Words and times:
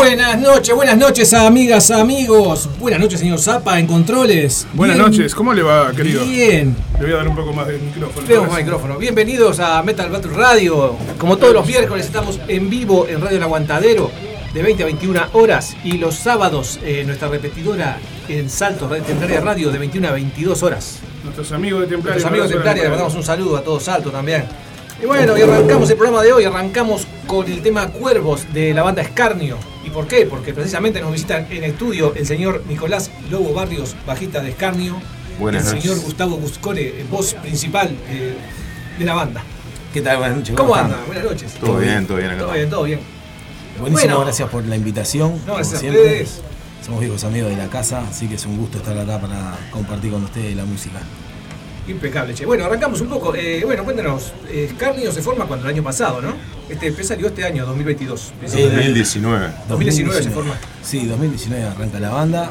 Buenas 0.00 0.40
noches, 0.40 0.74
buenas 0.74 0.96
noches, 0.96 1.34
amigas, 1.34 1.90
amigos. 1.90 2.70
Buenas 2.78 2.98
noches, 3.00 3.20
señor 3.20 3.38
Zapa, 3.38 3.78
en 3.78 3.86
controles. 3.86 4.66
Buenas 4.72 4.96
Bien- 4.96 5.06
noches, 5.10 5.34
¿cómo 5.34 5.52
le 5.52 5.62
va, 5.62 5.92
querido? 5.92 6.24
Bien. 6.24 6.74
Le 6.98 7.04
voy 7.04 7.12
a 7.12 7.16
dar 7.16 7.28
un 7.28 7.36
poco 7.36 7.52
más 7.52 7.66
de 7.66 7.76
micrófono. 7.76 8.26
Tenemos 8.26 8.48
más 8.48 8.58
micrófono. 8.60 8.96
Bienvenidos 8.96 9.60
a 9.60 9.82
Metal 9.82 10.08
Battle 10.10 10.32
Radio. 10.32 10.96
Como 11.18 11.36
todos 11.36 11.52
los 11.52 11.66
miércoles 11.66 12.06
estamos 12.06 12.40
en 12.48 12.70
vivo 12.70 13.06
en 13.08 13.20
Radio 13.20 13.36
El 13.36 13.42
Aguantadero 13.42 14.10
de 14.54 14.62
20 14.62 14.84
a 14.84 14.86
21 14.86 15.20
horas 15.34 15.76
y 15.84 15.98
los 15.98 16.14
sábados 16.14 16.80
eh, 16.82 17.02
nuestra 17.04 17.28
repetidora 17.28 17.98
en 18.26 18.48
Salto 18.48 18.88
Radio 18.88 19.04
Templaria 19.04 19.42
Radio 19.42 19.70
de 19.70 19.78
21 19.80 20.08
a 20.08 20.12
22 20.12 20.62
horas. 20.62 21.00
Nuestros 21.24 21.52
amigos 21.52 21.82
de 21.82 21.88
Templaria. 21.88 22.16
Los 22.20 22.26
amigos 22.26 22.48
de 22.48 22.54
Templaria, 22.54 22.84
le 22.84 22.88
mandamos 22.88 23.14
un 23.16 23.22
saludo 23.22 23.58
a 23.58 23.62
todos 23.62 23.82
Salto 23.82 24.10
también. 24.10 24.44
Y 25.02 25.04
bueno, 25.04 25.36
y 25.36 25.42
arrancamos 25.42 25.90
el 25.90 25.96
programa 25.96 26.22
de 26.22 26.32
hoy, 26.32 26.44
arrancamos 26.44 27.06
con 27.26 27.46
el 27.52 27.60
tema 27.60 27.88
Cuervos 27.88 28.50
de 28.54 28.72
la 28.72 28.82
banda 28.82 29.02
Escarnio. 29.02 29.58
¿Y 29.90 29.92
por 29.92 30.06
qué? 30.06 30.24
Porque 30.26 30.52
precisamente 30.54 31.00
nos 31.00 31.10
visitan 31.12 31.46
en 31.50 31.64
estudio 31.64 32.14
el 32.14 32.24
señor 32.24 32.62
Nicolás 32.68 33.10
Lobo 33.28 33.52
Barrios, 33.52 33.96
bajista 34.06 34.40
de 34.40 34.50
Escarnio, 34.50 34.96
Buenas 35.40 35.64
el 35.66 35.74
noches. 35.74 35.82
señor 35.82 36.04
Gustavo 36.04 36.36
Buscore, 36.36 36.82
eh, 37.00 37.06
voz 37.10 37.34
principal 37.34 37.90
eh, 38.08 38.36
de 38.98 39.04
la 39.04 39.14
banda. 39.14 39.42
¿Qué 39.92 40.00
tal? 40.00 40.18
Buenas 40.18 40.36
noches. 40.38 40.54
¿Cómo 40.56 40.74
anda? 40.76 40.96
Buenas 41.06 41.24
noches. 41.24 41.54
Todo 41.54 41.78
bien, 41.78 42.06
todo 42.06 42.18
bien 42.18 42.30
acá. 42.30 42.38
Todo 42.40 42.52
bien, 42.52 42.70
todo 42.70 42.82
bien. 42.84 43.00
Buenísimo, 43.80 44.08
Bueno. 44.10 44.24
gracias 44.24 44.48
por 44.48 44.64
la 44.64 44.76
invitación. 44.76 45.40
No, 45.46 45.54
gracias 45.56 45.66
como 45.66 45.76
a 45.76 45.80
siempre. 45.80 46.02
ustedes. 46.02 46.40
Somos 46.86 47.00
viejos 47.00 47.24
amigos 47.24 47.50
de 47.50 47.56
la 47.56 47.66
casa, 47.68 48.04
así 48.08 48.28
que 48.28 48.36
es 48.36 48.46
un 48.46 48.58
gusto 48.58 48.78
estar 48.78 48.96
acá 48.96 49.20
para 49.20 49.58
compartir 49.72 50.12
con 50.12 50.22
ustedes 50.24 50.54
la 50.54 50.64
música. 50.64 51.00
Impecable, 51.90 52.34
che. 52.34 52.46
Bueno, 52.46 52.64
arrancamos 52.64 53.00
un 53.00 53.08
poco. 53.08 53.34
Eh, 53.34 53.62
bueno, 53.64 53.84
cuéntanos, 53.84 54.32
eh, 54.48 54.68
Escarnio 54.70 55.10
se 55.12 55.22
forma 55.22 55.46
cuando 55.46 55.66
el 55.66 55.74
año 55.74 55.82
pasado, 55.82 56.20
¿no? 56.20 56.34
Este 56.68 56.86
EP 56.88 57.02
salió 57.02 57.26
este 57.26 57.44
año, 57.44 57.66
2022. 57.66 58.32
Sí, 58.46 58.62
2019. 58.62 59.50
2019 59.68 60.22
se 60.22 60.30
forma. 60.30 60.54
Sí, 60.82 61.06
2019 61.06 61.64
arranca 61.64 61.98
la 61.98 62.10
banda 62.10 62.50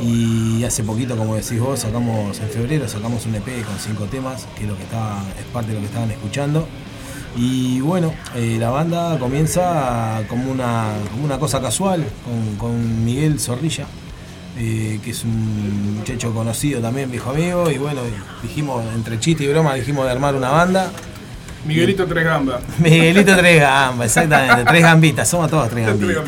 y 0.00 0.64
hace 0.64 0.82
poquito, 0.82 1.16
como 1.16 1.36
decís 1.36 1.60
vos, 1.60 1.80
sacamos 1.80 2.38
en 2.40 2.48
febrero 2.48 2.88
sacamos 2.88 3.24
un 3.26 3.36
EP 3.36 3.64
con 3.64 3.78
cinco 3.78 4.04
temas, 4.04 4.46
que 4.56 4.64
es 4.64 4.68
lo 4.68 4.76
que 4.76 4.82
estaba, 4.82 5.22
es 5.38 5.44
parte 5.52 5.68
de 5.68 5.74
lo 5.74 5.80
que 5.80 5.86
estaban 5.86 6.10
escuchando. 6.10 6.66
Y 7.36 7.80
bueno, 7.80 8.12
eh, 8.34 8.56
la 8.58 8.70
banda 8.70 9.18
comienza 9.18 10.22
como 10.28 10.50
una, 10.50 10.94
como 11.12 11.24
una 11.24 11.38
cosa 11.38 11.60
casual 11.60 12.04
con, 12.24 12.56
con 12.56 13.04
Miguel 13.04 13.38
Zorrilla, 13.40 13.86
eh, 14.56 15.00
que 15.02 15.10
es 15.10 15.24
un 15.24 15.96
muchacho 15.96 16.32
conocido 16.32 16.80
también, 16.80 17.10
viejo 17.10 17.30
amigo, 17.30 17.70
y 17.70 17.78
bueno, 17.78 18.02
dijimos, 18.42 18.84
entre 18.94 19.18
chiste 19.18 19.44
y 19.44 19.48
broma, 19.48 19.74
dijimos 19.74 20.04
de 20.04 20.12
armar 20.12 20.34
una 20.34 20.50
banda. 20.50 20.90
Miguelito 21.66 22.06
Tres 22.06 22.24
Gamba. 22.24 22.60
Miguelito 22.78 23.34
tres 23.36 23.60
gambas, 23.60 24.06
exactamente, 24.06 24.64
tres 24.70 24.82
gambitas, 24.82 25.28
somos 25.28 25.50
todos 25.50 25.68
tres. 25.70 25.86
Gambitas. 25.86 26.24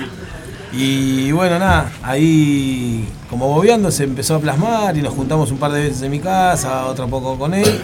Y 0.73 1.31
bueno, 1.33 1.59
nada, 1.59 1.91
ahí 2.03 3.09
como 3.31 3.49
bobeando 3.49 3.91
se 3.91 4.05
empezó 4.05 4.35
a 4.37 4.41
plasmar 4.41 4.97
y 4.97 5.03
nos 5.03 5.15
juntamos 5.15 5.51
un 5.51 5.59
par 5.59 5.73
de 5.73 5.83
veces 5.83 6.03
en 6.03 6.11
mi 6.11 6.21
casa, 6.21 6.87
otro 6.87 7.09
poco 7.09 7.39
con 7.39 7.55
él. 7.55 7.81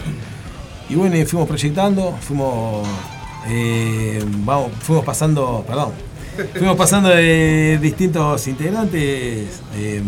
Y 0.89 0.95
bueno, 0.95 1.17
y 1.17 1.25
fuimos 1.25 1.49
proyectando, 1.49 2.17
fuimos, 2.21 2.87
eh, 3.49 4.23
vamos, 4.45 4.73
fuimos 4.81 5.05
pasando, 5.05 5.65
perdón, 5.67 5.93
fuimos 6.55 6.77
pasando 6.77 7.09
de 7.11 7.79
distintos 7.81 8.47
integrantes 8.49 9.61
eh, 9.75 10.03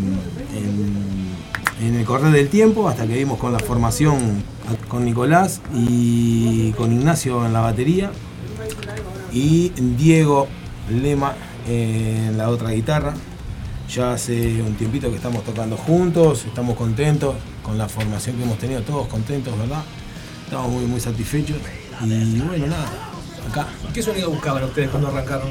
en, 0.55 1.87
en 1.87 1.95
el 1.95 2.05
correr 2.05 2.33
del 2.33 2.49
tiempo 2.49 2.89
hasta 2.89 3.07
que 3.07 3.15
vimos 3.15 3.39
con 3.39 3.53
la 3.53 3.59
formación 3.59 4.43
con 4.89 5.05
Nicolás 5.05 5.61
y 5.75 6.73
con 6.73 6.93
Ignacio 6.93 7.45
en 7.45 7.53
la 7.53 7.61
batería 7.61 8.11
y 9.33 9.71
Diego 9.97 10.49
Lema 10.91 11.35
en 11.69 12.37
la 12.39 12.49
otra 12.51 12.71
guitarra. 12.71 13.15
Ya 13.93 14.15
hace 14.15 14.63
un 14.63 14.75
tiempito 14.75 15.11
que 15.11 15.17
estamos 15.17 15.45
tocando 15.45 15.77
juntos, 15.77 16.47
estamos 16.47 16.77
contentos 16.77 17.35
con 17.63 17.77
la 17.77 17.87
formación 17.87 18.37
que 18.37 18.45
hemos 18.45 18.59
tenido, 18.59 18.81
todos 18.83 19.07
contentos, 19.09 19.57
¿verdad? 19.59 19.83
Estamos 20.45 20.71
muy, 20.71 20.87
muy 20.87 21.01
satisfechos 21.01 21.59
y 22.03 22.41
bueno, 22.41 22.67
nada, 22.67 22.87
acá. 23.51 23.67
¿Qué 23.93 24.03
sonido 24.03 24.31
buscaban 24.31 24.65
ustedes 24.65 24.89
cuando 24.89 25.09
arrancaron? 25.09 25.51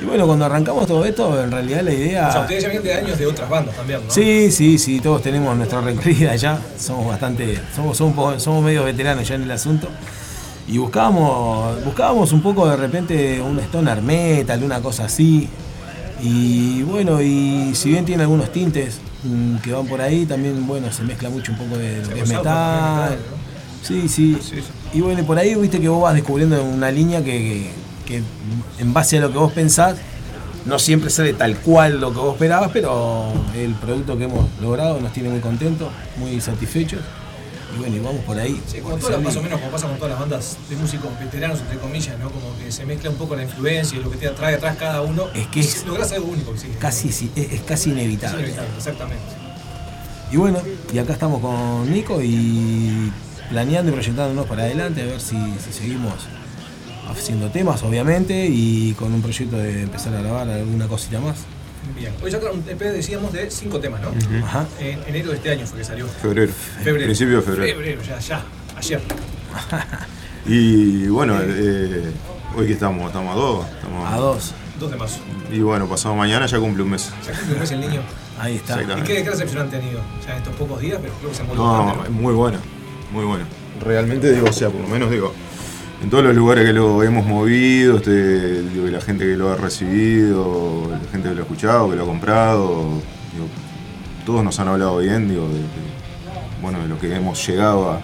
Y 0.00 0.04
bueno, 0.04 0.26
cuando 0.26 0.46
arrancamos 0.46 0.86
todo 0.86 1.04
esto, 1.04 1.42
en 1.42 1.50
realidad 1.50 1.82
la 1.82 1.92
idea... 1.92 2.28
O 2.28 2.32
sea, 2.32 2.40
ustedes 2.42 2.62
ya 2.62 2.68
vienen 2.70 2.86
de 2.86 2.94
años 2.94 3.18
de 3.18 3.26
otras 3.26 3.48
bandas 3.50 3.76
también, 3.76 4.00
¿no? 4.06 4.10
Sí, 4.10 4.50
sí, 4.50 4.78
sí, 4.78 5.00
todos 5.00 5.20
tenemos 5.22 5.54
nuestra 5.56 5.80
recorrida 5.82 6.34
ya, 6.36 6.58
somos 6.78 7.06
bastante, 7.06 7.58
somos, 7.76 7.96
somos, 7.98 8.10
un 8.10 8.16
poco- 8.16 8.40
somos 8.40 8.64
medio 8.64 8.84
veteranos 8.84 9.28
ya 9.28 9.34
en 9.34 9.42
el 9.42 9.50
asunto. 9.50 9.88
Y 10.68 10.78
buscábamos, 10.78 11.84
buscábamos 11.84 12.32
un 12.32 12.40
poco 12.42 12.68
de 12.68 12.76
repente 12.76 13.40
un 13.42 13.58
stoner 13.60 14.00
metal, 14.00 14.62
una 14.62 14.80
cosa 14.80 15.04
así. 15.06 15.48
Y 16.22 16.82
bueno, 16.82 17.20
y 17.20 17.72
si 17.74 17.90
bien 17.90 18.04
tiene 18.04 18.22
algunos 18.22 18.52
tintes 18.52 18.98
mm, 19.24 19.56
que 19.56 19.72
van 19.72 19.86
por 19.86 20.00
ahí, 20.00 20.26
también 20.26 20.66
bueno, 20.66 20.92
se 20.92 21.02
mezcla 21.02 21.28
mucho 21.28 21.52
un 21.52 21.58
poco 21.58 21.76
de 21.76 22.02
lo 22.02 22.08
que 22.08 22.20
es 22.20 22.28
metal. 22.28 23.18
Sí, 23.82 24.08
sí. 24.08 24.38
Y 24.92 25.00
bueno, 25.00 25.20
y 25.20 25.24
por 25.24 25.38
ahí 25.38 25.54
viste 25.56 25.80
que 25.80 25.88
vos 25.88 26.02
vas 26.02 26.14
descubriendo 26.14 26.62
una 26.62 26.90
línea 26.90 27.18
que, 27.24 27.32
que- 27.32 27.70
que 28.10 28.22
en 28.82 28.92
base 28.94 29.18
a 29.18 29.20
lo 29.22 29.30
que 29.32 29.38
vos 29.38 29.52
pensás, 29.52 29.96
no 30.66 30.78
siempre 30.78 31.10
sale 31.10 31.32
tal 31.32 31.56
cual 31.56 32.00
lo 32.00 32.12
que 32.12 32.18
vos 32.18 32.34
esperabas, 32.34 32.70
pero 32.72 33.32
el 33.56 33.72
producto 33.74 34.18
que 34.18 34.24
hemos 34.24 34.46
logrado 34.60 35.00
nos 35.00 35.12
tiene 35.12 35.28
muy 35.30 35.40
contentos, 35.40 35.88
muy 36.18 36.40
satisfechos. 36.40 37.00
Y 37.74 37.78
bueno, 37.78 37.96
y 37.96 38.00
vamos 38.00 38.24
por 38.24 38.36
ahí. 38.36 38.60
Sí, 38.66 38.80
como 38.80 38.96
todas, 38.96 39.22
más 39.22 39.36
o 39.36 39.42
menos 39.42 39.60
como 39.60 39.70
pasa 39.70 39.86
con 39.86 39.96
todas 39.96 40.10
las 40.10 40.20
bandas 40.20 40.56
de 40.68 40.74
músicos 40.76 41.08
veteranos, 41.20 41.60
entre 41.60 41.78
comillas, 41.78 42.18
¿no? 42.18 42.28
Como 42.30 42.58
que 42.58 42.72
se 42.72 42.84
mezcla 42.84 43.10
un 43.10 43.16
poco 43.16 43.36
la 43.36 43.44
influencia 43.44 43.96
y 43.96 44.02
lo 44.02 44.10
que 44.10 44.16
te 44.16 44.28
trae 44.30 44.56
atrás 44.56 44.76
cada 44.76 45.02
uno. 45.02 45.26
Es 45.34 45.46
que 45.46 45.60
es- 45.60 45.86
lográs 45.86 46.10
algo 46.12 46.26
único, 46.32 46.52
sí. 46.56 46.66
Casi, 46.80 47.12
sí, 47.12 47.30
es, 47.36 47.52
es 47.52 47.60
casi 47.62 47.90
Es 47.90 47.96
inevitable. 47.96 48.40
inevitable, 48.40 48.70
exactamente. 48.76 49.22
Y 50.32 50.36
bueno, 50.36 50.58
y 50.92 50.98
acá 50.98 51.12
estamos 51.12 51.40
con 51.40 51.90
Nico 51.92 52.20
y 52.20 53.12
planeando 53.50 53.90
y 53.92 53.94
proyectándonos 53.94 54.46
para 54.46 54.62
adelante, 54.64 55.02
a 55.02 55.06
ver 55.06 55.20
si, 55.20 55.36
si 55.64 55.72
seguimos 55.72 56.12
haciendo 57.10 57.48
temas, 57.50 57.82
obviamente, 57.82 58.46
y 58.48 58.92
con 58.94 59.12
un 59.12 59.22
proyecto 59.22 59.56
de 59.56 59.82
empezar 59.82 60.14
a 60.14 60.20
grabar 60.22 60.48
alguna 60.48 60.86
cosita 60.88 61.20
más. 61.20 61.38
Bien. 61.96 62.12
Hoy 62.22 62.30
sacaron 62.30 62.58
un 62.58 62.68
EP, 62.68 62.78
decíamos, 62.78 63.32
de 63.32 63.50
cinco 63.50 63.80
temas, 63.80 64.00
¿no? 64.02 64.12
Ajá. 64.44 64.66
En 64.78 65.00
enero 65.06 65.30
de 65.30 65.36
este 65.36 65.50
año 65.50 65.66
fue 65.66 65.78
que 65.78 65.84
salió. 65.84 66.06
Febrero. 66.06 66.52
Febrero. 66.52 67.06
Principio 67.06 67.36
de 67.36 67.42
febrero. 67.42 67.74
Febrero, 67.76 68.02
ya, 68.02 68.18
ya. 68.18 68.44
Ayer. 68.76 69.00
Y 70.46 71.06
bueno, 71.08 71.38
eh, 71.42 72.10
hoy 72.56 72.66
que 72.66 72.72
estamos, 72.72 73.06
estamos 73.06 73.32
a 73.32 73.38
dos. 73.38 73.66
Estamos 73.66 74.12
A 74.12 74.16
dos. 74.16 74.54
Dos 74.78 74.90
de 74.90 74.96
marzo. 74.96 75.18
Y 75.52 75.60
bueno, 75.60 75.86
pasado 75.86 76.14
mañana 76.14 76.46
ya 76.46 76.58
cumple 76.58 76.82
un 76.82 76.90
mes. 76.90 77.10
Ya 77.26 77.32
cumple 77.32 77.54
un 77.54 77.60
mes 77.60 77.70
el 77.72 77.80
niño. 77.80 78.00
Ahí 78.38 78.56
está. 78.56 78.80
¿Y 78.82 79.02
qué, 79.02 79.22
qué 79.22 79.30
recepción 79.30 79.62
han 79.62 79.70
tenido? 79.70 80.00
Ya 80.26 80.32
en 80.32 80.38
estos 80.38 80.54
pocos 80.54 80.80
días, 80.80 80.98
pero 81.02 81.12
creo 81.18 81.28
que 81.30 81.36
se 81.36 81.42
han 81.42 81.48
vuelto 81.48 81.62
No, 81.62 81.84
bastante, 81.84 82.08
es 82.08 82.14
muy 82.14 82.32
bueno, 82.32 82.58
muy 83.12 83.24
bueno. 83.26 83.44
Realmente 83.80 84.32
digo, 84.32 84.46
o 84.48 84.52
sea, 84.52 84.70
por 84.70 84.80
lo 84.80 84.88
menos 84.88 85.10
digo, 85.10 85.34
en 86.02 86.10
todos 86.10 86.24
los 86.24 86.34
lugares 86.34 86.64
que 86.64 86.72
lo 86.72 87.02
hemos 87.02 87.26
movido, 87.26 87.98
este, 87.98 88.62
la 88.90 89.00
gente 89.00 89.24
que 89.24 89.36
lo 89.36 89.52
ha 89.52 89.56
recibido, 89.56 90.88
la 90.90 91.10
gente 91.10 91.28
que 91.28 91.34
lo 91.34 91.40
ha 91.40 91.44
escuchado, 91.44 91.90
que 91.90 91.96
lo 91.96 92.04
ha 92.04 92.06
comprado, 92.06 93.02
todos 94.24 94.44
nos 94.44 94.58
han 94.60 94.68
hablado 94.68 94.98
bien, 94.98 95.28
digo, 95.28 95.48
de, 95.48 95.60
bueno, 96.62 96.80
de 96.80 96.88
lo 96.88 96.98
que 96.98 97.14
hemos 97.14 97.46
llegado 97.46 97.90
a, 97.90 98.00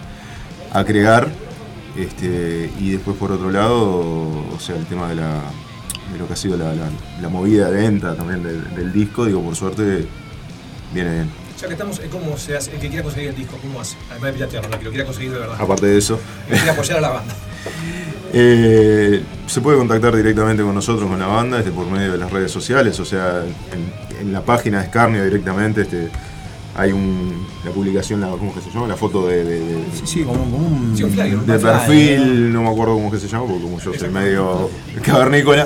a 0.73 0.83
crear. 0.83 1.27
Este, 1.97 2.69
y 2.79 2.91
después 2.91 3.17
por 3.17 3.31
otro 3.31 3.49
lado, 3.49 3.81
o 4.55 4.59
sea, 4.59 4.75
el 4.75 4.85
tema 4.85 5.09
de 5.09 5.15
lo 5.15 6.27
que 6.27 6.33
ha 6.33 6.35
sido 6.35 6.57
la 6.57 7.29
movida 7.29 7.71
de 7.71 7.81
venta 7.81 8.15
también 8.15 8.43
del, 8.43 8.75
del 8.75 8.93
disco, 8.93 9.25
digo, 9.25 9.41
por 9.41 9.55
suerte 9.55 10.07
viene 10.93 11.11
bien. 11.11 11.29
Ya 11.59 11.67
que 11.67 11.73
estamos, 11.73 11.99
eh, 11.99 12.07
¿cómo 12.11 12.37
se 12.37 12.55
hace? 12.55 12.71
El 12.71 12.79
que 12.79 12.87
quiera 12.87 13.03
conseguir 13.03 13.29
el 13.29 13.35
disco, 13.35 13.57
¿cómo 13.61 13.81
hace? 13.81 13.95
Además 14.11 14.27
de 14.27 14.33
piratearlo, 14.33 14.69
el 14.73 14.77
que 14.79 14.85
lo 14.85 14.89
quiera 14.91 15.05
conseguir 15.05 15.31
de 15.33 15.39
verdad. 15.39 15.55
Aparte 15.59 15.87
de 15.87 15.97
eso, 15.97 16.19
El 16.47 16.51
que 16.53 16.57
quiera 16.57 16.73
apoyar 16.73 16.97
a 16.97 17.01
la 17.01 17.09
banda. 17.09 17.33
Eh, 18.33 19.23
se 19.47 19.61
puede 19.61 19.77
contactar 19.77 20.13
directamente 20.13 20.61
con 20.61 20.75
nosotros, 20.75 21.09
con 21.09 21.17
la 21.17 21.27
banda, 21.27 21.59
este, 21.59 21.71
por 21.71 21.85
medio 21.89 22.11
de 22.11 22.17
las 22.17 22.29
redes 22.29 22.51
sociales, 22.51 22.99
o 22.99 23.05
sea, 23.05 23.41
en, 23.71 24.19
en 24.27 24.33
la 24.33 24.41
página 24.41 24.81
de 24.81 24.87
Scarnio 24.87 25.23
directamente 25.23 25.81
este, 25.83 26.09
hay 26.75 26.91
un, 26.91 27.47
la 27.63 27.71
publicación, 27.71 28.19
la, 28.19 28.27
¿cómo 28.27 28.53
que 28.53 28.59
se 28.59 28.69
llama? 28.69 28.85
La 28.89 28.97
foto 28.97 29.25
de, 29.27 29.45
de- 29.45 29.59
de- 29.61 29.85
Sí, 29.93 30.01
sí, 30.05 30.23
como, 30.23 30.39
como 30.43 30.57
un. 30.57 30.93
Sí, 30.95 31.03
un 31.05 31.11
flyer, 31.11 31.39
de 31.39 31.57
perfil, 31.57 32.51
no 32.51 32.63
me 32.63 32.69
acuerdo 32.69 32.95
cómo 32.95 33.09
que 33.09 33.17
se 33.17 33.29
llama, 33.29 33.45
porque 33.47 33.61
como 33.63 33.79
yo 33.79 33.93
soy 33.97 34.09
medio 34.09 34.69
cavernícola, 35.03 35.65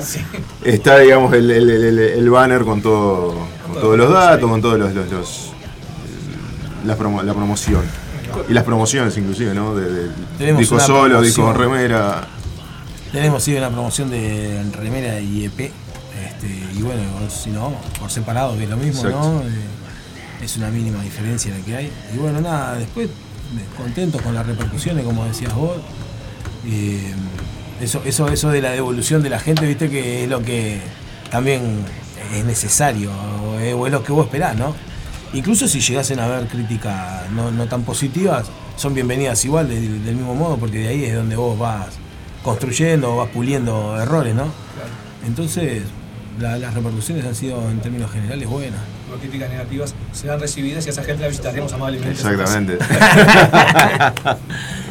está, 0.64 0.98
digamos, 1.00 1.34
el, 1.34 1.50
el- 1.50 1.68
el- 1.68 1.98
el 1.98 2.30
banner 2.30 2.62
con, 2.62 2.80
todo, 2.80 3.34
con 3.66 3.74
todos 3.74 3.98
los 3.98 4.08
datos, 4.12 4.48
con 4.48 4.62
todos 4.62 4.78
los, 4.78 4.94
los- 4.94 5.10
los- 5.10 5.51
la, 6.84 6.96
promo- 6.96 7.22
la 7.22 7.34
promoción. 7.34 7.82
Y 8.48 8.52
las 8.54 8.64
promociones 8.64 9.16
inclusive, 9.18 9.52
¿no? 9.54 9.74
De, 9.74 10.08
de 10.38 10.52
disco 10.54 10.80
solo, 10.80 11.20
disco 11.20 11.52
remera. 11.52 12.26
Tenemos 13.12 13.42
sí 13.42 13.54
una 13.54 13.68
promoción 13.70 14.10
de 14.10 14.62
remera 14.72 15.20
y 15.20 15.44
EP. 15.44 15.60
Este, 15.60 16.46
y 16.74 16.82
bueno, 16.82 17.02
si 17.28 17.50
no, 17.50 17.74
por 18.00 18.10
separado, 18.10 18.56
que 18.56 18.64
es 18.64 18.70
lo 18.70 18.76
mismo, 18.76 19.02
Exacto. 19.04 19.32
¿no? 19.34 19.40
Eh, 19.42 20.44
es 20.44 20.56
una 20.56 20.70
mínima 20.70 21.02
diferencia 21.02 21.54
la 21.56 21.64
que 21.64 21.76
hay. 21.76 21.92
Y 22.14 22.16
bueno, 22.18 22.40
nada, 22.40 22.74
después 22.76 23.08
eh, 23.08 23.10
contentos 23.76 24.22
con 24.22 24.34
las 24.34 24.46
repercusiones, 24.46 25.04
como 25.04 25.24
decías 25.26 25.54
vos. 25.54 25.76
Eh, 26.66 27.12
eso, 27.80 28.00
eso, 28.04 28.28
eso 28.28 28.48
de 28.50 28.62
la 28.62 28.70
devolución 28.70 29.22
de 29.22 29.28
la 29.30 29.40
gente, 29.40 29.66
viste 29.66 29.90
que 29.90 30.24
es 30.24 30.30
lo 30.30 30.42
que 30.42 30.80
también 31.30 31.84
es 32.34 32.44
necesario 32.44 33.10
o 33.44 33.58
es, 33.58 33.74
o 33.74 33.86
es 33.86 33.92
lo 33.92 34.02
que 34.04 34.12
vos 34.12 34.24
esperás, 34.26 34.56
¿no? 34.56 34.74
Incluso 35.34 35.66
si 35.66 35.80
llegasen 35.80 36.20
a 36.20 36.26
haber 36.26 36.46
críticas 36.46 37.28
no, 37.30 37.50
no 37.50 37.66
tan 37.66 37.82
positivas, 37.84 38.46
son 38.76 38.94
bienvenidas 38.94 39.44
igual 39.44 39.68
de- 39.68 39.80
del 39.80 40.16
mismo 40.16 40.34
modo, 40.34 40.56
porque 40.58 40.78
de 40.78 40.88
ahí 40.88 41.04
es 41.04 41.14
donde 41.14 41.36
vos 41.36 41.58
vas 41.58 41.86
construyendo, 42.42 43.16
vas 43.16 43.28
puliendo 43.30 43.98
errores, 44.00 44.34
¿no? 44.34 44.46
Entonces, 45.26 45.82
la- 46.38 46.58
las 46.58 46.74
repercusiones 46.74 47.24
han 47.24 47.34
sido 47.34 47.70
en 47.70 47.80
términos 47.80 48.10
generales 48.10 48.48
buenas. 48.48 48.80
Las 49.10 49.20
críticas 49.20 49.50
negativas 49.50 49.94
serán 50.12 50.40
recibidas 50.40 50.84
y 50.86 50.88
a 50.88 50.92
esa 50.92 51.04
gente 51.04 51.22
la 51.22 51.28
visitaremos 51.28 51.72
amablemente. 51.72 52.12
Exactamente. 52.12 52.78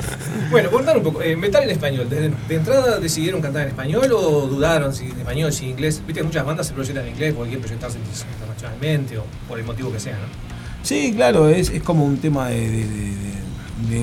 Bueno, 0.50 0.70
contar 0.72 0.98
un 0.98 1.04
poco. 1.04 1.22
eh, 1.22 1.36
metal 1.36 1.64
en 1.64 1.70
español. 1.70 2.10
¿De, 2.10 2.32
entrada 2.56 3.00
decidieron 3.00 3.42
cantar 3.42 3.64
en 3.64 3.70
español 3.70 4.12
o 4.14 4.48
dudaron 4.48 4.94
si 4.94 5.06
en 5.06 5.20
español, 5.20 5.52
si 5.52 5.66
en 5.66 5.72
inglés? 5.72 6.02
Viste 6.06 6.22
que 6.22 6.24
muchas 6.24 6.46
bandas 6.46 6.68
se 6.68 6.74
proyectan 6.74 7.06
en 7.06 7.12
inglés 7.14 7.34
porque 7.34 7.50
quieren 7.50 7.62
proyectarse 7.62 7.98
internacionalmente 7.98 9.18
o 9.18 9.26
por 9.48 9.60
el 9.60 9.66
motivo 9.66 9.92
que 9.92 10.00
sea, 10.00 10.14
¿no? 10.14 10.52
Sí, 10.84 11.14
claro, 11.16 11.48
es, 11.48 11.72
como 11.84 12.06
un 12.06 12.18
tema 12.18 12.50
de, 12.50 12.84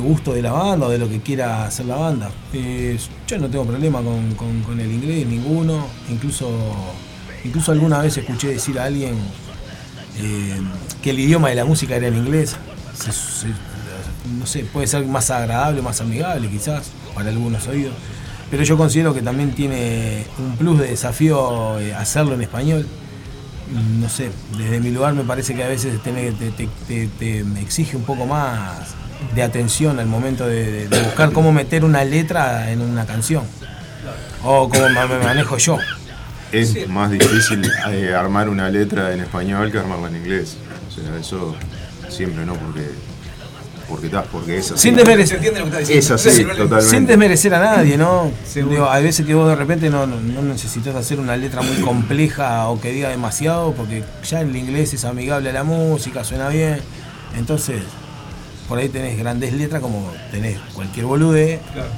gusto 0.01 0.33
de 0.33 0.43
la 0.43 0.53
banda 0.53 0.87
o 0.87 0.91
de 0.91 0.99
lo 0.99 1.09
que 1.09 1.21
quiera 1.21 1.65
hacer 1.65 1.87
la 1.87 1.97
banda. 1.97 2.31
Yo 3.27 3.39
no 3.39 3.49
tengo 3.49 3.65
problema 3.65 4.01
con, 4.03 4.81
el 4.81 4.93
inglés, 4.93 5.27
ninguno. 5.27 5.87
Incluso, 6.09 6.51
incluso 7.45 7.73
alguna 7.73 7.99
vez 8.01 8.17
escuché 8.17 8.49
decir 8.49 8.79
a 8.79 8.85
alguien 8.85 9.15
eh, 10.19 10.61
que 11.03 11.11
el 11.11 11.19
idioma 11.19 11.49
de 11.49 11.57
la 11.57 11.65
música 11.65 11.97
era 11.97 12.07
en 12.07 12.17
inglés. 12.17 12.57
No 14.39 14.47
sé, 14.47 14.65
puede 14.65 14.87
ser 14.87 15.05
más 15.07 15.31
agradable, 15.31 15.83
más 15.83 16.01
amigable 16.01 16.49
quizás 16.49 16.91
para 17.15 17.31
algunos 17.31 17.67
oídos. 17.69 17.95
Pero 18.51 18.63
yo 18.63 18.77
considero 18.79 19.13
que 19.15 19.23
también 19.23 19.53
tiene 19.53 20.25
un 20.39 20.57
plus 20.57 20.79
de 20.79 20.89
desafío 20.89 21.79
eh, 21.81 21.95
hacerlo 21.95 22.35
en 22.35 22.43
español 22.43 22.87
no 24.01 24.09
sé, 24.09 24.31
desde 24.57 24.81
mi 24.81 24.91
lugar 24.91 25.15
me 25.15 25.25
parece 25.25 25.55
que 25.55 25.63
a 25.63 25.69
veces 25.69 26.01
te, 26.03 27.45
exige 27.61 27.97
un 27.97 28.05
poco 28.05 28.27
más 28.27 28.95
de 29.35 29.43
atención 29.43 29.99
al 29.99 30.07
momento 30.07 30.47
de, 30.47 30.89
buscar 31.05 31.33
cómo 31.33 31.53
meter 31.53 31.85
una 31.85 32.05
letra 32.05 32.71
en 32.71 32.81
una 32.81 33.05
canción. 33.05 33.45
O 34.45 34.69
cómo 34.69 34.89
me 34.89 35.19
manejo 35.19 35.59
yo. 35.59 35.79
Es 36.53 36.89
más 36.89 37.11
difícil 37.11 37.71
eh, 37.91 38.15
armar 38.15 38.49
una 38.49 38.71
letra 38.71 39.13
en 39.13 39.21
español 39.21 39.71
que 39.71 39.79
armarla 39.79 40.09
en 40.09 40.17
inglés. 40.17 40.57
O 40.89 40.91
sea, 40.91 41.17
eso 41.19 41.55
siempre, 42.09 42.47
¿no? 42.47 42.55
Porque, 42.55 42.89
porque, 43.89 44.09
ta, 44.09 44.23
porque 44.25 44.59
es 44.59 44.71
así. 44.73 44.81
Sin 44.83 44.97
desmerecer, 44.97 45.37
entiende 45.37 45.61
lo 45.61 45.65
que 45.67 45.69
está 45.71 45.79
diciendo. 45.81 46.05
Es 46.05 46.11
así, 46.11 46.31
Sí, 46.31 46.45
totalmente. 46.45 46.83
sin 46.91 47.07
desmerecer 47.07 47.55
a 47.55 47.59
nadie, 47.61 47.97
¿no? 47.97 48.31
Digo, 48.55 48.89
hay 48.91 49.03
veces 49.05 49.25
que 49.27 49.35
vos 49.35 49.49
de 49.49 49.57
repente 49.57 49.89
no, 49.91 50.07
no- 50.07 50.21
no 50.21 50.43
necesitas 50.43 50.95
hacer 50.95 51.19
una 51.21 51.37
letra 51.37 51.63
muy 51.63 51.77
compleja 51.83 52.69
o 52.69 52.81
que 52.81 52.93
diga 52.93 53.09
demasiado, 53.09 53.73
porque 53.73 54.05
ya 54.29 54.41
el 54.43 54.55
inglés 54.55 54.93
es 54.95 55.05
amigable 55.05 55.51
a 55.51 55.53
la 55.53 55.65
música, 55.65 56.23
suena 56.25 56.49
bien. 56.49 56.79
Entonces, 57.37 57.83
por 58.69 58.79
ahí 58.79 58.89
tenés 58.89 59.19
grandes 59.19 59.53
letras 59.53 59.81
como 59.81 60.13
tenés 60.31 60.59
cualquier 60.75 61.07
bolude 61.07 61.61
Claro. 61.73 61.89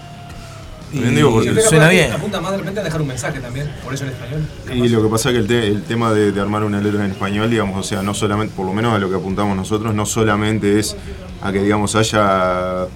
Y 0.92 0.94
También 0.97 1.14
digo 1.16 1.30
porque- 1.32 1.50
Sí, 1.50 1.56
usted 1.56 1.68
suena 1.68 1.88
bien. 1.88 2.12
Apunta 2.12 2.40
más 2.40 2.50
de 2.52 2.59
repente 2.59 2.80
a 2.80 2.82
dejar 2.85 3.00
un 3.00 3.09
mensaje 3.09 3.40
también, 3.40 3.70
por 3.85 3.94
eso 3.94 4.04
en 4.04 4.11
español. 4.11 4.42
Y 4.75 4.88
lo 4.88 5.02
que 5.02 5.09
pasa 5.09 5.28
es 5.30 5.35
que 5.35 5.40
el, 5.40 5.47
te- 5.47 5.66
el 5.68 5.82
tema 5.85 6.12
de, 6.12 6.32
de 6.32 6.40
armar 6.40 6.64
una 6.64 6.80
letra 6.80 7.04
en 7.04 7.11
español, 7.12 7.49
digamos, 7.50 7.78
o 7.78 7.82
sea, 7.88 8.02
no 8.02 8.12
solamente, 8.14 8.54
por 8.56 8.66
lo 8.66 8.73
menos 8.73 8.92
a 8.94 8.99
lo 8.99 9.09
que 9.09 9.16
apuntamos 9.16 9.56
nosotros, 9.56 9.94
no 9.94 10.04
solamente 10.06 10.78
es 10.78 10.97
a 11.42 11.52
que, 11.52 11.62
digamos, 11.62 11.94
haya, 11.94 12.87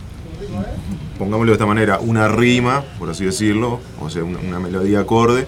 pongámoslo 1.18 1.52
de 1.52 1.54
esta 1.54 1.66
manera, 1.66 1.98
una 2.00 2.28
rima, 2.28 2.82
por 2.98 3.10
así 3.10 3.24
decirlo, 3.24 3.80
o 4.00 4.10
sea, 4.10 4.24
una, 4.24 4.38
una 4.40 4.58
melodía 4.58 5.00
acorde, 5.00 5.46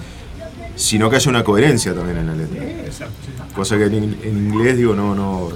sino 0.76 1.10
que 1.10 1.16
haya 1.16 1.30
una 1.30 1.42
coherencia 1.42 1.94
también 1.94 2.18
en 2.18 2.26
la 2.28 2.34
letra. 2.34 2.62
Exacto, 2.64 3.14
sí. 3.24 3.32
Cosa 3.54 3.76
que 3.78 3.84
en 3.86 4.04
inglés, 4.24 4.76
digo, 4.76 4.94
no, 4.94 5.14
no, 5.14 5.48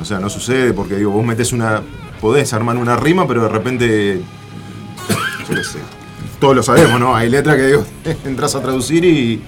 o 0.00 0.04
sea, 0.04 0.18
no 0.18 0.28
sucede, 0.28 0.72
porque, 0.72 0.96
digo, 0.96 1.10
vos 1.12 1.24
metes 1.24 1.52
una, 1.52 1.82
podés 2.20 2.52
armar 2.52 2.76
una 2.76 2.96
rima, 2.96 3.26
pero 3.28 3.42
de 3.42 3.48
repente, 3.50 4.20
yo 5.48 5.54
qué 5.54 5.62
sé, 5.64 5.78
todos 6.44 6.56
lo 6.56 6.62
sabemos, 6.62 7.00
¿no? 7.00 7.16
Hay 7.16 7.30
letras 7.30 7.56
que, 7.56 7.66
digo, 7.68 7.86
entras 8.26 8.54
a 8.54 8.60
traducir 8.60 9.02
y... 9.02 9.42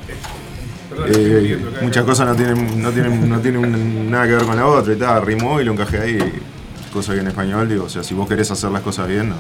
Eh, 1.09 1.59
muchas 1.83 2.05
cosas 2.05 2.27
no 2.27 2.35
tienen, 2.35 2.81
no 2.83 2.91
tienen, 2.91 3.29
no 3.29 3.39
tienen 3.41 3.63
un- 3.63 4.11
nada 4.11 4.25
que 4.27 4.33
ver 4.33 4.45
con 4.47 4.57
la 4.57 4.67
otra 4.67 4.95
y 4.95 4.97
tal, 4.97 5.27
rimó 5.27 5.61
y 5.61 5.65
lo 5.65 5.73
encajé 5.73 5.99
ahí, 6.01 6.19
cosa 6.91 7.13
que 7.13 7.21
en 7.21 7.27
español 7.27 7.69
digo, 7.69 7.85
o 7.85 7.89
sea, 7.91 8.03
si 8.03 8.15
vos 8.15 8.27
querés 8.27 8.51
hacer 8.51 8.71
las 8.71 8.81
cosas 8.81 9.07
bien, 9.07 9.29
no. 9.29 9.35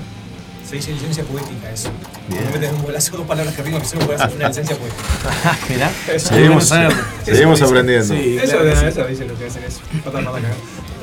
Se 0.69 0.77
dice 0.77 0.93
licencia 0.93 1.25
poética 1.25 1.71
eso. 1.73 1.89
Bien. 2.29 2.45
No 2.45 2.51
metes 2.51 2.73
un 2.73 2.83
golazo, 2.83 3.17
dos 3.17 3.27
palabras 3.27 3.55
que 3.55 3.63
riman, 3.63 3.81
que 3.81 3.87
se 3.87 3.97
puede 3.97 4.17
hacer 4.23 4.37
una 4.37 4.49
licencia 4.49 4.77
poética. 4.77 5.59
Mirá. 5.71 5.91
Eso. 6.15 6.29
Seguimos, 6.29 6.65
saberlo. 6.69 7.03
seguimos 7.25 7.63
aprendiendo. 7.63 8.15
Sí. 8.15 8.37
Eso, 8.43 8.59
claro 8.59 8.89
eso 8.89 9.07
dice 9.07 9.25
lo 9.25 9.39
que 9.39 9.47
hacen 9.47 9.65
es 9.65 9.81
patar 10.05 10.25
para 10.25 10.37
cagar. 10.43 10.53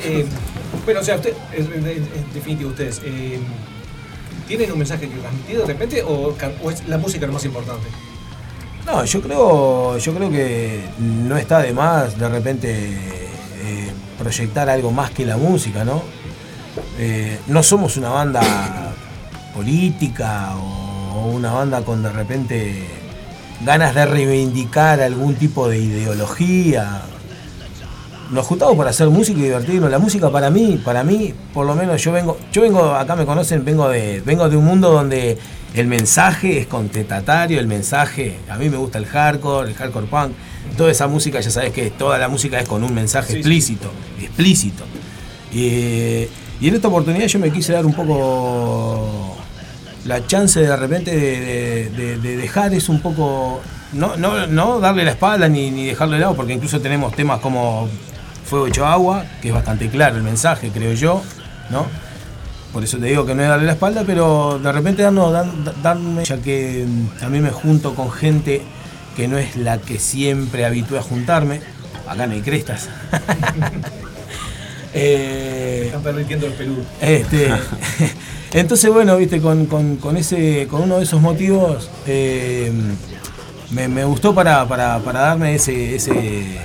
Eh, 0.03 0.25
bueno, 0.85 0.99
o 0.99 1.03
sea, 1.03 1.15
usted, 1.15 1.33
en, 1.53 1.65
en- 1.65 1.87
en 1.87 2.33
definitivo, 2.33 2.69
ustedes, 2.69 3.01
eh, 3.05 3.39
¿tienen 4.47 4.71
un 4.71 4.79
mensaje 4.79 5.09
que 5.09 5.15
transmitir 5.15 5.57
de 5.57 5.65
repente 5.65 6.03
o, 6.03 6.35
es 6.69 6.87
la 6.87 6.97
música 6.97 7.25
lo 7.27 7.33
más 7.33 7.45
importante? 7.45 7.87
No, 8.85 9.05
yo 9.05 9.21
creo, 9.21 9.97
yo 9.97 10.13
creo 10.13 10.29
que 10.29 10.83
no 10.99 11.37
está 11.37 11.61
de 11.61 11.73
más 11.73 12.17
de 12.19 12.27
repente 12.27 12.69
eh, 12.71 13.91
proyectar 14.19 14.69
algo 14.69 14.91
más 14.91 15.11
que 15.11 15.25
la 15.25 15.37
música, 15.37 15.85
¿no? 15.85 16.03
Eh, 16.99 17.39
no 17.47 17.63
somos 17.63 17.97
una 17.97 18.09
banda 18.09 18.41
política 19.53 20.55
o 20.55 21.27
una 21.27 21.51
banda 21.51 21.81
con 21.83 22.03
de 22.03 22.11
repente 22.11 22.87
ganas 23.63 23.95
de 23.95 24.05
reivindicar 24.05 25.01
algún 25.01 25.35
tipo 25.35 25.69
de 25.69 25.79
ideología. 25.79 27.01
Nos 28.33 28.47
juntamos 28.47 28.75
para 28.75 28.89
hacer 28.89 29.07
música 29.09 29.39
y 29.39 29.43
divertirnos. 29.43 29.91
La 29.91 29.99
música 29.99 30.29
para 30.31 30.49
mí, 30.49 30.81
para 30.83 31.03
mí, 31.03 31.33
por 31.53 31.65
lo 31.67 31.75
menos 31.75 32.01
yo 32.03 32.11
vengo, 32.11 32.37
yo 32.51 32.61
vengo, 32.63 32.95
acá 32.95 33.15
me 33.15 33.25
conocen, 33.25 33.63
vengo 33.63 33.87
de, 33.89 34.21
vengo 34.25 34.49
de 34.49 34.57
un 34.57 34.65
mundo 34.65 34.91
donde 34.91 35.37
el 35.75 35.87
mensaje 35.87 36.59
es 36.59 36.67
contestatario, 36.67 37.59
el 37.59 37.67
mensaje, 37.67 38.37
a 38.49 38.57
mí 38.57 38.69
me 38.69 38.77
gusta 38.77 38.97
el 38.97 39.05
hardcore, 39.05 39.69
el 39.69 39.75
hardcore 39.75 40.07
punk, 40.07 40.31
toda 40.77 40.91
esa 40.91 41.07
música, 41.07 41.39
ya 41.41 41.51
sabes 41.51 41.71
que 41.73 41.91
toda 41.91 42.17
la 42.17 42.27
música 42.27 42.59
es 42.59 42.67
con 42.67 42.83
un 42.83 42.93
mensaje 42.93 43.27
Sí, 43.27 43.33
sí. 43.33 43.39
explícito, 43.39 43.91
explícito. 44.19 44.83
Y, 45.51 46.27
y 46.59 46.67
en 46.67 46.75
esta 46.75 46.87
oportunidad 46.87 47.27
yo 47.27 47.39
me 47.39 47.51
quise 47.51 47.73
dar 47.73 47.85
un 47.85 47.93
poco 47.93 49.35
la 50.05 50.25
chance 50.25 50.59
de 50.59 50.75
repente 50.75 51.11
de, 51.15 51.39
de- 51.39 51.89
de- 51.89 52.17
de 52.17 52.37
dejar 52.37 52.73
eso 52.73 52.91
un 52.91 52.99
poco, 53.01 53.61
no, 53.93 54.15
no, 54.17 54.47
no 54.47 54.79
darle 54.79 55.03
la 55.05 55.11
espalda 55.11 55.47
ni, 55.47 55.69
ni 55.71 55.85
dejarlo 55.85 56.15
de 56.15 56.21
lado, 56.21 56.35
porque 56.35 56.53
incluso 56.53 56.79
tenemos 56.81 57.15
temas 57.15 57.39
como 57.39 57.87
Fuego 58.45 58.67
hecho 58.67 58.85
agua, 58.85 59.25
que 59.41 59.49
es 59.49 59.53
bastante 59.53 59.89
claro 59.89 60.17
el 60.17 60.23
mensaje, 60.23 60.69
creo 60.73 60.93
yo, 60.93 61.21
¿no? 61.69 61.85
Por 62.73 62.83
eso 62.83 62.97
te 62.97 63.05
digo 63.05 63.25
que 63.25 63.35
no 63.35 63.43
es 63.43 63.49
darle 63.49 63.65
la 63.67 63.73
espalda, 63.73 64.03
pero 64.05 64.59
de 64.61 64.71
repente 64.71 65.03
darnos, 65.03 65.31
dan- 65.31 65.63
da- 65.63 65.73
darme, 65.81 66.25
ya 66.25 66.37
que 66.37 66.85
también 67.19 67.43
me 67.43 67.51
junto 67.51 67.93
con 67.95 68.11
gente 68.11 68.61
que 69.15 69.27
no 69.27 69.37
es 69.37 69.55
la 69.55 69.77
que 69.77 69.99
siempre 69.99 70.65
habitué 70.65 70.97
a 70.97 71.03
juntarme, 71.03 71.61
acá 72.07 72.25
no 72.27 72.33
hay 72.33 72.41
crestas. 72.41 72.89
Eh, 74.95 75.83
Están 75.87 76.03
permitiendo 76.03 76.45
el 76.45 76.53
peludo. 76.53 76.83
este, 77.01 77.49
entonces, 78.53 78.91
bueno, 78.93 79.17
viste, 79.17 79.41
con, 79.41 79.65
con- 79.65 79.95
con 79.97 80.17
ese, 80.17 80.67
con 80.69 80.83
uno 80.83 80.97
de 80.97 81.03
esos 81.03 81.19
motivos, 81.19 81.89
eh, 82.05 82.71
me, 83.71 83.87
me 83.87 84.05
gustó 84.05 84.35
para, 84.35 84.67
para- 84.67 84.99
para 84.99 85.19
darme 85.21 85.55
ese, 85.55 85.95
ese, 85.95 86.59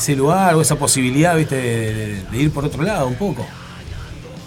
ese 0.00 0.16
lugar 0.16 0.54
o 0.54 0.60
esa 0.60 0.76
posibilidad, 0.76 1.36
viste, 1.36 1.56
de, 1.56 2.38
ir 2.38 2.50
por 2.50 2.64
otro 2.64 2.82
lado 2.82 3.06
un 3.06 3.14
poco. 3.14 3.46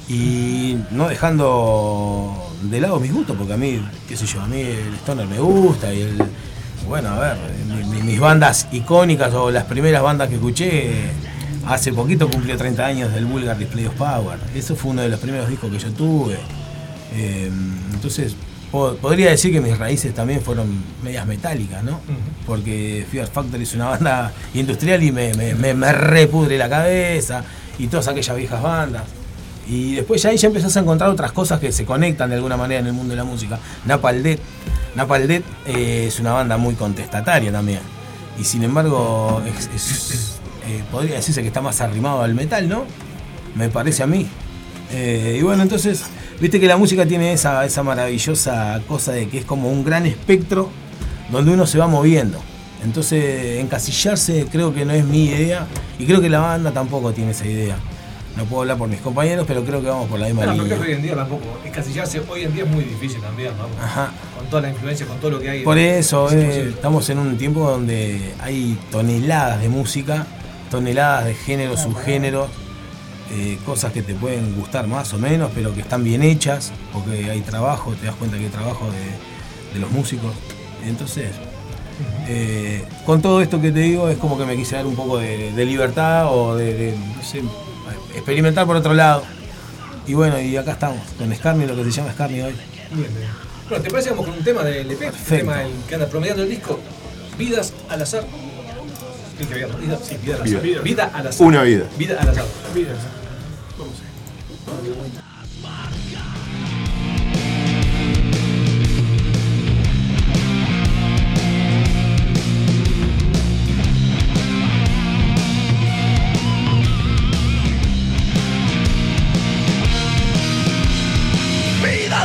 Y 0.09 0.77
no 0.91 1.07
dejando 1.07 2.51
de 2.63 2.81
lado 2.81 2.99
mis 2.99 3.13
gustos, 3.13 3.35
porque 3.37 3.53
a 3.53 3.57
mí, 3.57 3.81
qué 4.07 4.17
sé 4.17 4.25
yo, 4.25 4.41
a 4.41 4.47
mí 4.47 4.59
el 4.59 4.93
stoner 4.95 5.27
me 5.27 5.39
gusta 5.39 5.93
y 5.93 6.01
el. 6.01 6.21
Bueno, 6.87 7.09
a 7.09 7.19
ver, 7.19 7.37
mi- 7.67 7.95
mi- 7.95 8.01
mis 8.01 8.19
bandas 8.19 8.67
icónicas 8.73 9.33
o 9.33 9.49
las 9.49 9.63
primeras 9.63 10.03
bandas 10.03 10.27
que 10.27 10.35
escuché, 10.35 10.91
hace 11.65 11.93
poquito 11.93 12.29
cumplió 12.29 12.57
30 12.57 12.85
años 12.85 13.13
del 13.13 13.25
Vulgar 13.25 13.57
Display 13.57 13.85
of 13.85 13.93
Power. 13.95 14.37
Eso 14.53 14.75
fue 14.75 14.91
uno 14.91 15.01
de 15.01 15.09
los 15.09 15.19
primeros 15.21 15.47
discos 15.47 15.71
que 15.71 15.79
yo 15.79 15.89
tuve. 15.91 16.37
Eh, 17.15 17.49
entonces, 17.93 18.35
podría 19.01 19.29
decir 19.29 19.51
que 19.53 19.61
mis 19.61 19.77
raíces 19.77 20.13
también 20.13 20.41
fueron 20.41 20.67
medias 21.03 21.25
metálicas, 21.27 21.83
¿no? 21.83 21.99
Porque 22.47 23.05
Fear 23.09 23.27
Factory 23.27 23.63
es 23.63 23.73
una 23.75 23.85
banda 23.89 24.33
industrial 24.53 25.01
y 25.03 25.11
me, 25.11 25.33
me, 25.35 25.53
me- 25.55 25.73
me 25.75 25.91
repudre 25.93 26.57
la 26.57 26.67
cabeza 26.69 27.43
y 27.77 27.87
todas 27.87 28.07
aquellas 28.07 28.35
viejas 28.35 28.61
bandas. 28.61 29.03
Y 29.67 29.95
después 29.95 30.21
ya 30.21 30.29
ahí 30.29 30.37
ya 30.37 30.47
empezás 30.47 30.75
a 30.75 30.79
encontrar 30.81 31.09
otras 31.09 31.31
cosas 31.31 31.59
que 31.59 31.71
se 31.71 31.85
conectan 31.85 32.29
de 32.29 32.35
alguna 32.35 32.57
manera 32.57 32.81
en 32.81 32.87
el 32.87 32.93
mundo 32.93 33.11
de 33.11 33.17
la 33.17 33.23
música. 33.23 33.59
Napalm 33.85 34.23
Death 34.23 35.43
eh, 35.67 36.05
es 36.07 36.19
una 36.19 36.33
banda 36.33 36.57
muy 36.57 36.75
contestataria 36.75 37.51
también. 37.51 37.79
Y 38.39 38.43
sin 38.43 38.63
embargo, 38.63 39.41
es- 39.45 39.69
es- 39.75 40.33
eh, 40.67 40.83
podría 40.91 41.15
decirse 41.15 41.41
que 41.41 41.47
está 41.47 41.61
más 41.61 41.79
arrimado 41.81 42.23
al 42.23 42.33
metal, 42.33 42.67
¿no? 42.67 42.85
Me 43.55 43.69
parece 43.69 44.03
a 44.03 44.07
mí. 44.07 44.27
Eh, 44.91 45.37
y 45.39 45.43
bueno, 45.43 45.61
entonces, 45.63 46.03
viste 46.43 46.59
que 46.59 46.67
la 46.67 46.75
música 46.75 47.05
tiene 47.05 47.31
esa, 47.31 47.63
esa 47.63 47.83
maravillosa 47.83 48.81
cosa 48.85 49.13
de 49.13 49.29
que 49.29 49.37
es 49.37 49.45
como 49.45 49.69
un 49.69 49.85
gran 49.85 50.05
espectro 50.05 50.69
donde 51.31 51.53
uno 51.53 51.65
se 51.65 51.77
va 51.77 51.87
moviendo. 51.87 52.37
Entonces, 52.83 53.61
encasillarse 53.61 54.45
creo 54.51 54.73
que 54.73 54.83
no 54.83 54.91
es 54.91 55.05
mi 55.05 55.27
idea 55.27 55.65
y 55.97 56.05
creo 56.05 56.19
que 56.19 56.29
la 56.29 56.39
banda 56.39 56.71
tampoco 56.71 57.13
tiene 57.13 57.31
esa 57.31 57.45
idea. 57.47 57.77
No 58.35 58.43
puedo 58.43 58.63
hablar 58.63 58.77
por 58.77 58.89
mis 58.89 58.99
compañeros, 58.99 59.45
pero 59.47 59.63
creo 59.63 59.81
que 59.81 59.87
vamos 59.87 60.09
por 60.09 60.19
la 60.19 60.25
misma 60.25 60.43
porque 60.43 60.63
línea. 60.63 60.79
hoy 60.81 60.91
en 60.91 61.01
día 61.01 61.15
tampoco, 61.15 61.45
encasillarse 61.63 62.21
hoy 62.27 62.43
en 62.43 62.53
día 62.53 62.63
es 62.65 62.69
muy 62.69 62.83
difícil 62.83 63.21
también, 63.21 63.53
vamos. 63.57 63.77
Ajá. 63.81 64.11
Con 64.37 64.47
toda 64.47 64.63
la 64.63 64.69
influencia, 64.69 65.05
con 65.05 65.19
todo 65.19 65.31
lo 65.31 65.39
que 65.39 65.49
hay. 65.49 65.63
Por 65.63 65.77
eso, 65.77 66.27
es 66.27 66.33
eh, 66.33 66.69
estamos 66.71 67.09
en 67.09 67.19
un 67.19 67.37
tiempo 67.37 67.61
donde 67.61 68.33
hay 68.41 68.77
toneladas 68.91 69.61
de 69.61 69.69
música, 69.69 70.27
toneladas 70.69 71.23
de 71.23 71.35
géneros, 71.35 71.79
subgéneros, 71.79 72.49
eh, 73.31 73.57
cosas 73.65 73.91
que 73.93 74.01
te 74.01 74.13
pueden 74.13 74.55
gustar 74.55 74.87
más 74.87 75.13
o 75.13 75.17
menos, 75.17 75.51
pero 75.55 75.73
que 75.73 75.81
están 75.81 76.03
bien 76.03 76.23
hechas, 76.23 76.71
porque 76.91 77.29
hay 77.29 77.41
trabajo, 77.41 77.93
te 77.99 78.05
das 78.05 78.15
cuenta 78.15 78.37
que 78.37 78.45
hay 78.45 78.49
trabajo 78.49 78.89
de, 78.91 79.73
de 79.73 79.79
los 79.79 79.91
músicos. 79.91 80.33
Entonces, 80.85 81.31
eh, 82.27 82.83
con 83.05 83.21
todo 83.21 83.41
esto 83.41 83.61
que 83.61 83.71
te 83.71 83.79
digo, 83.79 84.09
es 84.09 84.17
como 84.17 84.37
que 84.37 84.45
me 84.45 84.55
quise 84.55 84.75
dar 84.75 84.85
un 84.85 84.95
poco 84.95 85.17
de, 85.17 85.51
de 85.51 85.65
libertad 85.65 86.27
o 86.33 86.55
de, 86.55 86.73
de, 86.73 86.91
no 86.91 87.23
sé, 87.23 87.41
experimentar 88.13 88.65
por 88.65 88.75
otro 88.75 88.93
lado. 88.93 89.23
Y 90.05 90.13
bueno, 90.13 90.39
y 90.39 90.57
acá 90.57 90.73
estamos, 90.73 90.99
con 91.17 91.33
Scarni, 91.33 91.65
lo 91.65 91.75
que 91.75 91.83
se 91.85 91.91
llama 91.91 92.11
Scarni 92.11 92.41
hoy. 92.41 92.53
Bien, 92.91 93.13
bien. 93.15 93.29
Bueno, 93.69 93.83
¿te 93.83 93.89
parece 93.89 94.09
que 94.09 94.15
vamos 94.15 94.29
con 94.29 94.37
un 94.37 94.43
tema 94.43 94.63
del 94.63 94.91
EP? 94.91 95.01
Un 95.01 95.37
tema 95.37 95.63
el 95.63 95.71
que 95.87 95.95
anda 95.95 96.07
promediando 96.07 96.43
el 96.43 96.49
disco. 96.49 96.79
Vidas 97.37 97.73
al 97.89 98.01
azar. 98.01 98.25
Sí, 99.37 99.45
que 99.45 99.55
vida, 99.55 99.67
vida, 99.67 99.99
sí, 100.03 100.17
vida 100.17 100.35
al 100.35 100.41
azar. 100.43 100.61
Vida. 100.61 100.81
Vida 100.81 101.11
al 101.13 101.27
azar. 101.27 101.47
Una 101.47 101.63
vida. 101.63 101.85
Vida 101.97 102.21
al 102.21 102.29
azar. 102.29 102.45
Vida 102.73 102.93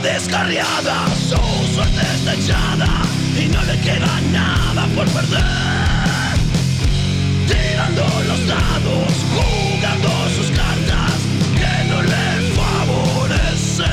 descarriada, 0.00 1.06
su 1.16 1.74
suerte 1.74 2.00
está 2.14 2.34
echada 2.34 2.88
y 3.36 3.48
no 3.48 3.62
le 3.64 3.80
queda 3.80 4.20
nada 4.32 4.86
por 4.94 5.06
perder. 5.08 5.88
Los 7.97 8.47
dados, 8.47 9.12
jugando 9.35 10.11
sus 10.37 10.50
cartas 10.50 11.18
que 11.57 11.73
no 11.88 12.02
le 12.02 12.26
favorecen. 12.54 13.87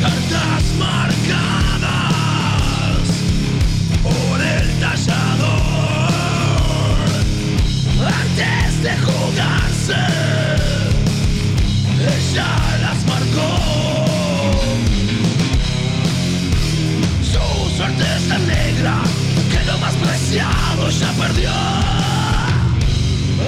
Cartas 0.00 0.64
marcadas 0.78 1.86
por 4.02 4.40
el 4.40 4.66
tallador 4.80 6.10
antes 8.04 8.82
de 8.82 8.92
jugarse 8.98 10.02
ella 12.00 12.50
las 12.82 13.06
marcó. 13.06 13.50
Su 17.22 17.76
suerte 17.76 18.04
que 18.46 18.65
preciado 20.26 20.90
ya 20.90 21.12
perdió. 21.12 21.50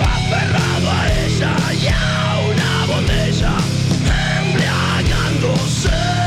Aferrado 0.01 0.91
a 0.91 1.13
ella 1.13 1.57
y 1.73 1.87
a 1.89 2.39
una 2.51 2.87
botella, 2.87 3.53
embriagándose. 4.39 6.18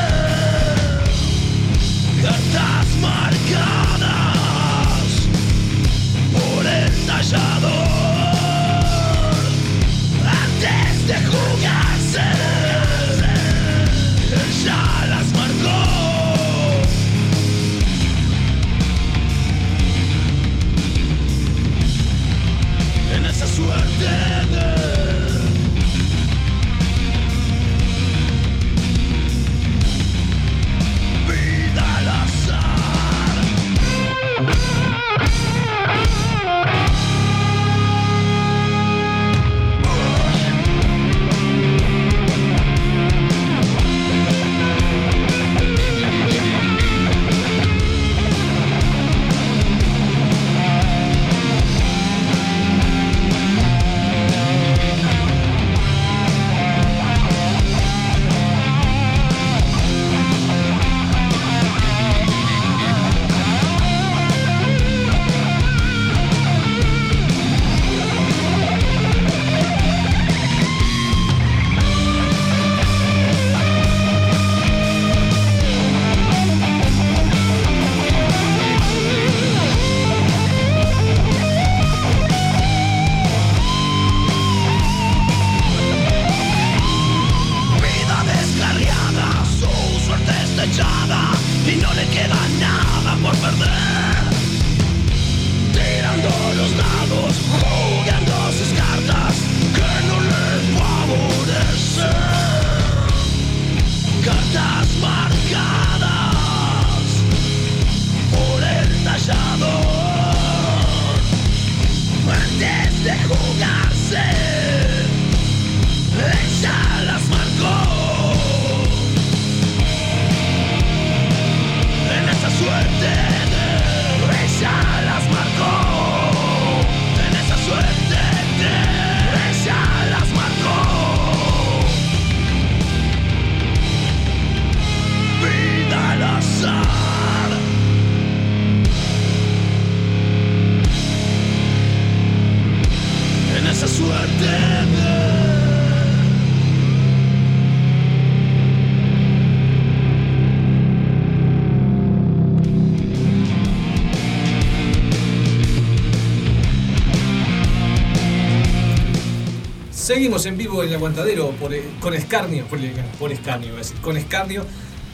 Seguimos 160.11 160.45
en 160.45 160.57
vivo 160.57 160.83
en 160.83 160.89
el 160.89 160.95
aguantadero 160.95 161.51
por, 161.51 161.73
eh, 161.73 161.83
con 162.01 162.13
escarnio, 162.13 162.65
por, 162.65 162.77
por 163.17 163.31
escarnio, 163.31 163.77
decir, 163.77 163.95
con 164.01 164.17
escarnio, 164.17 164.65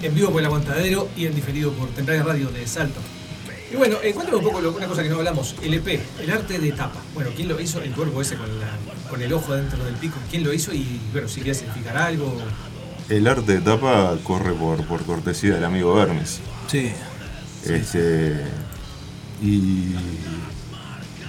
en 0.02 0.16
vivo 0.16 0.32
por 0.32 0.40
el 0.40 0.48
aguantadero 0.48 1.08
y 1.16 1.28
en 1.28 1.36
diferido 1.36 1.72
por 1.74 1.90
Temprana 1.90 2.24
Radio 2.24 2.50
de 2.50 2.66
Salto. 2.66 3.00
Y 3.72 3.76
bueno, 3.76 3.98
eh, 4.02 4.12
cuéntame 4.14 4.40
un 4.40 4.44
poco 4.44 4.60
lo- 4.60 4.72
una 4.72 4.88
cosa 4.88 5.04
que 5.04 5.10
no 5.10 5.18
hablamos, 5.18 5.54
el 5.62 5.76
EP, 5.76 6.00
el 6.20 6.32
arte 6.32 6.58
de 6.58 6.72
tapa. 6.72 7.00
Bueno, 7.14 7.30
¿quién 7.36 7.48
lo 7.48 7.62
hizo? 7.62 7.80
El 7.80 7.92
cuerpo 7.92 8.24
ese 8.24 8.38
con, 8.38 8.48
la- 8.60 8.76
con 9.08 9.22
el 9.22 9.32
ojo 9.34 9.54
dentro 9.54 9.86
del 9.86 9.94
pico. 9.96 10.16
¿Quién 10.32 10.44
lo 10.44 10.52
hizo? 10.52 10.74
Y 10.74 11.00
bueno, 11.14 11.28
si 11.28 11.42
quiere 11.42 11.54
significar 11.54 11.96
algo. 11.96 12.36
El 13.08 13.28
arte 13.28 13.54
de 13.54 13.62
tapa 13.62 14.18
corre 14.24 14.54
por, 14.54 14.84
por 14.88 15.04
cortesía 15.06 15.54
del 15.54 15.64
amigo 15.66 16.02
Hermes. 16.02 16.40
Sí. 16.72 16.92
Este, 17.66 18.36
Y 19.44 19.94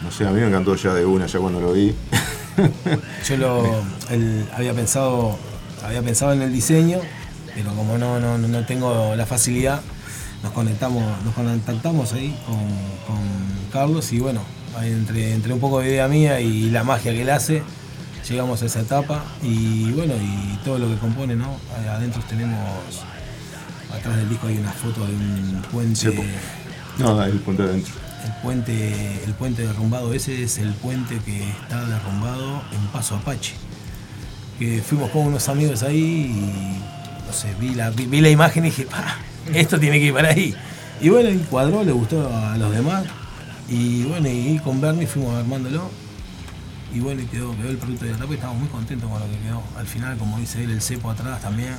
no 0.03 0.11
sé, 0.11 0.27
a 0.27 0.31
mí 0.31 0.41
me 0.41 0.47
encantó 0.47 0.75
ya 0.75 0.95
de 0.95 1.05
una, 1.05 1.27
ya 1.27 1.39
cuando 1.39 1.61
lo 1.61 1.75
vi. 1.75 1.95
Yo 3.29 3.37
lo 3.37 3.83
había 4.55 4.75
pensado 4.75 5.39
había 5.85 6.03
pensado 6.03 6.33
en 6.33 6.43
el 6.43 6.53
diseño, 6.53 7.01
pero 7.55 7.73
como 7.75 7.99
no, 7.99 8.21
no, 8.21 8.39
no 8.39 8.67
tengo 8.67 9.15
la 9.17 9.27
facilidad, 9.27 9.81
nos 10.43 10.53
conectamos, 10.53 11.03
nos 11.25 11.35
contactamos 11.35 12.13
ahí 12.13 12.37
con, 12.47 13.19
Carlos 13.73 14.13
y 14.13 14.19
bueno, 14.19 14.41
entre, 14.83 15.35
entre 15.35 15.53
un 15.53 15.61
poco 15.61 15.81
de 15.81 15.91
idea 15.91 16.09
mía 16.09 16.41
y 16.41 16.71
la 16.71 16.85
magia 16.85 17.13
que 17.13 17.21
él 17.21 17.29
hace, 17.29 17.63
llegamos 18.27 18.63
a 18.63 18.67
esa 18.67 18.81
etapa 18.81 19.23
y 19.43 19.93
bueno, 19.93 20.15
y 20.15 20.57
todo 20.65 20.79
lo 20.79 20.89
que 20.89 20.97
compone, 20.97 21.37
¿no? 21.37 21.59
Adentro 21.91 22.23
tenemos, 22.27 22.59
atrás 23.95 24.17
del 24.17 24.29
disco 24.31 24.47
hay 24.47 24.57
una 24.57 24.73
foto 24.73 25.07
de 25.07 25.13
un 25.13 25.63
puente. 25.71 26.01
Cepo. 26.01 26.23
No, 26.99 27.23
el 27.23 27.39
punto 27.41 27.63
de 27.63 27.69
adentro. 27.69 27.93
El 28.25 28.33
puente, 28.43 29.25
el 29.25 29.33
puente 29.35 29.63
derrumbado 29.67 30.13
ese 30.13 30.43
es 30.43 30.59
el 30.59 30.73
puente 30.75 31.19
que 31.25 31.49
está 31.49 31.85
derrumbado 31.85 32.63
en 32.73 32.87
Paso 32.89 33.17
Apache. 33.17 33.55
Que 34.59 34.83
fuimos 34.83 35.11
con 35.11 35.27
unos 35.27 35.49
amigos 35.49 35.83
ahí 35.83 35.99
y 36.01 37.27
no 37.27 37.33
sé, 37.33 37.55
vi 37.61 37.75
la, 37.75 37.91
vi, 37.91 38.21
la 38.21 38.29
imagen 38.31 38.65
y 38.65 38.71
dije, 38.71 38.87
"Pa, 38.87 39.17
esto 39.55 39.79
tiene 39.79 39.99
que 39.99 40.07
ir 40.07 40.15
para 40.15 40.31
ahí. 40.31 40.55
Y 41.01 41.09
bueno, 41.11 41.31
y 41.31 41.39
cuadró, 41.39 41.85
le 41.85 41.93
gustó 41.93 42.29
a 42.35 42.57
los 42.57 42.73
demás. 42.73 43.05
Y 43.69 44.03
bueno, 44.05 44.29
y 44.29 44.59
con 44.65 44.81
Bernie 44.81 45.07
fuimos 45.07 45.37
armándolo. 45.37 45.91
Y 46.93 47.01
bueno, 47.01 47.21
y 47.23 47.27
quedó, 47.27 47.55
quedó 47.57 47.69
el 47.69 47.77
producto 47.77 48.05
de 48.07 48.13
la 48.13 48.19
tapa 48.19 48.33
y 48.33 48.35
estábamos 48.35 48.63
muy 48.63 48.71
contentos 48.71 49.09
con 49.11 49.21
lo 49.21 49.27
que 49.27 49.39
quedó. 49.39 49.63
Al 49.77 49.87
final, 49.87 50.17
como 50.17 50.39
dice 50.39 50.65
él, 50.65 50.71
el 50.71 50.81
cepo 50.83 51.11
atrás 51.11 51.41
también. 51.41 51.75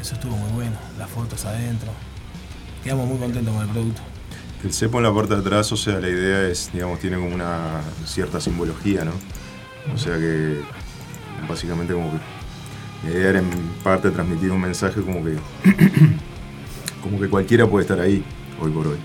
Eso 0.00 0.14
estuvo 0.14 0.36
muy 0.36 0.50
bueno, 0.52 0.76
las 0.98 1.08
fotos 1.08 1.44
adentro. 1.46 1.90
Quedamos 2.84 3.08
muy 3.08 3.18
contentos 3.18 3.54
con 3.54 3.62
el 3.64 3.70
producto. 3.70 4.02
El 4.64 4.72
cepo 4.72 4.96
en 4.96 5.04
la 5.04 5.12
parte 5.12 5.34
de 5.34 5.40
atrás, 5.40 5.70
o 5.72 5.76
sea, 5.76 6.00
la 6.00 6.08
idea 6.08 6.48
es, 6.48 6.70
digamos, 6.72 6.98
tiene 6.98 7.16
como 7.16 7.34
una 7.34 7.82
cierta 8.06 8.40
simbología, 8.40 9.04
¿no? 9.04 9.12
O 9.94 9.98
sea 9.98 10.16
que 10.16 10.62
básicamente 11.46 11.92
como 11.92 12.10
que 12.10 12.16
la 13.04 13.14
idea 13.14 13.28
era 13.28 13.38
en 13.40 13.50
parte 13.82 14.10
transmitir 14.10 14.50
un 14.50 14.62
mensaje 14.62 15.02
como 15.02 15.22
que 15.22 15.36
como 17.02 17.20
que 17.20 17.28
cualquiera 17.28 17.66
puede 17.66 17.82
estar 17.82 18.00
ahí 18.00 18.24
hoy 18.58 18.70
por 18.70 18.86
hoy. 18.86 18.96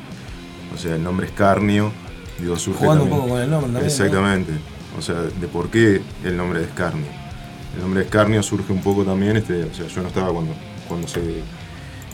O 0.74 0.78
sea, 0.78 0.96
el 0.96 1.04
nombre 1.04 1.28
Escarnio, 1.28 1.92
digo, 2.40 2.58
surge 2.58 2.80
Jugando 2.80 3.04
un 3.04 3.10
poco 3.10 3.28
con 3.28 3.42
el 3.42 3.50
nombre 3.50 3.74
también. 3.74 3.84
¿no? 3.84 3.90
Exactamente. 3.90 4.54
O 4.98 5.02
sea, 5.02 5.16
de 5.24 5.48
por 5.50 5.70
qué 5.70 6.02
el 6.24 6.38
nombre 6.38 6.60
de 6.60 6.66
Escarnio. 6.68 7.08
El 7.76 7.82
nombre 7.82 8.00
de 8.00 8.06
Escarnio 8.06 8.42
surge 8.44 8.72
un 8.72 8.82
poco 8.82 9.04
también, 9.04 9.36
este, 9.36 9.66
o 9.66 9.74
sea, 9.74 9.88
yo 9.88 10.02
no 10.04 10.08
estaba 10.08 10.32
cuando, 10.32 10.54
cuando 10.88 11.06
se, 11.06 11.42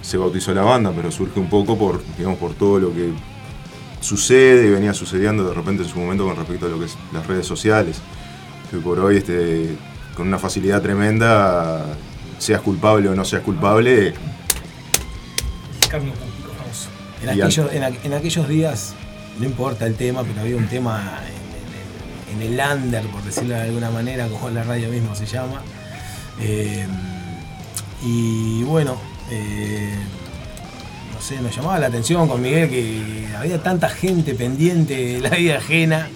se 0.01 0.17
bautizó 0.17 0.51
la 0.51 0.63
banda, 0.63 0.91
pero 0.95 1.11
surge 1.11 1.39
un 1.39 1.47
poco 1.47 1.77
por, 1.77 2.01
digamos, 2.17 2.39
por 2.39 2.55
todo 2.55 2.79
lo 2.79 2.91
que 2.91 3.13
sucede 4.05 4.67
y 4.67 4.69
venía 4.69 4.93
sucediendo 4.93 5.47
de 5.47 5.53
repente 5.53 5.83
en 5.83 5.89
su 5.89 5.99
momento 5.99 6.25
con 6.25 6.35
respecto 6.35 6.65
a 6.67 6.69
lo 6.69 6.79
que 6.79 6.85
es 6.85 6.95
las 7.11 7.25
redes 7.27 7.45
sociales. 7.47 7.97
Que 8.69 8.77
por 8.77 8.99
hoy, 8.99 9.17
este, 9.17 9.75
con 10.15 10.27
una 10.27 10.39
facilidad 10.39 10.81
tremenda, 10.81 11.85
seas 12.37 12.61
culpable 12.61 13.09
o 13.09 13.15
no 13.15 13.25
seas 13.25 13.41
culpable. 13.41 14.13
En 17.21 17.29
en, 17.71 17.83
aqu- 17.83 17.97
en 18.03 18.13
aquellos 18.13 18.47
días, 18.47 18.93
no 19.39 19.45
importa 19.45 19.85
el 19.87 19.95
tema, 19.95 20.23
pero 20.23 20.41
había 20.41 20.55
un 20.57 20.67
tema 20.67 21.19
en, 22.29 22.39
en- 22.39 22.43
en 22.47 22.53
el 22.53 22.77
under, 22.77 23.05
por 23.07 23.23
decirlo 23.23 23.55
de 23.55 23.61
alguna 23.61 23.89
manera, 23.89 24.27
como 24.27 24.49
la 24.49 24.63
radio 24.63 24.89
mismo 24.89 25.15
se 25.15 25.25
llama. 25.25 25.61
Eh, 26.39 26.85
y 28.03 28.63
bueno, 28.63 28.97
eh, 29.31 29.95
no 31.15 31.21
sé, 31.21 31.41
nos 31.41 31.55
llamaba 31.55 31.79
la 31.79 31.87
atención 31.87 32.27
con 32.27 32.41
Miguel 32.41 32.69
que 32.69 33.27
había 33.37 33.61
tanta 33.63 33.87
gente 33.87 34.35
pendiente 34.35 34.93
de 34.93 35.21
la 35.21 35.29
vida 35.29 35.57
ajena 35.57 36.09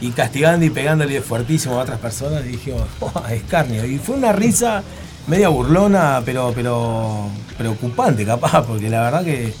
y 0.00 0.10
castigando 0.10 0.64
y 0.64 0.70
pegándole 0.70 1.20
fuertísimo 1.20 1.74
a 1.74 1.82
otras 1.82 1.98
personas. 1.98 2.44
Y 2.46 2.50
dije, 2.50 2.74
oh, 3.00 3.12
escarnio. 3.30 3.84
Y 3.84 3.98
fue 3.98 4.16
una 4.16 4.32
risa 4.32 4.82
media 5.26 5.48
burlona, 5.48 6.22
pero, 6.24 6.52
pero 6.54 7.28
preocupante 7.58 8.24
capaz, 8.24 8.62
porque 8.64 8.88
la 8.88 9.02
verdad 9.02 9.24
que 9.24 9.52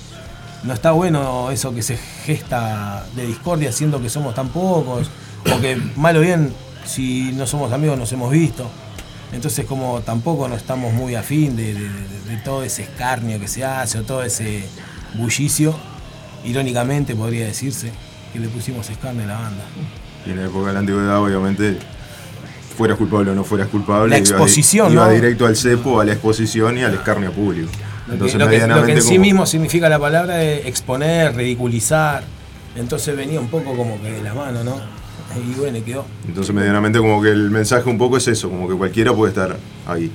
no 0.62 0.72
está 0.72 0.92
bueno 0.92 1.50
eso 1.50 1.74
que 1.74 1.82
se 1.82 1.96
gesta 1.96 3.04
de 3.16 3.26
discordia 3.26 3.72
siendo 3.72 4.00
que 4.00 4.08
somos 4.08 4.34
tan 4.34 4.48
pocos, 4.48 5.10
o 5.52 5.60
que 5.60 5.76
mal 5.96 6.16
o 6.16 6.20
bien, 6.20 6.52
si 6.84 7.32
no 7.32 7.46
somos 7.46 7.72
amigos 7.72 7.98
nos 7.98 8.12
hemos 8.12 8.30
visto. 8.30 8.70
Entonces 9.34 9.66
como 9.66 10.00
tampoco 10.00 10.48
no 10.48 10.54
estamos 10.54 10.92
muy 10.92 11.14
afín 11.16 11.56
de, 11.56 11.74
de- 11.74 11.80
de- 11.80 11.88
de 12.30 12.36
todo 12.44 12.62
ese 12.62 12.82
escarnio 12.84 13.38
que 13.40 13.48
se 13.48 13.64
hace 13.64 13.98
o 13.98 14.02
todo 14.04 14.22
ese 14.22 14.64
bullicio, 15.14 15.74
irónicamente 16.44 17.14
podría 17.14 17.46
decirse 17.46 17.90
que 18.32 18.38
le 18.38 18.48
pusimos 18.48 18.88
escarnio 18.90 19.24
a 19.24 19.26
la 19.26 19.34
banda. 19.38 19.64
y 20.26 20.30
en 20.30 20.36
la 20.36 20.44
época 20.46 20.68
de 20.68 20.72
la 20.72 20.78
antigüedad, 20.80 21.18
obviamente, 21.22 21.76
fueras 22.76 22.96
culpable 22.96 23.30
o 23.30 23.34
no 23.34 23.44
fueras 23.44 23.68
culpable, 23.68 24.08
La 24.10 24.16
exposición, 24.18 24.92
iba 24.92 25.06
¿no? 25.06 25.12
directo 25.12 25.46
al 25.46 25.56
cepo, 25.56 26.00
a 26.00 26.04
la 26.04 26.12
exposición 26.12 26.78
y 26.78 26.82
al 26.82 26.94
escarnio 26.94 27.30
público. 27.32 27.70
Lo 27.70 28.06
que, 28.06 28.12
Entonces, 28.14 28.38
lo 28.38 28.48
que- 28.48 28.66
lo 28.66 28.84
que 28.86 28.92
en 28.92 29.02
sí 29.02 29.08
como- 29.10 29.20
mismo 29.20 29.46
significa 29.46 29.88
la 29.88 29.98
palabra 29.98 30.42
es 30.42 30.66
exponer, 30.66 31.34
ridiculizar. 31.36 32.24
Entonces 32.76 33.16
venía 33.16 33.38
un 33.38 33.48
poco 33.48 33.76
como 33.76 34.00
que 34.02 34.10
de 34.12 34.22
la 34.22 34.34
mano, 34.34 34.64
¿no? 34.64 34.76
Y 35.36 35.58
bueno, 35.58 35.78
y 35.78 35.82
quedó. 35.82 36.04
Entonces, 36.28 36.54
medianamente, 36.54 36.98
como 36.98 37.20
que 37.22 37.30
el 37.30 37.50
mensaje 37.50 37.88
un 37.88 37.98
poco 37.98 38.16
es 38.16 38.28
eso, 38.28 38.48
como 38.50 38.68
que 38.68 38.74
cualquiera 38.74 39.12
puede 39.12 39.30
estar 39.30 39.56
ahí. 39.86 40.10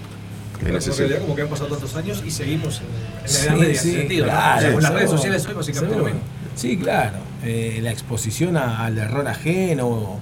En 0.65 0.75
ese 0.75 0.91
en 0.91 0.97
realidad 0.97 1.21
como 1.21 1.35
que 1.35 1.41
han 1.43 1.47
pasado 1.47 1.69
tantos 1.69 1.95
años 1.95 2.21
y 2.25 2.31
seguimos 2.31 2.81
en, 2.81 3.33
la 3.33 3.39
edad 3.43 3.55
media, 3.57 3.79
sí, 3.81 3.89
en 3.89 3.95
ese 3.95 3.99
sentido. 4.01 4.25
¿no? 4.25 4.31
claro, 4.31 4.57
O 4.57 4.61
sea, 4.61 4.73
con 4.73 4.83
las 4.83 4.93
redes 4.93 5.09
sociales 5.09 5.45
hoy 5.47 5.53
básicamente 5.53 5.97
lo 5.97 6.03
mismo. 6.05 6.19
Sí, 6.55 6.77
claro. 6.77 7.17
Eh, 7.45 7.79
la 7.81 7.91
exposición 7.91 8.57
a- 8.57 8.83
al 8.85 8.97
error 8.97 9.25
ajeno, 9.25 9.87
o, 9.87 10.19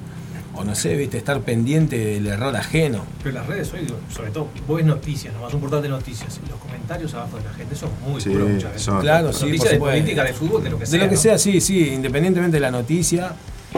o 0.53 0.63
no 0.63 0.75
sé, 0.75 0.95
viste, 0.95 1.17
estar 1.17 1.41
pendiente 1.41 1.97
del 1.97 2.27
error 2.27 2.55
ajeno. 2.55 3.03
Pero 3.23 3.33
las 3.33 3.47
redes 3.47 3.73
hoy, 3.73 3.88
sobre 4.13 4.29
todo, 4.29 4.47
vos 4.67 4.77
ves 4.77 4.86
noticias, 4.86 5.33
lo 5.33 5.41
más 5.41 5.51
importante 5.53 5.89
noticias, 5.89 6.39
y 6.45 6.49
los 6.51 6.60
comentarios 6.60 7.12
abajo 7.15 7.38
de 7.38 7.43
la 7.43 7.53
gente 7.53 7.75
son 7.75 7.89
muy 8.07 8.21
Sí, 8.21 8.29
duros 8.29 8.49
muchas 8.49 8.69
veces. 8.73 8.81
son- 8.86 9.01
Claro, 9.01 9.33
sí, 9.33 9.39
por 9.39 9.47
noticias 9.47 9.71
de 9.73 9.79
política, 9.79 10.23
de 10.23 10.33
fútbol, 10.33 10.63
de 10.63 10.69
lo 10.69 10.77
que 10.77 10.86
sea. 10.86 10.99
De 10.99 11.03
lo 11.05 11.10
que 11.10 11.15
¿no? 11.15 11.21
sea, 11.21 11.38
sí, 11.39 11.60
sí, 11.62 11.89
independientemente 11.95 12.57
de 12.57 12.62
la 12.62 12.69
noticia, 12.69 13.31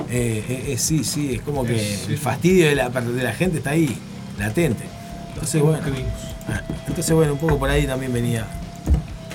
eh, 0.10 0.44
eh, 0.48 0.64
eh, 0.70 0.78
sí, 0.78 1.04
sí, 1.04 1.36
es 1.36 1.42
como 1.42 1.64
que 1.66 1.78
Sí. 1.80 2.14
el 2.14 2.18
fastidio 2.18 2.68
de 2.68 2.76
la, 2.76 2.90
de 2.90 3.24
la 3.24 3.34
gente 3.34 3.58
está 3.58 3.72
ahí, 3.72 3.98
latente. 4.38 4.84
Entonces, 5.34 5.62
bueno, 5.62 5.80
ah, 6.50 6.62
entonces, 6.88 7.14
bueno, 7.16 7.34
un 7.34 7.40
poco 7.40 7.58
por 7.60 7.70
ahí 7.70 7.86
también 7.86 8.12
venía 8.14 8.46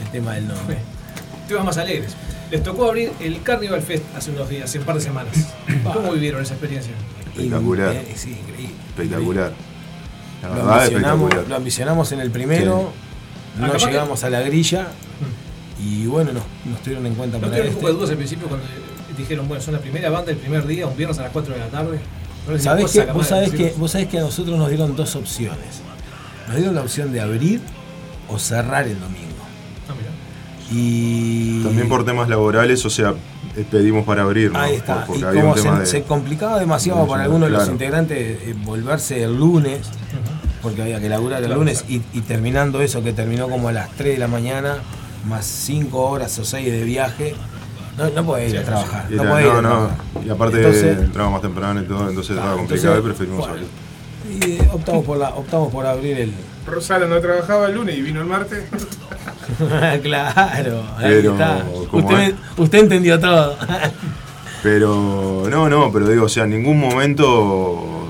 el 0.02 0.10
tema 0.10 0.34
del 0.34 0.48
nombre. 0.48 0.78
Temas 1.48 1.64
más 1.64 1.76
alegres. 1.78 2.14
Les 2.50 2.62
tocó 2.62 2.86
abrir 2.86 3.10
el 3.20 3.42
Carnival 3.42 3.82
Fest 3.82 4.04
hace 4.16 4.30
unos 4.30 4.48
días, 4.48 4.64
hace 4.64 4.78
un 4.78 4.84
par 4.84 4.94
de 4.96 5.00
semanas. 5.00 5.34
¿Cómo 5.92 6.12
vivieron 6.12 6.42
esa 6.42 6.54
experiencia? 6.54 6.92
Espectacular. 7.34 7.92
Eh, 7.94 8.12
sí, 8.14 8.30
increíble. 8.30 8.74
Espectacular. 8.90 9.52
La 10.42 10.48
Lo 10.48 10.54
ambicionamos, 10.72 10.82
espectacular. 10.84 11.48
lo 11.48 11.56
ambicionamos 11.56 12.12
en 12.12 12.20
el 12.20 12.30
primero, 12.30 12.92
no 13.58 13.72
que- 13.72 13.78
llegamos 13.78 14.24
a 14.24 14.30
la 14.30 14.40
grilla 14.42 14.88
y 15.82 16.06
bueno, 16.06 16.32
nos, 16.32 16.42
nos 16.66 16.80
tuvieron 16.82 17.06
en 17.06 17.14
cuenta 17.14 17.38
¿No 17.38 17.42
para 17.46 17.52
tuvieron 17.52 17.68
un 17.74 17.74
poco 17.76 17.86
de 17.86 17.92
este. 17.92 17.98
dudas 17.98 18.10
al 18.10 18.16
principio 18.18 18.48
cuando 18.48 18.66
dijeron, 19.16 19.48
bueno, 19.48 19.62
son 19.62 19.74
la 19.74 19.80
primera 19.80 20.10
banda 20.10 20.30
el 20.32 20.36
primer 20.38 20.66
día, 20.66 20.86
un 20.86 20.96
viernes 20.96 21.18
a 21.18 21.22
las 21.22 21.32
4 21.32 21.54
de 21.54 21.60
la 21.60 21.66
tarde? 21.68 21.98
¿No 22.46 22.52
les 22.52 22.62
dio 22.62 22.70
¿Sabés 22.70 22.84
cosa 22.86 23.06
que, 23.06 23.12
vos, 23.12 23.26
sabés 23.26 23.50
que, 23.50 23.74
vos 23.76 23.90
sabés 23.90 24.08
que 24.08 24.18
a 24.18 24.22
nosotros 24.22 24.58
nos 24.58 24.68
dieron 24.68 24.94
dos 24.96 25.16
opciones. 25.16 25.80
Nos 26.46 26.56
dieron 26.56 26.74
la 26.74 26.82
opción 26.82 27.12
de 27.12 27.20
abrir 27.20 27.60
o 28.28 28.38
cerrar 28.38 28.86
el 28.86 28.98
domingo. 29.00 29.32
Ah. 29.88 29.94
Y 30.70 31.62
También 31.62 31.88
por 31.88 32.04
temas 32.04 32.28
laborales, 32.28 32.84
o 32.84 32.90
sea, 32.90 33.14
pedimos 33.70 34.04
para 34.04 34.22
abrir, 34.22 34.50
¿no? 34.52 34.58
Ahí 34.58 34.74
está. 34.76 35.04
Por- 35.06 35.18
Porque 35.18 35.20
y 35.22 35.24
había 35.24 35.40
como 35.42 35.52
un 35.52 35.58
se, 35.58 35.64
tema 35.64 35.80
de. 35.80 35.86
se 35.86 36.02
complicaba 36.02 36.58
demasiado 36.58 37.02
de- 37.02 37.08
para 37.08 37.24
algunos 37.24 37.48
de 37.50 37.56
los 37.56 37.68
integrantes 37.68 38.18
eh, 38.18 38.54
volverse 38.64 39.22
el 39.22 39.36
lunes, 39.36 39.80
porque 40.62 40.82
había 40.82 41.00
que 41.00 41.08
laburar 41.08 41.40
el 41.40 41.46
Claro, 41.46 41.60
lunes, 41.60 41.84
y, 41.88 42.02
y 42.12 42.20
terminando 42.22 42.80
eso, 42.80 43.02
que 43.02 43.12
terminó 43.12 43.48
como 43.48 43.68
a 43.68 43.72
las 43.72 43.90
3 43.92 44.14
de 44.14 44.18
la 44.18 44.28
mañana, 44.28 44.76
más 45.28 45.44
5 45.46 45.98
horas 46.10 46.38
o 46.38 46.44
6 46.44 46.70
de 46.72 46.82
viaje, 46.84 47.34
no, 47.98 48.10
no 48.10 48.24
podés 48.24 48.52
ir 48.52 48.58
a 48.58 48.62
trabajar. 48.64 49.06
Era- 49.12 49.22
no, 49.24 49.30
podés 49.30 49.44
ir 49.46 49.50
a 49.50 49.54
no, 49.54 49.62
no. 49.62 49.68
trabajar. 49.70 49.96
Y 50.26 50.30
aparte 50.30 50.56
Entonces- 50.58 50.98
entraba 50.98 51.30
más 51.30 51.42
temprano 51.42 51.80
y 51.80 51.84
todo, 51.84 52.08
entonces 52.08 52.36
estaba 52.36 52.56
complicado 52.56 52.96
entonces, 52.96 53.04
y 53.04 53.14
preferimos 53.16 53.38
bueno, 53.48 53.54
abrir. 53.54 53.68
Y 54.48 54.52
eh, 54.62 54.68
optamos 54.72 55.04
por, 55.04 55.18
la, 55.18 55.28
optamos 55.30 55.72
por 55.72 55.86
abrir 55.86 56.18
el... 56.18 56.32
Rosalo 56.66 57.06
no 57.06 57.20
trabajaba 57.20 57.66
el 57.66 57.74
lunes 57.74 57.98
y 57.98 58.02
vino 58.02 58.20
el 58.22 58.26
martes. 58.26 58.64
claro, 60.02 60.82
ahí 60.96 61.04
Pero, 61.04 61.32
está. 61.32 61.64
Usted, 61.92 62.34
usted 62.56 62.78
entendió 62.78 63.20
todo. 63.20 63.56
Pero 64.62 65.46
no, 65.50 65.68
no, 65.68 65.92
pero 65.92 66.08
digo, 66.08 66.24
o 66.24 66.28
sea, 66.28 66.44
en 66.44 66.50
ningún 66.50 66.80
momento, 66.80 68.08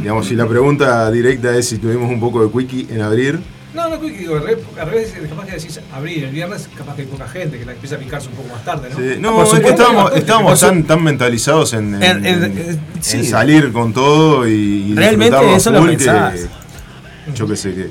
digamos, 0.00 0.26
si 0.26 0.36
la 0.36 0.46
pregunta 0.46 1.10
directa 1.10 1.56
es 1.56 1.66
si 1.68 1.78
tuvimos 1.78 2.10
un 2.10 2.20
poco 2.20 2.44
de 2.46 2.52
quickie 2.52 2.94
en 2.94 3.00
abrir, 3.00 3.40
No, 3.74 3.88
no, 3.88 4.00
que 4.00 4.10
digo, 4.10 4.36
al 4.36 4.42
revés, 4.42 5.14
capaz 5.28 5.46
que 5.46 5.52
decís 5.52 5.80
abrir 5.92 6.24
el 6.24 6.30
viernes, 6.32 6.68
capaz 6.76 6.96
que 6.96 7.02
hay 7.02 7.06
poca 7.08 7.28
gente 7.28 7.56
que 7.58 7.64
la 7.64 7.72
empieza 7.72 7.94
a 7.94 7.98
picarse 7.98 8.28
un 8.28 8.34
poco 8.34 8.48
más 8.48 8.64
tarde, 8.64 8.88
¿no? 8.90 8.96
sí, 8.96 9.02
por 9.12 9.18
no, 9.20 9.42
es 9.44 9.48
que 9.50 9.56
supuesto, 9.56 9.68
estábamos, 9.82 10.10
por 10.10 10.18
estábamos 10.18 10.60
tan, 10.60 10.82
tan 10.84 11.04
mentalizados 11.04 11.72
en, 11.74 11.94
en- 11.94 12.02
En- 12.02 12.26
en- 12.26 12.44
en- 12.44 12.58
eh, 12.58 12.68
en 12.94 13.02
sí. 13.02 13.24
salir 13.24 13.72
con 13.72 13.92
todo 13.92 14.48
y, 14.48 14.52
y 14.90 14.94
Realmente 14.94 15.54
eso 15.54 15.70
lo 15.70 15.86
pensás. 15.86 16.34
que 16.34 17.32
yo 17.34 17.46
qué 17.46 17.56
sé 17.56 17.74
que 17.74 17.90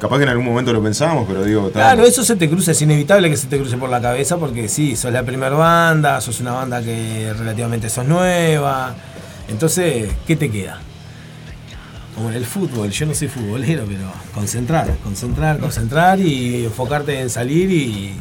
Capaz 0.00 0.16
que 0.16 0.22
en 0.22 0.28
algún 0.30 0.46
momento 0.46 0.72
lo 0.72 0.82
pensamos, 0.82 1.26
pero 1.28 1.44
digo, 1.44 1.66
ta, 1.68 1.72
Claro, 1.80 2.04
eso 2.06 2.24
se 2.24 2.34
te 2.36 2.48
cruza, 2.48 2.70
es 2.72 2.80
inevitable 2.80 3.28
que 3.28 3.36
se 3.36 3.48
te 3.48 3.58
cruce 3.58 3.76
por 3.76 3.90
la 3.90 4.00
cabeza 4.00 4.38
porque 4.38 4.66
sí, 4.66 4.96
sos 4.96 5.12
la 5.12 5.24
primera 5.24 5.54
banda, 5.54 6.20
sos 6.22 6.40
una 6.40 6.52
banda 6.52 6.80
que 6.82 7.30
relativamente 7.36 7.90
sos 7.90 8.06
nueva. 8.06 8.94
Entonces, 9.48 10.08
¿qué 10.26 10.36
te 10.36 10.50
queda? 10.50 10.80
Como 12.20 12.32
en 12.32 12.36
el 12.36 12.44
fútbol, 12.44 12.90
yo 12.90 13.06
no 13.06 13.14
soy 13.14 13.28
futbolero, 13.28 13.86
pero 13.88 14.12
concentrar, 14.34 14.94
concentrar, 15.02 15.58
concentrar 15.58 16.20
y 16.20 16.66
enfocarte 16.66 17.18
en 17.18 17.30
salir 17.30 17.70
y, 17.72 18.14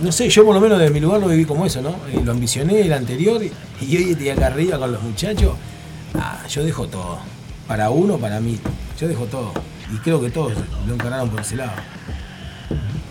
no 0.00 0.12
sé, 0.12 0.28
yo 0.28 0.44
por 0.44 0.54
lo 0.54 0.60
menos 0.60 0.78
de 0.78 0.90
mi 0.90 1.00
lugar 1.00 1.20
lo 1.20 1.26
viví 1.26 1.44
como 1.44 1.66
eso, 1.66 1.82
¿no? 1.82 1.96
Lo 2.24 2.30
ambicioné 2.30 2.82
el 2.82 2.92
anterior 2.92 3.42
y, 3.42 3.96
hoy 3.96 4.10
estoy 4.12 4.28
acá 4.28 4.46
arriba 4.46 4.78
con 4.78 4.92
los 4.92 5.02
muchachos. 5.02 5.54
Ah, 6.14 6.46
yo 6.48 6.62
dejo 6.62 6.86
todo. 6.86 7.18
Para 7.66 7.90
uno, 7.90 8.16
para 8.16 8.38
mí. 8.38 8.60
Yo 9.00 9.08
dejo 9.08 9.24
todo. 9.24 9.52
Y 9.92 9.96
creo 9.96 10.20
que 10.20 10.30
todos 10.30 10.52
lo 10.86 10.94
encararon 10.94 11.30
por 11.30 11.40
ese 11.40 11.56
lado. 11.56 11.72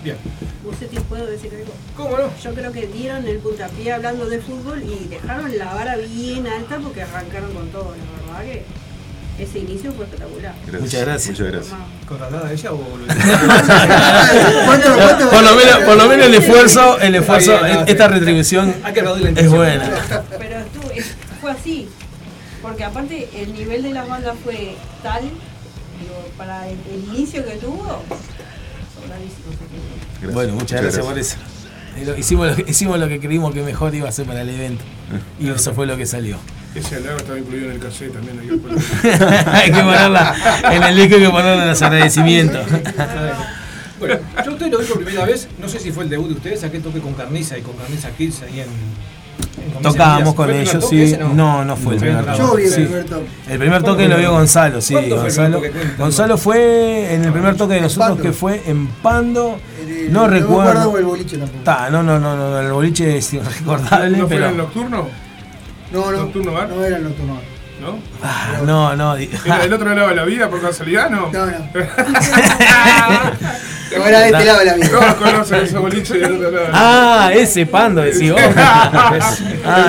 Bien. 0.04 0.18
Bucetti, 0.64 1.00
¿puedo 1.02 1.26
decir 1.28 1.52
algo? 1.54 1.74
¿Cómo 1.96 2.18
no? 2.18 2.32
Yo 2.42 2.54
creo 2.54 2.72
que 2.72 2.88
dieron 2.88 3.28
el 3.28 3.38
puntapié 3.38 3.94
hablando 3.94 4.28
de 4.28 4.40
fútbol 4.40 4.82
y 4.84 5.08
dejaron 5.10 5.58
la 5.58 5.74
vara 5.74 5.96
bien 5.98 6.48
alta 6.48 6.78
porque 6.80 7.02
arrancaron 7.04 7.54
con 7.54 7.68
todo. 7.70 7.94
La 8.28 8.40
verdad 8.40 8.52
que 8.52 8.64
ese 9.44 9.60
inicio 9.60 9.92
fue 9.94 10.06
espectacular. 10.06 10.54
gracias, 10.68 10.82
Muchas 10.82 11.02
gracias. 11.02 11.40
Muchas 11.40 11.52
gracias. 11.54 11.76
¿Contratada 12.08 12.52
ella 12.52 12.72
o 12.74 12.78
¿Cuánto, 14.66 14.94
cuánto? 14.96 15.30
Por 15.30 15.44
lo 15.44 15.56
menos, 15.56 15.78
por 15.86 15.98
lo 15.98 16.08
menos 16.08 16.26
el 16.28 16.34
esfuerzo, 16.36 17.00
el 17.00 17.16
esfuerzo, 17.16 17.54
Está 17.54 17.66
bien, 17.68 17.80
no, 17.80 17.86
esta 17.88 18.08
sí. 18.08 18.14
retribución 18.14 18.76
es 19.36 19.50
buena. 19.50 19.90
Pero 20.38 20.58
estuvo- 20.60 20.92
es- 20.92 21.16
fue 21.40 21.52
así. 21.52 21.90
Porque 22.62 22.84
aparte 22.84 23.28
el 23.36 23.54
nivel 23.54 23.82
de 23.84 23.90
las 23.92 24.08
bandas 24.08 24.36
fue 24.44 24.76
tal, 25.02 25.22
digo, 25.24 26.16
para 26.38 26.68
el, 26.70 26.78
el 26.94 27.04
inicio 27.16 27.44
que 27.44 27.56
tuvo, 27.56 28.04
sobradísimo. 28.94 29.52
Gracias. 30.22 30.34
Bueno, 30.34 30.54
muchas 30.54 30.82
gracias 30.82 31.06
por 31.06 31.18
eso. 31.20 31.36
Lo- 32.06 32.18
Hicimos 32.18 32.48
lo, 32.48 32.56
que, 32.56 32.72
hicimos 32.72 33.00
lo 33.00 33.08
que 33.10 33.20
creímos 33.20 33.54
que 33.54 33.62
mejor 33.64 33.94
iba 33.94 34.08
a 34.08 34.12
ser 34.12 34.26
para 34.26 34.42
el 34.42 34.50
evento. 34.50 34.84
Y 35.40 35.50
eso 35.50 35.74
fue 35.74 35.86
lo 35.88 35.98
que 35.98 36.06
salió. 36.06 36.38
Ese 36.76 36.96
halago 36.96 37.18
estaba 37.18 37.38
incluido 37.38 37.66
en 37.66 37.74
el 37.74 37.80
cassette 37.80 38.14
también. 38.14 38.40
Hay 38.40 38.48
que 38.48 38.54
hay 39.52 39.72
que 39.72 39.82
ponerla 39.82 40.36
en 40.72 40.84
el 40.84 40.96
disco, 40.96 41.16
hay 41.16 41.22
que 41.24 41.30
ponerla 41.30 41.64
en 41.64 41.70
los 41.70 41.82
agradecimientos. 41.82 42.66
Bueno, 44.00 44.16
yo 44.44 44.52
a 44.52 44.54
ustedes 44.54 44.72
lo 44.72 44.80
vi 44.80 44.86
por 44.86 45.04
primera 45.04 45.26
vez, 45.26 45.48
no 45.60 45.68
sé 45.70 45.80
si 45.80 45.92
fue 45.92 46.06
el 46.06 46.10
debut 46.10 46.28
de 46.30 46.34
ustedes, 46.36 46.64
aquel 46.64 46.82
toque 46.82 47.00
con 47.02 47.14
Carniza 47.14 47.58
y 47.58 47.62
con 47.62 47.76
Carniza 47.76 48.10
Kids 48.12 48.42
ahí 48.44 48.62
en. 48.62 48.68
Tocábamos 49.82 50.36
con 50.36 50.46
¿Fue 50.50 50.62
el 50.62 50.68
ellos, 50.68 50.88
sí. 50.90 51.02
ese, 51.02 51.18
No, 51.18 51.66
no 51.66 51.76
fue 51.76 51.96
el 51.96 52.00
primer 52.00 52.24
toque. 52.26 52.38
Yo 52.38 52.56
vi 52.56 52.64
el 52.64 52.70
Sí. 52.70 52.82
primer 52.84 53.04
toque. 53.06 53.26
El 53.50 53.60
primer 53.60 53.84
toque 53.84 54.08
lo 54.08 54.18
vio 54.18 54.32
Gonzalo, 54.32 54.82
sí. 54.82 54.94
¿Cuándo 54.94 55.16
fue 55.16 55.24
Gonzalo. 55.26 55.62
Gonzalo 55.98 56.38
fue 56.38 57.14
en 57.16 57.26
el 57.26 57.32
primer 57.32 57.56
toque 57.56 57.74
de 57.76 57.82
nosotros 57.82 58.20
que 58.22 58.32
fue 58.32 58.62
en 58.68 58.88
Pando. 58.88 59.58
El- 59.88 60.14
No 60.14 60.28
recuerdo. 60.28 60.98
el 60.98 61.06
boliche 61.06 61.38
tampoco. 61.38 61.64
Ta, 61.64 61.90
no, 61.90 62.04
no, 62.04 62.20
no, 62.20 62.36
no, 62.36 62.60
el 62.60 62.72
boliche 62.72 63.18
es 63.18 63.34
irrecordable, 63.34 64.18
¿No 64.18 64.28
fue 64.28 64.36
pero. 64.36 64.50
el 64.50 64.58
nocturno? 64.58 65.08
No, 65.92 66.12
no. 66.12 66.18
¿Nocturno 66.20 66.54
bar? 66.54 66.70
No 66.70 66.84
era 66.86 66.98
el 66.98 67.04
nocturno 67.04 67.34
bar. 67.36 67.44
¿No? 67.82 68.00
Ah, 68.24 68.60
no, 68.64 68.96
no. 68.96 69.16
di- 69.16 69.30
¿Era 69.44 69.58
del 69.60 69.74
otro 69.74 69.94
lado 69.96 70.10
de 70.10 70.16
la 70.16 70.24
vida 70.24 70.50
por 70.50 70.62
casualidad? 70.62 71.10
No. 71.10 71.32
No, 71.32 71.46
no. 71.48 71.54
No 73.98 74.06
era 74.08 74.20
de 74.22 74.26
este 74.30 74.46
lado 74.46 74.60
de 74.60 74.66
la 74.66 74.74
vida. 74.76 74.88
Todos 74.90 75.14
conocen 75.16 75.60
ese 75.66 75.78
boliche 75.78 76.14
del 76.18 76.36
otro 76.36 76.50
lado. 76.52 76.68
Ah, 76.72 77.30
ese 77.34 77.66
pando, 77.66 78.02
decís 78.02 78.32
vos. 78.32 78.40
Ah, 78.56 79.14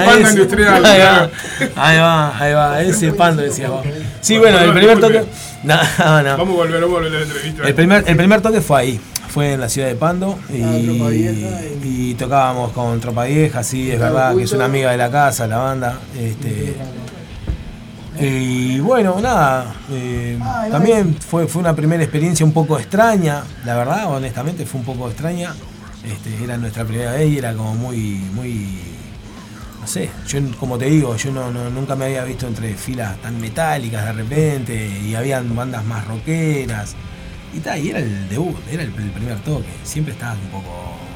El 0.00 0.04
pando 0.04 0.10
ese. 0.28 0.30
industrial, 0.32 0.84
Ahí 0.84 0.98
va, 1.00 1.30
ahí 1.76 1.98
va, 1.98 2.38
ahí 2.38 2.52
va, 2.52 2.82
ese 2.82 3.12
pando 3.12 3.42
decías 3.42 3.70
vos. 3.70 3.86
Sí, 4.20 4.38
bueno, 4.38 4.58
el 4.58 4.72
primer 4.72 4.98
toque. 5.00 5.22
No, 5.62 5.76
no. 6.24 6.36
Vamos 6.38 6.54
a 6.54 6.56
volver, 6.56 6.80
vamos 6.80 6.96
a 6.96 7.00
volver 7.02 7.12
a 7.14 7.18
la 7.20 7.22
entrevista. 7.24 7.62
El 7.68 7.74
primer, 7.74 8.02
el 8.08 8.16
primer 8.16 8.40
toque 8.40 8.60
fue 8.60 8.80
ahí, 8.80 9.00
fue 9.28 9.52
en 9.52 9.60
la 9.60 9.68
ciudad 9.68 9.86
de 9.86 9.94
Pando 9.94 10.36
y, 10.52 10.60
Ah, 10.60 10.74
Tropa 10.84 11.10
Vieja 11.10 11.60
y 11.84 12.14
tocábamos 12.14 12.72
con 12.72 12.98
Tropa 12.98 13.22
Vieja, 13.26 13.62
sí, 13.62 13.88
es 13.92 14.00
verdad 14.00 14.34
que 14.34 14.42
es 14.42 14.50
una 14.50 14.64
amiga 14.64 14.90
de 14.90 14.96
la 14.96 15.08
casa, 15.12 15.46
la 15.46 15.58
banda. 15.58 15.94
Este, 16.18 16.74
y 18.26 18.80
bueno, 18.80 19.20
nada, 19.20 19.74
eh, 19.90 20.38
Ah, 20.42 20.66
también 20.70 21.14
fue, 21.18 21.46
fue 21.46 21.60
una 21.60 21.74
primera 21.74 22.02
experiencia 22.02 22.44
un 22.46 22.52
poco 22.52 22.78
extraña, 22.78 23.42
la 23.64 23.76
verdad, 23.76 24.10
honestamente 24.14 24.64
fue 24.66 24.80
un 24.80 24.86
poco 24.86 25.08
extraña. 25.08 25.54
Este, 26.04 26.42
era 26.42 26.56
nuestra 26.56 26.84
primera 26.84 27.12
vez 27.12 27.30
y 27.30 27.38
era 27.38 27.54
como 27.54 27.74
muy, 27.74 27.98
muy, 28.34 28.76
no 29.80 29.86
sé, 29.86 30.10
yo 30.26 30.40
como 30.58 30.76
te 30.76 30.86
digo, 30.86 31.14
yo 31.16 31.30
no, 31.30 31.52
no- 31.52 31.70
nunca 31.70 31.94
me 31.94 32.06
había 32.06 32.24
visto 32.24 32.46
entre 32.48 32.74
filas 32.74 33.16
tan 33.22 33.40
metálicas 33.40 34.04
de 34.06 34.12
repente 34.12 35.00
y 35.04 35.14
habían 35.14 35.54
bandas 35.54 35.84
más 35.84 36.04
rockeras 36.08 36.94
y 37.54 37.60
tal, 37.60 37.78
y 37.78 37.90
era 37.90 38.00
el 38.00 38.28
debut, 38.28 38.56
era 38.70 38.82
el, 38.82 38.88
el 38.88 39.10
primer 39.10 39.38
toque, 39.40 39.68
siempre 39.84 40.12
estabas 40.14 40.38
un 40.38 40.48
poco 40.60 40.72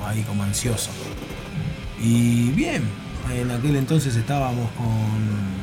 ahí 0.07 0.23
como 0.23 0.45
ansioso. 0.45 0.91
Y 2.01 2.51
bien, 2.51 2.83
en 3.35 3.51
aquel 3.51 3.75
entonces 3.77 4.15
estábamos 4.15 4.71
con 4.73 5.56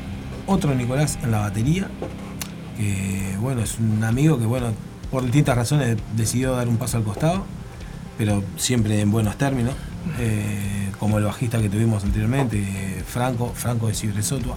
otro 0.47 0.73
Nicolás 0.75 1.17
en 1.23 1.32
la 1.32 1.39
batería, 1.39 1.88
que 2.77 3.36
bueno, 3.39 3.62
es 3.62 3.77
un 3.79 4.03
amigo 4.03 4.38
que 4.39 4.45
bueno, 4.45 4.67
por 5.12 5.23
distintas 5.23 5.56
razones 5.56 5.97
decidió 6.15 6.53
dar 6.53 6.67
un 6.67 6.77
paso 6.77 6.97
al 6.97 7.03
costado, 7.03 7.43
pero 8.17 8.43
siempre 8.58 8.99
en 9.01 9.12
buenos 9.12 9.38
términos, 9.38 9.73
eh, 10.19 10.89
como 10.99 11.17
el 11.17 11.23
bajista 11.23 11.62
que 11.62 11.69
tuvimos 11.69 12.03
anteriormente, 12.03 12.58
eh, 12.60 13.03
Franco, 13.06 13.51
Franco 13.53 13.88
de 13.88 13.93
Cibresotua, 13.93 14.56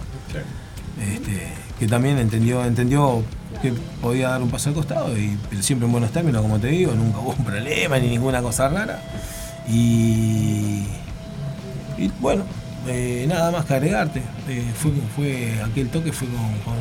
este, 0.99 1.47
que 1.79 1.87
también 1.87 2.17
entendió, 2.17 2.65
entendió 2.65 3.23
que 3.61 3.73
podía 4.01 4.29
dar 4.29 4.41
un 4.41 4.49
paso 4.49 4.69
al 4.69 4.75
costado, 4.75 5.17
y, 5.17 5.37
pero 5.49 5.61
siempre 5.61 5.85
en 5.85 5.91
buenos 5.91 6.11
términos, 6.11 6.41
como 6.41 6.59
te 6.59 6.67
digo, 6.67 6.93
nunca 6.93 7.19
hubo 7.19 7.31
un 7.37 7.45
problema 7.45 7.97
ni 7.99 8.09
ninguna 8.09 8.41
cosa 8.41 8.69
rara. 8.69 9.01
Y, 9.67 10.85
y 11.97 12.11
bueno, 12.19 12.43
eh, 12.87 13.25
nada 13.27 13.51
más 13.51 13.65
que 13.65 13.73
agregarte. 13.73 14.21
Eh, 14.47 14.63
fue, 14.75 14.91
fue 15.15 15.61
aquel 15.63 15.89
toque 15.89 16.11
fue 16.11 16.27
con, 16.63 16.75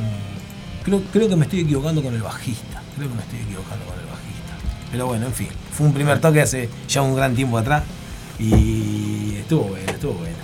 creo, 0.84 1.02
creo 1.12 1.28
que 1.28 1.36
me 1.36 1.44
estoy 1.44 1.60
equivocando 1.60 2.02
con 2.02 2.14
el 2.14 2.22
bajista. 2.22 2.82
Creo 2.96 3.08
que 3.08 3.14
me 3.14 3.22
estoy 3.22 3.40
equivocando 3.40 3.84
con 3.84 3.98
el 3.98 4.06
bajista. 4.06 4.54
Pero 4.90 5.06
bueno, 5.06 5.26
en 5.26 5.34
fin, 5.34 5.48
fue 5.72 5.86
un 5.86 5.92
primer 5.92 6.20
toque 6.20 6.40
hace 6.40 6.68
ya 6.88 7.02
un 7.02 7.14
gran 7.14 7.34
tiempo 7.34 7.58
atrás 7.58 7.82
y 8.38 9.36
estuvo 9.40 9.64
bueno, 9.64 9.90
estuvo 9.90 10.12
bueno. 10.14 10.36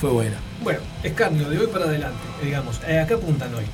Fue 0.00 0.10
bueno. 0.10 0.36
Bueno, 0.62 0.80
escarnio 1.02 1.48
de 1.48 1.58
hoy 1.58 1.66
para 1.66 1.86
adelante, 1.86 2.18
digamos. 2.42 2.80
Eh, 2.86 2.98
¿A 3.00 3.06
qué 3.06 3.14
apuntan 3.14 3.54
hoy? 3.54 3.64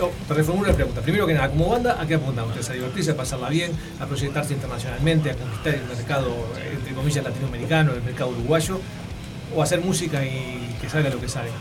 Oh, 0.00 0.10
te 0.28 0.34
la 0.34 0.74
pregunta. 0.74 1.00
Primero 1.00 1.26
que 1.26 1.32
nada, 1.32 1.48
como 1.48 1.70
banda, 1.70 2.00
¿a 2.00 2.06
qué 2.06 2.14
apuntan 2.14 2.44
ustedes? 2.46 2.68
¿A 2.70 2.72
divertirse, 2.74 3.12
a 3.12 3.16
pasarla 3.16 3.48
bien, 3.48 3.72
a 3.98 4.06
proyectarse 4.06 4.52
internacionalmente, 4.52 5.30
a 5.30 5.34
conquistar 5.36 5.74
el 5.74 5.84
mercado, 5.84 6.34
entre 6.70 6.92
comillas, 6.92 7.24
latinoamericano, 7.24 7.92
el 7.92 8.02
mercado 8.02 8.30
uruguayo? 8.30 8.80
¿O 9.54 9.62
hacer 9.62 9.80
música 9.80 10.22
y 10.24 10.65
que 10.80 10.88
salga 10.88 11.10
lo 11.10 11.20
que 11.20 11.28
salga? 11.28 11.52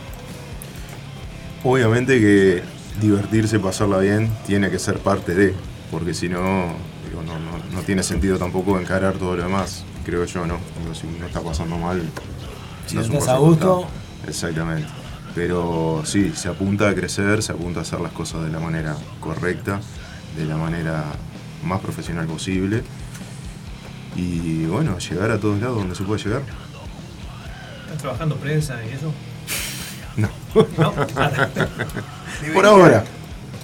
Obviamente 1.64 2.20
que 2.20 2.64
divertirse, 3.02 3.60
pasarla 3.60 3.98
bien, 4.00 4.32
tiene 4.46 4.70
que 4.70 4.80
ser 4.80 5.00
parte 5.00 5.34
de, 5.34 5.54
porque 5.92 6.14
si 6.14 6.30
no, 6.30 6.74
digo, 7.08 7.24
no, 7.24 7.40
no, 7.40 7.58
no 7.74 7.82
tiene 7.82 8.04
sentido 8.04 8.38
tampoco 8.38 8.80
encarar 8.80 9.14
todo 9.16 9.36
lo 9.36 9.44
demás, 9.44 9.84
creo 10.04 10.26
yo, 10.26 10.46
¿no? 10.46 10.58
Digo, 10.82 10.94
si 10.94 11.08
uno 11.08 11.26
está 11.26 11.42
pasando 11.42 11.78
mal, 11.78 12.02
Si 12.88 12.96
das 12.96 13.10
un 13.10 13.16
estás 13.16 13.30
a 13.30 13.38
gusto. 13.38 13.88
Exactamente. 14.28 14.88
Pero 15.34 16.04
sí, 16.06 16.32
se 16.34 16.48
apunta 16.48 16.88
a 16.88 16.96
crecer, 16.96 17.44
se 17.44 17.52
apunta 17.52 17.80
a 17.80 17.82
hacer 17.82 18.00
las 18.00 18.14
cosas 18.14 18.44
de 18.44 18.50
la 18.50 18.60
manera 18.60 18.96
correcta, 19.20 19.82
de 20.38 20.46
la 20.46 20.56
manera 20.56 21.04
más 21.66 21.82
profesional 21.82 22.26
posible. 22.26 22.84
Y 24.16 24.66
bueno, 24.66 24.98
llegar 24.98 25.32
a 25.32 25.40
todos 25.40 25.60
lados 25.60 25.78
donde 25.78 25.96
se 25.96 26.04
puede 26.04 26.24
llegar. 26.24 26.44
¿Están 27.86 27.98
trabajando 27.98 28.36
prensa 28.36 28.76
y 28.86 28.94
eso? 28.96 29.12
No. 30.18 30.30
¿No? 30.78 30.94
Por 32.54 32.66
ahora. 32.66 33.04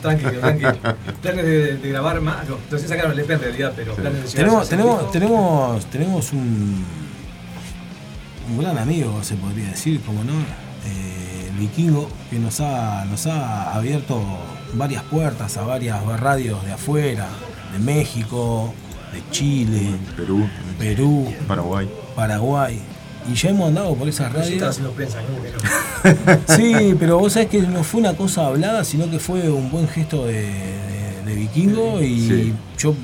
Tranquilo, 0.01 0.39
tranquilo. 0.39 0.73
Planes 1.21 1.45
de, 1.45 1.77
de 1.77 1.89
grabar 1.89 2.19
más. 2.21 2.47
No, 2.49 2.55
entonces 2.55 2.89
sacaron 2.89 3.11
el 3.11 3.19
EP 3.19 3.29
en 3.29 3.39
realidad, 3.39 3.73
pero 3.75 3.93
planes 3.95 4.23
de 4.33 4.37
tenemos, 4.37 4.67
tenemos, 4.67 5.11
tenemos, 5.11 5.85
tenemos 5.85 6.33
un, 6.33 6.83
un 8.49 8.57
gran 8.57 8.77
amigo, 8.79 9.23
se 9.23 9.35
podría 9.35 9.69
decir, 9.69 10.01
como 10.01 10.23
no, 10.23 10.33
Eh, 10.87 11.49
el 11.49 11.57
vikingo, 11.57 12.09
que 12.31 12.39
nos 12.39 12.59
ha, 12.59 13.05
nos 13.05 13.27
ha 13.27 13.75
abierto 13.75 14.19
varias 14.73 15.03
puertas 15.03 15.55
a 15.57 15.61
varias 15.61 16.03
radios 16.19 16.65
de 16.65 16.73
afuera, 16.73 17.27
de 17.71 17.77
México, 17.77 18.73
de 19.13 19.21
Chile, 19.29 19.91
Perú, 20.17 20.47
Perú, 20.79 21.31
Paraguay. 21.47 21.87
Paraguay. 22.15 22.81
Y 23.29 23.35
ya 23.35 23.49
hemos 23.49 23.67
andado 23.69 23.93
por 23.95 24.07
esas 24.07 24.31
radios. 24.33 24.77
Sí, 26.55 26.95
pero 26.99 27.19
vos 27.19 27.33
sabés 27.33 27.49
que 27.49 27.61
no 27.61 27.83
fue 27.83 27.99
una 28.01 28.13
cosa 28.13 28.47
hablada, 28.47 28.83
sino 28.83 29.09
que 29.09 29.19
fue 29.19 29.49
un 29.49 29.69
buen 29.69 29.87
gesto 29.87 30.25
de, 30.25 30.41
de- 30.43 31.21
de 31.25 31.35
vikingo 31.35 32.01
y 32.01 32.19
Sí. 32.27 32.53
yo... 32.77 32.95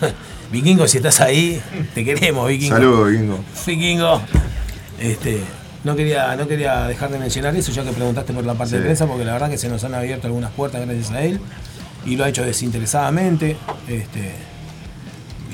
Vikingo, 0.52 0.86
si 0.86 0.98
estás 0.98 1.20
ahí, 1.20 1.60
te 1.94 2.04
queremos, 2.04 2.46
Vikingo. 2.48 2.76
Saludos, 2.76 3.10
Bingo. 3.10 3.38
Vikingo. 3.66 4.20
Este, 5.00 5.40
no 5.82 5.96
quería, 5.96 6.36
no 6.36 6.46
quería 6.46 6.86
dejar 6.86 7.10
de 7.10 7.18
mencionar 7.18 7.56
eso, 7.56 7.72
ya 7.72 7.82
que 7.82 7.90
preguntaste 7.90 8.32
por 8.32 8.44
la 8.44 8.54
parte 8.54 8.76
de 8.76 8.82
prensa, 8.82 9.06
porque 9.06 9.24
la 9.24 9.32
verdad 9.32 9.50
que 9.50 9.58
se 9.58 9.68
nos 9.68 9.82
han 9.82 9.94
abierto 9.94 10.26
algunas 10.28 10.52
puertas 10.52 10.86
gracias 10.86 11.10
a 11.10 11.22
él. 11.22 11.40
y 12.06 12.16
lo 12.16 12.24
ha 12.24 12.28
hecho 12.28 12.44
desinteresadamente. 12.44 13.56
Este, 13.88 14.32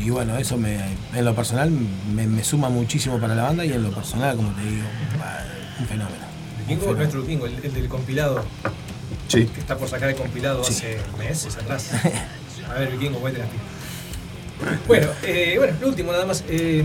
y 0.04 0.10
bueno, 0.10 0.36
eso 0.38 0.56
me, 0.56 0.78
en 1.14 1.24
lo 1.24 1.34
personal 1.34 1.70
me, 1.70 2.26
me 2.26 2.42
suma 2.44 2.68
muchísimo 2.68 3.18
para 3.18 3.34
la 3.34 3.44
banda 3.44 3.64
y 3.64 3.72
en 3.72 3.82
lo 3.82 3.90
personal, 3.90 4.36
como 4.36 4.50
te 4.52 4.62
digo, 4.62 4.84
un 5.80 5.86
fenómeno. 5.86 6.24
Vikingo, 6.66 6.94
nuestro 6.94 7.22
Vikingo, 7.22 7.46
el, 7.46 7.54
el 7.64 7.72
del 7.74 7.88
compilado, 7.88 8.44
Sí. 9.28 9.46
que 9.46 9.60
está 9.60 9.76
por 9.76 9.88
sacar 9.88 10.10
el 10.10 10.16
compilado 10.16 10.62
hace 10.62 10.98
meses 11.18 11.56
atrás. 11.56 11.90
A 12.70 12.74
ver, 12.74 12.90
Vikingo, 12.92 13.18
cuente 13.20 13.38
las 13.40 13.48
pilas. 13.48 13.66
Bueno, 14.86 15.06
eh, 15.22 15.54
bueno, 15.58 15.76
lo 15.80 15.88
último 15.88 16.12
nada 16.12 16.26
más. 16.26 16.44
eh, 16.48 16.84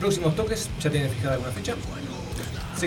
próximos 0.00 0.34
toques, 0.36 0.68
¿ya 0.80 0.90
tienen 0.90 1.10
fijada 1.10 1.34
alguna 1.34 1.52
fecha? 1.52 1.72
Sé 1.74 1.78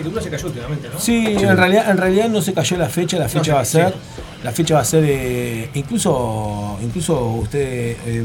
que 0.02 0.08
uno 0.08 0.20
se 0.20 0.30
cayó 0.30 0.46
últimamente, 0.46 0.88
¿no? 0.92 0.98
Sí, 1.00 1.24
en 1.26 1.56
realidad, 1.56 1.90
en 1.90 1.96
realidad 1.96 2.28
no 2.28 2.40
se 2.42 2.52
cayó 2.52 2.76
la 2.76 2.88
fecha, 2.88 3.18
la 3.18 3.28
fecha 3.28 3.50
No, 3.52 3.56
va 3.56 3.62
a 3.62 3.64
ser, 3.64 3.88
sí. 3.92 4.22
la 4.44 4.52
fecha 4.52 4.74
va 4.74 4.80
a 4.80 4.84
ser, 4.84 5.04
eh, 5.06 5.70
incluso, 5.74 6.78
incluso 6.82 7.24
usted, 7.30 7.96
eh, 8.06 8.22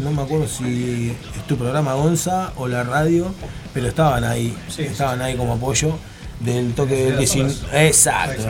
no 0.00 0.10
me 0.12 0.22
acuerdo 0.22 0.46
si 0.48 1.14
es 1.36 1.46
tu 1.46 1.56
programa 1.56 1.94
Gonza 1.94 2.52
o 2.56 2.68
la 2.68 2.82
radio, 2.84 3.32
pero 3.74 3.88
estaban 3.88 4.24
ahí, 4.24 4.56
Sí, 4.68 4.82
estaban 4.82 5.20
ahí 5.22 5.36
como 5.36 5.54
apoyo 5.54 5.96
del 6.40 6.72
toque 6.72 6.94
de 6.94 7.04
del 7.04 7.10
las 7.16 7.18
19, 7.20 7.52
sombras. 7.54 7.82
exacto, 7.82 8.42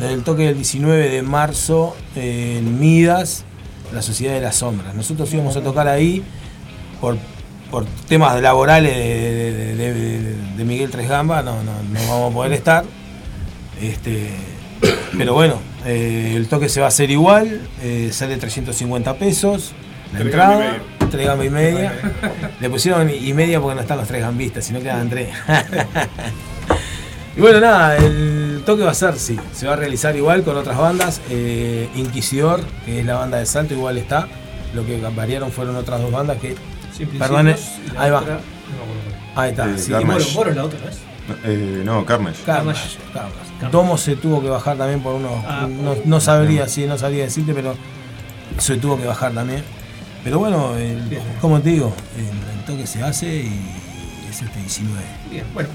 del 0.00 0.22
toque 0.24 0.44
del 0.44 0.54
19 0.56 1.08
de 1.10 1.22
marzo 1.22 1.94
en 2.16 2.80
Midas, 2.80 3.44
la 3.92 4.00
Sociedad 4.02 4.32
de 4.34 4.40
las 4.40 4.56
Sombras. 4.56 4.94
Nosotros 4.94 5.32
íbamos 5.32 5.56
a 5.56 5.60
tocar 5.60 5.86
ahí 5.88 6.24
por 7.00 7.16
por 7.74 7.86
temas 8.08 8.40
laborales 8.40 8.94
de, 8.96 9.52
de- 9.52 9.74
de- 9.74 9.94
de- 9.94 10.36
de 10.56 10.64
Miguel 10.64 10.90
Tres 10.90 11.08
Gamba 11.08 11.42
no, 11.42 11.60
no, 11.64 11.72
no 11.92 12.00
vamos 12.08 12.30
a 12.30 12.34
poder 12.34 12.52
estar. 12.52 12.84
Este, 13.82 14.30
pero 15.18 15.34
bueno, 15.34 15.58
eh, 15.84 16.34
el 16.36 16.46
toque 16.46 16.68
se 16.68 16.78
va 16.78 16.86
a 16.86 16.88
hacer 16.90 17.10
igual, 17.10 17.62
eh, 17.82 18.10
sale 18.12 18.36
350 18.36 19.14
pesos. 19.14 19.72
La 20.12 20.20
Tres 20.20 20.22
y 20.22 20.26
entrada, 20.28 20.76
tres 21.10 21.26
gambas 21.26 21.46
y 21.46 21.50
media. 21.50 21.92
Le 22.60 22.70
pusieron 22.70 23.10
y 23.10 23.32
media 23.34 23.60
porque 23.60 23.74
no 23.74 23.80
están 23.80 23.98
los 23.98 24.06
tres 24.06 24.20
gambistas, 24.22 24.64
sino 24.64 24.78
quedan 24.80 25.10
tres. 25.10 25.30
y 27.36 27.40
bueno, 27.40 27.58
nada, 27.60 27.96
el 27.96 28.62
toque 28.64 28.84
va 28.84 28.92
a 28.92 28.94
ser, 28.94 29.18
sí, 29.18 29.36
se 29.52 29.66
va 29.66 29.72
a 29.72 29.76
realizar 29.76 30.14
igual 30.14 30.44
con 30.44 30.56
otras 30.56 30.78
bandas. 30.78 31.20
Eh, 31.28 31.88
Inquisidor, 31.96 32.60
que 32.86 33.00
es 33.00 33.04
la 33.06 33.16
banda 33.16 33.38
de 33.38 33.46
Salto, 33.46 33.74
igual 33.74 33.98
está. 33.98 34.28
Lo 34.74 34.86
que 34.86 35.00
variaron 35.00 35.50
fueron 35.50 35.74
otras 35.74 36.00
dos 36.00 36.12
bandas 36.12 36.38
que 36.38 36.54
Principios, 36.96 37.60
y 37.90 37.94
la 37.94 38.02
ahí 38.02 38.10
va. 38.10 38.20
otra, 38.20 38.34
no. 38.34 39.40
Ahí 39.40 39.50
está, 39.50 39.70
Eh, 39.70 39.78
sí. 39.78 39.92
Moro, 39.92 40.24
Moro 40.34 40.50
es 40.50 40.56
la 40.56 40.64
otra, 40.64 40.78
¿no 40.80 40.88
es? 40.90 40.96
Eh, 41.44 41.82
no, 41.84 42.04
Carnage. 42.04 42.42
Carnage, 42.44 42.98
Carnage. 43.12 43.34
Carnage. 43.58 43.72
Domo 43.72 43.96
se 43.96 44.16
tuvo 44.16 44.42
que 44.42 44.48
bajar 44.48 44.76
también 44.76 45.00
por 45.00 45.14
unos. 45.14 45.32
Ah, 45.46 45.66
no, 45.68 45.94
no 46.04 46.20
sabría, 46.20 46.68
sí, 46.68 46.86
no 46.86 46.98
sabría 46.98 47.24
decirte, 47.24 47.54
pero 47.54 47.74
se 48.58 48.76
tuvo 48.76 48.98
que 48.98 49.06
bajar 49.06 49.32
también. 49.32 49.62
Pero 50.22 50.38
bueno, 50.38 50.76
el- 50.76 51.18
como 51.40 51.60
te 51.60 51.70
digo, 51.70 51.94
el, 52.16 52.24
el 52.58 52.64
toque 52.66 52.86
se 52.86 53.02
hace 53.02 53.26
y 53.26 53.70
es 54.30 54.42
este 54.42 54.58
19. 54.60 55.02
Bien, 55.30 55.44
bueno. 55.54 55.68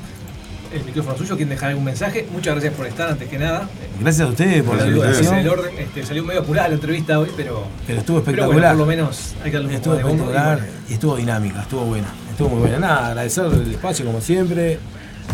El 0.71 0.84
micrófono 0.86 1.17
suyo, 1.17 1.36
¿quieren 1.36 1.49
dejar 1.49 1.69
algún 1.69 1.84
mensaje? 1.86 2.27
Muchas 2.32 2.53
gracias 2.53 2.73
por 2.75 2.86
estar 2.86 3.10
antes 3.10 3.27
que 3.27 3.39
nada. 3.39 3.67
Gracias 3.99 4.27
a 4.27 4.29
ustedes 4.29 4.62
por 4.63 4.77
la. 4.77 4.84
En 4.84 4.89
el 4.89 4.97
invitación. 4.97 5.47
orden, 5.49 5.71
este, 5.79 6.05
salió 6.05 6.23
medio 6.23 6.41
apurada 6.41 6.67
la 6.67 6.75
entrevista 6.75 7.19
hoy, 7.19 7.29
pero, 7.36 7.65
Pero 7.88 7.99
estuvo 7.99 8.21
pero 8.21 8.45
bueno, 8.47 8.60
espectacular. 8.60 8.71
por 8.71 8.79
lo 8.79 8.86
menos 8.86 9.34
hay 9.43 9.51
que 9.51 9.58
darle 9.58 9.69
un 9.69 9.75
Estuvo 9.75 9.93
poco 9.95 10.08
de 10.08 10.13
bombo 10.13 10.23
y 10.23 10.27
espectacular 10.27 10.60
bueno. 10.60 10.73
y 10.88 10.93
estuvo 10.93 11.15
dinámica, 11.15 11.62
estuvo 11.63 11.82
buena, 11.86 12.08
estuvo 12.29 12.49
muy 12.49 12.60
buena. 12.60 12.79
Nada, 12.79 13.08
agradecer 13.08 13.45
el 13.45 13.71
espacio 13.71 14.05
como 14.05 14.21
siempre, 14.21 14.79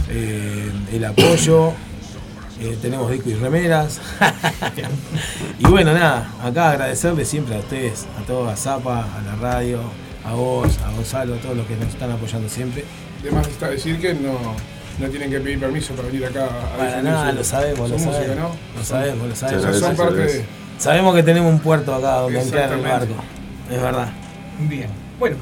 eh, 0.10 0.72
el 0.94 1.06
apoyo, 1.06 1.74
eh, 2.62 2.78
tenemos 2.82 3.12
discos 3.12 3.34
y 3.34 3.36
remeras. 3.36 4.00
y 5.60 5.68
bueno, 5.68 5.94
nada, 5.94 6.32
acá 6.42 6.72
agradecerle 6.72 7.26
siempre 7.26 7.56
a 7.56 7.60
ustedes, 7.60 8.06
a 8.18 8.26
todos, 8.26 8.50
a 8.50 8.56
Zapa, 8.56 9.02
a 9.02 9.22
la 9.22 9.36
radio, 9.36 9.82
a 10.24 10.34
vos, 10.34 10.78
a 10.80 10.92
Gonzalo, 10.92 11.36
a 11.36 11.38
todos 11.40 11.58
los 11.58 11.66
que 11.68 11.76
nos 11.76 11.90
están 11.90 12.12
apoyando 12.12 12.48
siempre. 12.48 12.86
Además 13.22 13.48
está 13.48 13.70
decir 13.70 14.00
que 14.00 14.14
no, 14.14 14.56
no 15.00 15.08
tienen 15.10 15.30
que 15.30 15.40
pedir 15.40 15.60
permiso 15.60 15.94
para 15.94 16.08
venir 16.08 16.26
acá 16.26 16.46
a 16.46 16.78
Para 16.78 17.02
nada, 17.02 17.30
su- 17.32 17.36
lo 17.38 17.44
sabemos, 17.44 17.90
lo 17.90 17.98
música, 17.98 18.14
sabemos, 18.14 18.38
¿no? 18.38 18.56
lo 18.80 18.84
sabemos, 18.86 19.28
lo 19.30 19.36
Son- 19.36 19.50
sabemos. 19.50 19.80
Son 19.80 19.96
parte 19.96 20.16
de... 20.16 20.46
Sabemos 20.78 21.16
que 21.16 21.24
tenemos 21.24 21.52
un 21.54 21.60
puerto 21.60 21.94
acá 21.96 22.16
donde 22.18 22.40
anclar 22.40 22.74
el 22.74 22.82
barco, 22.82 23.14
es 23.72 23.82
verdad. 23.82 24.10
Bien. 24.60 24.90
Bueno, 25.20 25.38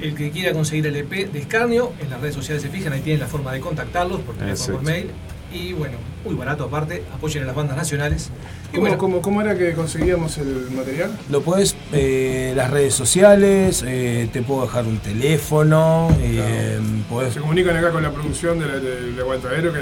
el 0.00 0.14
que 0.14 0.30
quiera 0.30 0.52
conseguir 0.52 0.86
el 0.86 0.96
EP 0.96 1.10
de 1.32 1.38
Escarnio, 1.38 1.92
en 2.00 2.10
las 2.10 2.20
redes 2.20 2.34
sociales 2.34 2.62
se 2.62 2.68
fijan, 2.68 2.92
ahí 2.92 3.00
tienen 3.00 3.20
la 3.20 3.26
forma 3.26 3.52
de 3.52 3.60
contactarlos, 3.60 4.20
por 4.20 4.34
teléfono, 4.36 4.74
por 4.78 4.84
mail. 4.84 5.10
Y 5.52 5.72
bueno, 5.72 5.96
muy 6.24 6.34
barato 6.34 6.64
aparte, 6.64 7.02
apoyen 7.14 7.44
a 7.44 7.46
las 7.46 7.54
bandas 7.54 7.76
nacionales. 7.76 8.30
Y 8.72 8.76
¿Cómo, 8.76 8.80
bueno, 8.82 8.98
cómo- 8.98 9.22
cómo 9.22 9.40
era 9.40 9.56
que 9.56 9.72
conseguíamos 9.74 10.36
el 10.38 10.68
material? 10.72 11.10
Lo 11.30 11.40
puedes, 11.40 11.76
eh, 11.92 12.52
las 12.56 12.70
redes 12.70 12.94
sociales, 12.94 13.82
eh, 13.86 14.28
te 14.32 14.42
puedo 14.42 14.62
dejar 14.62 14.84
un 14.86 14.98
teléfono, 14.98 16.08
eh, 16.20 16.78
podés- 17.10 17.32
Se 17.34 17.40
comunican 17.40 17.76
acá 17.76 17.90
con 17.92 18.02
la 18.02 18.10
producción 18.10 18.58
de 18.58 18.66
la- 18.66 18.78
del 18.80 19.18
aguantadero 19.20 19.72
que 19.72 19.80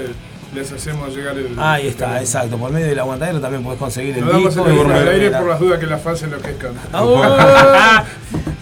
les 0.53 0.71
hacemos 0.71 1.13
llegar 1.15 1.37
el... 1.37 1.47
Ahí 1.57 1.87
está, 1.87 2.17
el- 2.19 2.23
exacto. 2.23 2.57
Por 2.57 2.71
medio 2.71 2.85
del 2.87 2.99
aguantadero 2.99 3.41
también 3.41 3.63
podés 3.63 3.79
conseguir 3.79 4.15
el 4.17 4.23
Lo 4.23 4.31
damos 4.31 4.55
disco. 4.55 4.65
el 4.67 4.73
y- 4.73 4.77
teléfono 4.77 4.95
al 4.99 5.07
aire 5.09 5.29
la- 5.31 5.39
por 5.39 5.49
las 5.49 5.59
dudas 5.59 5.79
que 5.79 5.87
las 5.87 6.01
fans 6.01 6.23
enloquezcan. 6.23 6.71
¡Ah! 6.93 8.05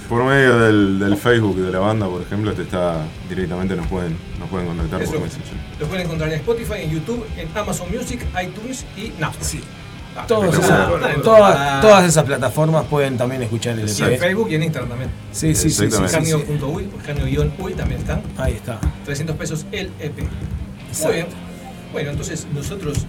Por 0.10 0.24
medio 0.26 0.58
del, 0.60 1.00
del 1.00 1.18
Facebook 1.18 1.58
de 1.58 1.72
la 1.72 1.80
banda, 1.80 2.08
por 2.08 2.22
ejemplo, 2.22 2.54
te 2.54 2.62
está 2.64 3.02
directamente 3.30 3.76
nos 3.76 3.88
pueden, 3.88 4.16
nos 4.40 4.48
pueden 4.50 4.68
contactar 4.68 5.02
Eso. 5.02 5.12
por 5.14 5.22
Messenger. 5.22 5.54
Los 5.84 5.90
pueden 5.90 6.06
encontrar 6.06 6.30
en 6.32 6.40
Spotify, 6.40 6.74
en 6.84 6.92
YouTube, 6.92 7.26
en 7.38 7.50
Amazon 7.58 7.88
Music, 7.94 8.22
iTunes 8.42 8.86
y 8.98 9.12
Napster. 9.20 9.46
Sí. 9.46 9.62
Ah, 10.16 10.26
Todas 10.28 10.56
Bueno, 10.90 11.22
todas, 11.24 12.06
esas 12.06 12.24
plataformas 12.24 12.86
pueden 12.86 13.18
también 13.18 13.42
escuchar 13.44 13.78
el 13.80 13.90
Y 13.90 14.02
en 14.02 14.14
EP. 14.14 14.20
Facebook 14.20 14.48
y 14.52 14.56
en 14.56 14.64
Instagram 14.64 14.90
también. 14.90 15.12
Sí, 15.32 15.56
sí, 15.56 15.70
sí, 15.70 15.90
sí, 15.90 15.92
sí, 15.92 15.98
sí. 15.98 16.04
Escarnio.uy, 16.06 16.88
escarnio-uy 17.00 17.74
también 17.74 18.00
están. 18.02 18.22
Ahí 18.38 18.54
está. 18.54 18.80
300 19.06 19.36
pesos 19.36 19.66
el 19.72 19.92
EP. 20.00 20.18
Muy 21.04 21.14
bien. 21.14 21.28
Bueno, 21.92 22.12
entonces 22.12 22.48
nosotros 22.54 23.06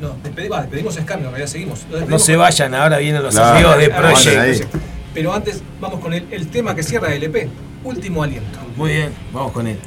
nos 0.00 0.22
despedimos, 0.22 0.60
despedimos 0.62 0.96
a 0.96 1.00
en 1.00 1.06
realidad 1.08 1.46
seguimos. 1.46 1.86
No 2.08 2.18
se 2.20 2.36
vayan, 2.36 2.74
ahora 2.74 2.98
vienen 2.98 3.22
los 3.22 3.34
Claro. 3.34 3.56
amigos 3.56 3.78
de 3.78 3.92
Ah, 3.92 3.96
Project. 3.98 4.36
Project. 4.36 4.74
ahí. 4.74 4.80
Pero 5.14 5.34
antes 5.34 5.62
vamos 5.80 6.00
con 6.00 6.14
el, 6.14 6.26
el 6.30 6.46
tema 6.48 6.74
que 6.74 6.82
cierra 6.84 7.12
el 7.12 7.22
EP, 7.24 7.48
Último 7.82 8.22
Aliento. 8.22 8.58
Muy 8.76 8.90
bien, 8.92 9.12
vamos 9.32 9.50
con 9.52 9.66
él. 9.66 9.78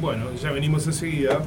Bueno, 0.00 0.32
ya 0.34 0.50
venimos 0.50 0.86
enseguida. 0.86 1.42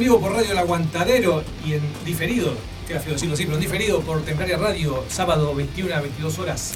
En 0.00 0.04
vivo 0.06 0.18
por 0.18 0.32
Radio 0.32 0.52
El 0.52 0.58
Aguantadero 0.58 1.42
y 1.66 1.74
en 1.74 1.82
diferido, 2.06 2.54
queda 2.88 3.00
feo 3.00 3.12
decirlo 3.12 3.34
así, 3.34 3.44
pero 3.44 3.56
en 3.56 3.60
diferido 3.62 4.00
por 4.00 4.22
Templaria 4.22 4.56
Radio, 4.56 5.04
sábado 5.10 5.54
21 5.54 5.94
a 5.94 6.00
22 6.00 6.38
horas, 6.38 6.72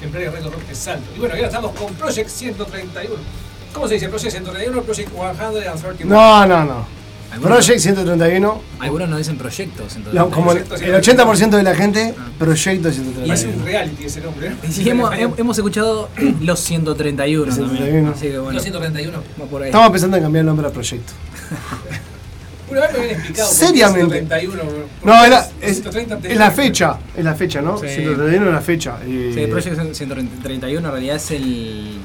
Templaria 0.00 0.30
Radio 0.30 0.50
Rock 0.50 0.62
Salto. 0.74 1.06
Y 1.16 1.18
bueno, 1.18 1.34
ahora 1.34 1.46
estamos 1.46 1.72
con 1.72 1.94
Project 1.94 2.28
131. 2.28 3.14
¿Cómo 3.72 3.88
se 3.88 3.94
dice? 3.94 4.08
Project 4.10 4.32
131 4.32 4.78
o 4.78 4.82
Project 4.82 5.08
131? 5.10 6.14
No, 6.14 6.46
no, 6.46 6.64
no. 6.64 6.98
Project 7.40 7.78
131. 7.80 8.62
Algunos 8.80 9.08
no 9.08 9.16
dicen 9.18 9.36
proyectos. 9.38 9.96
Entonces. 9.96 10.14
No, 10.14 10.30
como 10.30 10.52
el, 10.52 10.58
el 10.58 10.66
80% 11.02 11.50
de 11.50 11.62
la 11.62 11.74
gente, 11.74 12.14
Proyecto 12.38 12.88
Y 12.88 12.92
es 12.92 12.98
un 12.98 13.04
131. 13.14 13.64
reality 13.64 14.04
ese 14.04 14.20
nombre. 14.20 14.48
¿eh? 14.48 14.52
Y 14.76 14.88
hemos, 14.90 15.14
he- 15.14 15.28
hemos 15.38 15.56
escuchado 15.58 16.08
los 16.42 16.60
131 16.60 17.46
Los 17.46 17.56
también. 17.56 17.76
131. 17.78 18.10
Así 18.12 18.26
que 18.28 18.38
bueno, 18.38 18.52
Los 18.52 18.62
131. 18.62 19.18
va 19.40 19.44
por 19.46 19.62
ahí. 19.62 19.68
Estamos 19.68 19.90
pensando 19.90 20.16
en 20.18 20.22
cambiar 20.22 20.40
el 20.42 20.46
nombre 20.46 20.66
a 20.66 20.70
Proyecto. 20.70 21.12
Una 22.70 22.80
vez 22.82 22.92
me 22.92 22.98
habían 22.98 23.10
explicado. 23.18 23.48
Seriamente. 23.50 24.18
131. 24.18 24.62
No, 25.04 25.24
era, 25.24 25.48
es, 25.60 25.72
130 25.82 26.28
es 26.28 26.36
la 26.38 26.50
fecha, 26.50 26.98
es 27.16 27.24
la 27.24 27.34
fecha, 27.34 27.60
¿no? 27.62 27.78
Sí. 27.78 27.86
131 27.88 28.46
es 28.46 28.52
la 28.52 28.60
fecha. 28.60 28.98
eh, 29.06 29.32
Sí, 29.34 29.46
Project 29.46 29.94
131 29.94 30.78
en 30.86 30.92
realidad 30.92 31.16
es 31.16 31.30
el. 31.30 31.98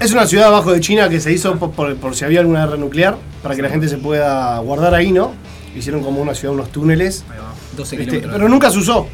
Es 0.00 0.12
una 0.12 0.26
ciudad 0.26 0.46
abajo 0.48 0.72
de 0.72 0.80
China 0.80 1.08
que 1.08 1.20
se 1.20 1.30
hizo 1.32 1.56
por, 1.58 1.72
por- 1.72 1.96
por 1.96 2.16
si 2.16 2.24
había 2.24 2.40
alguna 2.40 2.64
guerra 2.64 2.78
nuclear, 2.78 3.16
para 3.42 3.54
que 3.54 3.60
la 3.62 3.68
gente 3.68 3.88
se 3.88 3.98
pueda 3.98 4.58
guardar 4.60 4.94
ahí, 4.94 5.12
¿no? 5.12 5.34
Hicieron 5.76 6.02
como 6.02 6.20
una 6.22 6.34
ciudad, 6.34 6.54
unos 6.54 6.70
túneles. 6.72 7.24
12 7.76 7.96
Este, 7.96 8.04
kilómetros. 8.06 8.32
pero 8.34 8.48
nunca 8.48 8.70
se 8.70 8.78
usó, 8.78 9.08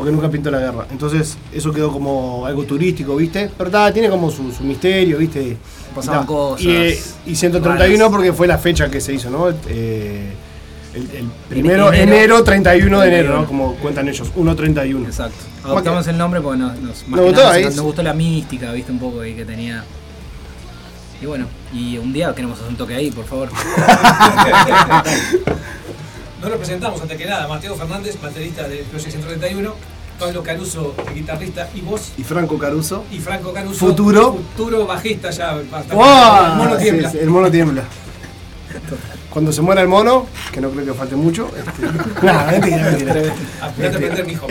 porque 0.00 0.12
nunca 0.12 0.30
pintó 0.30 0.50
la 0.50 0.60
guerra. 0.60 0.86
Entonces, 0.90 1.36
eso 1.52 1.70
quedó 1.74 1.92
como 1.92 2.46
algo 2.46 2.64
turístico, 2.64 3.16
¿viste? 3.16 3.50
Pero 3.58 3.70
ta, 3.70 3.92
tiene 3.92 4.08
como 4.08 4.30
su, 4.30 4.50
su 4.50 4.64
misterio, 4.64 5.18
¿viste? 5.18 5.58
Pasaban 5.94 6.24
cosas 6.24 6.64
Y, 6.64 6.70
eh, 6.70 6.98
y 7.26 7.34
131 7.36 7.98
raras. 7.98 8.10
porque 8.10 8.32
fue 8.32 8.46
la 8.46 8.56
fecha 8.56 8.90
que 8.90 8.98
se 8.98 9.12
hizo, 9.12 9.28
¿no? 9.28 9.50
Eh, 9.68 10.32
el, 10.94 11.02
el 11.02 11.26
primero, 11.50 11.92
enero. 11.92 12.16
enero, 12.16 12.42
31 12.44 13.00
de 13.00 13.08
enero, 13.08 13.28
31. 13.34 13.40
¿no? 13.42 13.46
Como 13.46 13.74
cuentan 13.74 14.08
ellos, 14.08 14.32
1.31. 14.34 15.04
Exacto. 15.04 15.36
Adoptamos 15.64 16.06
el 16.06 16.16
nombre 16.16 16.40
porque 16.40 16.60
nos, 16.60 16.78
nos, 16.80 17.06
Nos 17.06 17.20
gustó 17.20 17.60
nos 17.60 17.80
gustó 17.80 18.02
la 18.02 18.14
mística, 18.14 18.72
viste, 18.72 18.90
un 18.90 19.00
poco 19.00 19.20
ahí 19.20 19.34
que 19.34 19.44
tenía. 19.44 19.84
Y 21.20 21.26
bueno, 21.26 21.44
y 21.74 21.98
un 21.98 22.10
día 22.14 22.34
queremos 22.34 22.56
hacer 22.58 22.70
un 22.70 22.78
toque 22.78 22.94
ahí, 22.94 23.10
por 23.10 23.26
favor. 23.26 23.50
Nos 26.40 26.50
representamos 26.50 27.00
antes 27.00 27.18
que 27.18 27.26
nada, 27.26 27.46
Mateo 27.48 27.74
Fernández, 27.76 28.20
baterista 28.20 28.66
de 28.66 28.78
Project 28.78 29.10
131, 29.12 29.74
Pablo 30.18 30.42
Caruso, 30.42 30.94
guitarrista 31.14 31.68
y 31.74 31.80
voz, 31.82 32.12
Y 32.16 32.22
Franco 32.24 32.58
Caruso. 32.58 33.04
y 33.10 33.18
Franco 33.18 33.52
Caruso, 33.52 33.78
Futuro. 33.78 34.32
futuro 34.34 34.86
bajista 34.86 35.30
ya. 35.30 35.52
bastante- 35.54 35.94
¡Wow! 35.94 36.46
El 36.52 36.56
mono 36.56 36.76
tiembla. 36.78 37.10
sí, 37.10 37.18
el 37.18 37.30
mono 37.30 37.50
tiembla. 37.50 37.84
Cuando 39.30 39.52
se 39.52 39.60
muera 39.62 39.82
el 39.82 39.88
mono, 39.88 40.26
que 40.52 40.60
no 40.60 40.70
creo 40.70 40.86
que 40.86 40.94
falte 40.94 41.14
mucho. 41.16 41.50
Este, 41.56 42.22
nada, 42.26 42.50
mentira, 42.52 42.90
mentira. 42.90 43.12
Aprende 43.60 43.96
a 43.96 44.00
aprender, 44.00 44.26
mijo. 44.26 44.46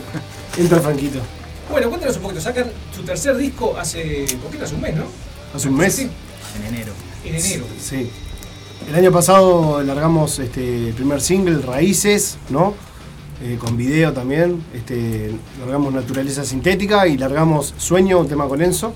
Entra 0.58 0.80
Franquito. 0.80 1.20
Bueno, 1.70 1.88
cuéntanos 1.88 2.16
un 2.16 2.22
poquito. 2.22 2.40
Sacan 2.40 2.66
su 2.94 3.02
tercer 3.02 3.36
disco 3.36 3.76
hace 3.78 4.26
poquito, 4.42 4.64
hace 4.64 4.74
un 4.74 4.80
mes, 4.80 4.94
¿no? 4.96 5.04
Hace 5.54 5.68
un 5.68 5.76
mes. 5.76 5.94
Sí, 5.94 6.10
En 6.58 6.74
enero. 6.74 6.92
en 7.24 7.34
enero. 7.36 7.64
Sí. 7.80 8.10
El 8.86 8.94
año 8.94 9.12
pasado 9.12 9.82
largamos 9.82 10.38
este, 10.38 10.88
el 10.88 10.94
primer 10.94 11.20
single, 11.20 11.58
Raíces, 11.60 12.38
¿no? 12.48 12.74
Eh, 13.42 13.58
con 13.58 13.76
video 13.76 14.12
también. 14.12 14.64
Este, 14.72 15.32
largamos 15.60 15.92
Naturaleza 15.92 16.44
Sintética 16.44 17.06
y 17.06 17.18
largamos 17.18 17.74
Sueño, 17.76 18.18
un 18.18 18.28
tema 18.28 18.48
con 18.48 18.62
Enzo. 18.62 18.94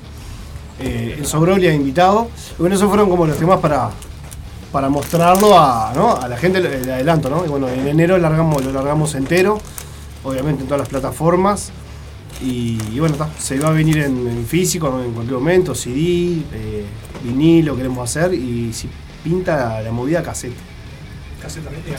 Eh, 0.80 1.16
Enzo 1.18 1.40
Brolia 1.40 1.74
invitado. 1.74 2.28
Y 2.58 2.60
bueno, 2.60 2.74
esos 2.74 2.88
fueron 2.88 3.10
como 3.10 3.26
los 3.26 3.36
temas 3.36 3.60
para, 3.60 3.90
para 4.70 4.88
mostrarlo 4.88 5.58
a, 5.58 5.92
¿no? 5.94 6.16
a 6.16 6.26
la 6.26 6.38
gente 6.38 6.58
el 6.58 6.90
adelanto, 6.90 7.28
¿no? 7.28 7.44
Y 7.44 7.48
bueno, 7.48 7.68
en 7.68 7.86
enero 7.86 8.16
lo 8.16 8.72
largamos 8.72 9.14
entero, 9.14 9.60
obviamente 10.24 10.62
en 10.62 10.68
todas 10.68 10.80
las 10.80 10.88
plataformas. 10.88 11.70
Y, 12.40 12.98
bueno, 12.98 13.14
se 13.38 13.58
va 13.60 13.68
a 13.68 13.72
venir 13.72 13.98
en, 13.98 14.44
físico 14.46 15.00
en 15.04 15.12
cualquier 15.12 15.38
momento, 15.38 15.74
CD, 15.74 16.42
eh, 16.52 16.84
vinilo 17.22 17.76
queremos 17.76 18.08
hacer 18.08 18.34
y 18.34 18.72
si 18.72 18.88
pinta 19.22 19.80
la 19.82 19.90
movida 19.90 20.22
cassette. 20.22 20.52
¿no? 21.42 21.48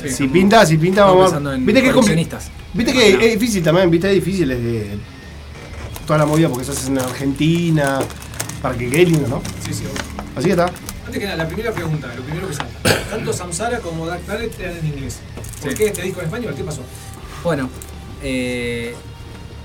Sí. 0.01 0.09
Si 0.09 0.27
pinta, 0.27 0.65
si 0.65 0.77
pinta, 0.77 1.05
vamos 1.05 1.33
Viste 1.59 1.81
que 1.81 1.89
es. 1.89 2.51
Viste 2.73 2.93
que 2.93 3.25
es 3.33 3.39
difícil 3.39 3.63
también, 3.63 3.91
viste, 3.91 4.07
es 4.09 4.15
difícil 4.15 4.49
es 4.51 4.63
de 4.63 4.97
toda 6.07 6.19
la 6.19 6.25
movida 6.25 6.49
porque 6.49 6.65
se 6.65 6.71
hace 6.71 6.87
en 6.87 6.97
Argentina, 6.99 7.99
para 8.61 8.77
que 8.77 8.89
quede 8.89 9.05
lindo, 9.05 9.27
¿no? 9.27 9.41
Sí, 9.65 9.73
sí. 9.73 9.83
obvio. 9.85 10.23
Así 10.35 10.45
que 10.45 10.51
está. 10.51 10.65
Antes 11.05 11.19
que 11.19 11.25
nada, 11.25 11.37
la 11.37 11.47
primera 11.47 11.71
pregunta, 11.71 12.07
lo 12.15 12.23
primero 12.23 12.47
que 12.47 12.53
sale. 12.53 12.69
Tanto 13.09 13.33
Samsara 13.33 13.79
como 13.79 14.07
Dark 14.07 14.21
Planet 14.21 14.57
eran 14.59 14.77
en 14.77 14.87
inglés. 14.87 15.19
¿Por 15.61 15.71
Sí. 15.71 15.77
qué 15.77 15.87
este 15.87 16.01
disco 16.01 16.21
en 16.21 16.25
español? 16.27 16.53
¿Qué 16.55 16.63
pasó? 16.63 16.81
Bueno, 17.43 17.69
eh, 18.23 18.95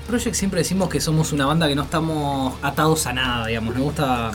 Project 0.07 0.35
siempre 0.35 0.59
decimos 0.59 0.89
que 0.89 0.99
somos 0.99 1.31
una 1.31 1.45
banda 1.45 1.67
que 1.67 1.75
no 1.75 1.83
estamos 1.83 2.55
atados 2.61 3.05
a 3.07 3.13
nada, 3.13 3.47
digamos. 3.47 3.73
Nos 3.73 3.83
gusta 3.83 4.31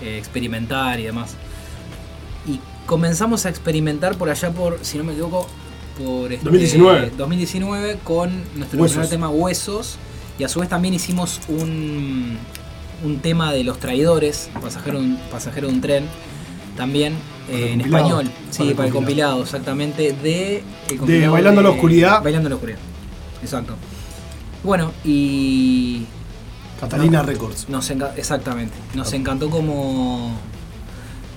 eh, 0.00 0.18
experimentar 0.18 0.98
y 1.00 1.04
demás. 1.04 1.34
Comenzamos 2.86 3.46
a 3.46 3.48
experimentar 3.48 4.16
por 4.16 4.28
allá 4.30 4.50
por, 4.50 4.78
si 4.82 4.98
no 4.98 5.04
me 5.04 5.12
equivoco, 5.12 5.46
por 5.98 6.32
este, 6.32 6.44
2019. 6.44 7.12
2019 7.16 7.98
con 8.04 8.30
nuestro 8.56 8.80
Huesos. 8.80 8.92
primer 8.96 9.08
tema 9.10 9.28
Huesos. 9.30 9.96
Y 10.38 10.44
a 10.44 10.48
su 10.48 10.60
vez 10.60 10.68
también 10.68 10.94
hicimos 10.94 11.40
un, 11.48 12.38
un 13.04 13.18
tema 13.20 13.52
de 13.52 13.64
los 13.64 13.78
traidores, 13.78 14.50
pasajero, 14.60 14.98
de 15.00 15.06
un- 15.06 15.16
pasajero 15.30 15.68
de 15.68 15.74
un 15.74 15.80
tren, 15.80 16.04
también 16.76 17.14
eh, 17.50 17.70
en 17.72 17.80
español. 17.82 18.24
Para 18.30 18.52
Sí, 18.52 18.68
el 18.68 18.74
para 18.74 18.88
el 18.88 18.94
compilado. 18.94 19.42
exactamente, 19.42 20.12
de... 20.12 20.64
el 20.88 20.98
Bailando 21.30 21.60
en 21.60 21.64
la 21.66 21.70
de- 21.70 21.76
Oscuridad. 21.76 22.22
Bailando 22.22 22.48
la 22.48 22.54
oscuridad, 22.56 22.78
exacto. 23.42 23.74
Bueno, 24.64 24.92
y 25.04 26.04
Catalina 26.80 27.22
Records. 27.22 27.68
nos 27.68 27.90
exactamente. 28.16 28.74
Nos 28.94 29.12
encantó 29.12 29.50
como. 29.50 30.36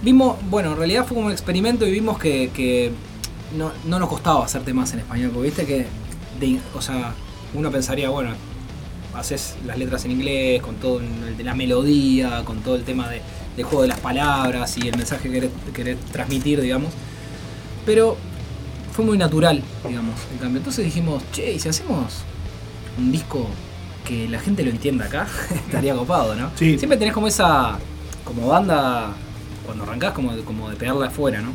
Vimos, 0.05 0.37
bueno, 0.51 0.71
en 0.73 0.77
realidad 0.77 1.03
fue 1.05 1.15
como 1.15 1.25
un 1.27 1.31
experimento 1.31 1.85
y 1.87 1.91
vimos 1.91 2.19
que, 2.19 2.51
que 2.55 2.91
no, 3.57 3.71
no 3.85 3.97
nos 3.97 4.07
costaba 4.07 4.45
hacer 4.45 4.61
temas 4.61 4.93
en 4.93 4.99
español, 4.99 5.31
porque 5.33 5.47
viste 5.47 5.65
que, 5.65 5.87
de- 6.39 6.59
o 6.75 6.81
sea, 6.81 7.13
uno 7.55 7.71
pensaría, 7.71 8.09
bueno, 8.09 8.29
haces 9.15 9.55
las 9.65 9.79
letras 9.79 10.05
en 10.05 10.11
inglés, 10.11 10.61
con 10.61 10.75
todo 10.75 10.99
el 10.99 11.35
de 11.37 11.43
la 11.43 11.55
melodía, 11.55 12.43
con 12.45 12.59
todo 12.59 12.75
el 12.75 12.83
tema 12.83 13.09
de, 13.09 13.21
del 13.55 13.65
juego 13.65 13.81
de 13.81 13.87
las 13.87 13.99
palabras 13.99 14.77
y 14.77 14.87
el 14.87 14.95
mensaje 14.95 15.23
que 15.27 15.33
querés, 15.33 15.51
querés 15.73 15.99
transmitir, 16.11 16.61
digamos. 16.61 16.93
Pero 17.83 18.15
fue 18.91 19.03
muy 19.05 19.17
natural, 19.17 19.63
digamos, 19.87 20.15
en 20.31 20.37
cambio. 20.37 20.59
Entonces 20.59 20.85
dijimos, 20.85 21.23
che, 21.31 21.51
¿y 21.53 21.59
si 21.59 21.67
hacemos 21.69 22.13
un 22.99 23.11
disco 23.11 23.47
que 24.07 24.29
la 24.29 24.39
gente 24.39 24.63
lo 24.63 24.69
entienda 24.69 25.05
acá? 25.05 25.25
Estaría 25.65 25.95
copado, 25.95 26.35
¿no? 26.35 26.51
Sí. 26.55 26.77
Siempre 26.77 26.97
tenés 26.99 27.13
como 27.13 27.27
esa, 27.27 27.77
como 28.23 28.47
banda, 28.47 29.13
cuando 29.65 29.83
arrancás, 29.83 30.13
como, 30.13 30.35
de- 30.35 30.43
como 30.43 30.69
de 30.69 30.75
pegarla 30.75 31.07
afuera, 31.07 31.41
¿no? 31.41 31.51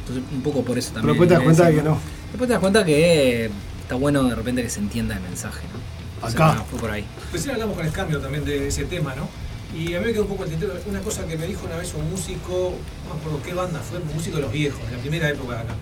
Entonces, 0.00 0.24
un 0.32 0.42
poco 0.42 0.62
por 0.64 0.76
eso 0.78 0.90
Pero 0.94 1.06
también. 1.06 1.28
después 1.28 1.28
te 1.28 1.34
das 1.34 1.42
cuenta 1.44 1.64
de 1.70 1.74
que 1.76 1.82
no. 1.82 1.98
Después 2.30 2.48
te 2.48 2.52
das 2.52 2.60
cuenta 2.60 2.84
que 2.84 3.50
está 3.82 3.94
bueno 3.94 4.24
de 4.24 4.34
repente 4.34 4.62
que 4.62 4.70
se 4.70 4.80
entienda 4.80 5.16
el 5.16 5.22
mensaje, 5.22 5.66
¿no? 5.72 6.26
O 6.26 6.30
sea, 6.30 6.46
Acá. 6.48 6.54
no, 6.58 6.64
fue 6.64 6.78
por 6.78 6.90
ahí. 6.90 7.04
Recién 7.32 7.54
hablamos 7.54 7.76
con 7.76 7.86
Escambio 7.86 8.18
también 8.20 8.44
de 8.44 8.68
ese 8.68 8.84
tema, 8.84 9.14
¿no? 9.14 9.28
Y 9.76 9.94
a 9.94 10.00
mí 10.00 10.06
me 10.06 10.12
quedó 10.12 10.22
un 10.22 10.28
poco 10.28 10.44
el 10.44 10.50
tintero. 10.50 10.74
Una 10.88 11.00
cosa 11.00 11.24
que 11.26 11.36
me 11.38 11.46
dijo 11.46 11.64
una 11.64 11.76
vez 11.76 11.94
un 11.94 12.10
músico, 12.10 12.74
no 13.08 13.14
me 13.14 13.20
acuerdo 13.20 13.40
qué 13.44 13.54
banda 13.54 13.78
fue, 13.80 13.98
un 13.98 14.14
músico 14.14 14.36
de 14.36 14.42
los 14.42 14.52
viejos, 14.52 14.80
de 14.90 14.96
la 14.96 14.98
primera 15.00 15.28
época 15.30 15.54
de 15.54 15.60
acá. 15.60 15.74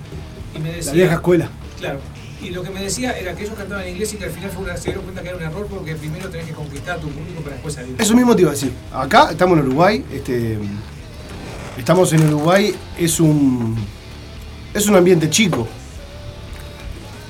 Y 0.55 0.59
me 0.59 0.73
decía, 0.73 0.93
La 0.93 0.97
vieja 0.97 1.15
escuela. 1.15 1.49
Claro. 1.79 2.01
Y 2.43 2.51
lo 2.51 2.63
que 2.63 2.71
me 2.71 2.83
decía 2.83 3.19
era 3.19 3.35
que 3.35 3.43
ellos 3.45 3.55
cantaban 3.57 3.85
en 3.85 3.93
inglés 3.95 4.13
y 4.13 4.17
que 4.17 4.27
al 4.27 4.31
final 4.31 4.51
fue 4.51 4.63
una, 4.63 4.77
se 4.77 4.85
dieron 4.85 5.03
cuenta 5.05 5.23
que 5.23 5.29
era 5.29 5.37
un 5.39 5.43
error 5.43 5.67
porque 5.67 5.95
primero 5.97 6.29
tenés 6.29 6.47
que 6.47 6.53
conquistar 6.53 6.99
a 6.99 7.01
tu 7.01 7.09
público 7.09 7.41
para 7.41 7.55
después 7.55 7.75
salir. 7.75 7.97
Eso 7.99 8.15
mismo 8.15 8.37
te 8.37 8.43
iba 8.43 8.51
a 8.51 8.55
decir. 8.55 8.73
Acá 8.93 9.31
estamos 9.33 9.59
en 9.59 9.65
Uruguay, 9.67 10.05
este, 10.13 10.57
estamos 11.79 12.13
en 12.13 12.27
Uruguay, 12.29 12.75
es 12.99 13.21
un 13.21 13.77
es 14.75 14.87
un 14.87 14.97
ambiente 14.97 15.29
chico. 15.31 15.67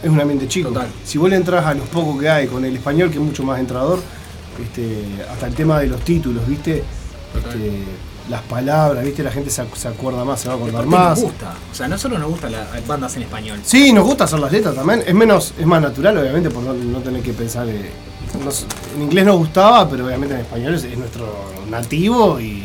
Es 0.03 0.09
un 0.11 0.21
ambiente 0.21 0.47
chico. 0.49 0.69
Total. 0.69 0.89
Si 1.05 1.19
vos 1.19 1.29
le 1.31 1.37
entras 1.37 1.65
a 1.67 1.75
los 1.75 1.89
pocos 1.89 2.21
que 2.21 2.29
hay 2.29 2.47
con 2.47 2.65
el 2.65 2.77
español, 2.77 3.11
que 3.11 3.17
es 3.17 3.23
mucho 3.23 3.43
más 3.43 3.59
entrador, 3.59 4.01
este, 4.63 5.05
hasta 5.31 5.47
el 5.47 5.55
tema 5.55 5.81
de 5.81 5.89
los 5.89 6.01
títulos, 6.03 6.47
¿viste? 6.47 6.85
Este, 7.37 7.83
las 8.31 8.43
palabras, 8.43 9.05
¿viste? 9.05 9.23
La 9.23 9.31
gente 9.31 9.51
se, 9.51 9.63
ac- 9.63 9.75
se 9.75 9.89
acuerda 9.89 10.25
más, 10.25 10.41
se 10.41 10.49
va 10.49 10.55
a 10.55 10.57
acordar 10.57 10.87
más. 10.87 11.19
Nos 11.21 11.31
gusta. 11.31 11.55
O 11.73 11.75
sea, 11.75 11.89
no 11.89 11.99
solo 11.99 12.19
nos 12.19 12.29
gustan 12.31 12.53
las 12.53 12.87
bandas 12.87 13.17
en 13.17 13.23
español. 13.23 13.59
Sí, 13.65 13.93
nos 13.93 14.05
gusta 14.05 14.25
hacer 14.25 14.39
las 14.39 14.53
letras 14.53 14.75
también. 14.75 15.03
Es 15.07 15.15
menos, 15.15 15.55
es 15.59 15.67
más 15.67 15.81
natural, 15.83 16.17
obviamente, 16.19 16.51
por 16.51 16.63
no, 16.63 16.75
no 16.75 16.99
tener 17.01 17.23
que 17.23 17.33
pensar. 17.33 17.69
eh, 17.69 17.91
nos- 18.45 18.67
en 18.95 19.03
inglés 19.03 19.25
nos 19.25 19.37
gustaba, 19.39 19.89
pero 19.89 20.07
obviamente 20.07 20.35
en 20.35 20.41
español 20.43 20.75
es, 20.75 20.85
es 20.85 20.97
nuestro 20.99 21.27
nativo 21.71 22.39
y 22.39 22.58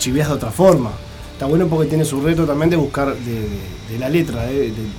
chivías 0.00 0.28
de 0.28 0.34
otra 0.34 0.50
forma. 0.50 0.90
Está 1.32 1.46
bueno 1.46 1.68
porque 1.68 1.88
tiene 1.88 2.04
su 2.04 2.20
reto 2.20 2.44
también 2.44 2.68
de 2.70 2.76
buscar 2.76 3.14
de, 3.14 3.32
de- 3.40 3.48
de 3.90 3.98
la 3.98 4.08
letra, 4.08 4.42
de, 4.42 4.70
de- 4.70 4.90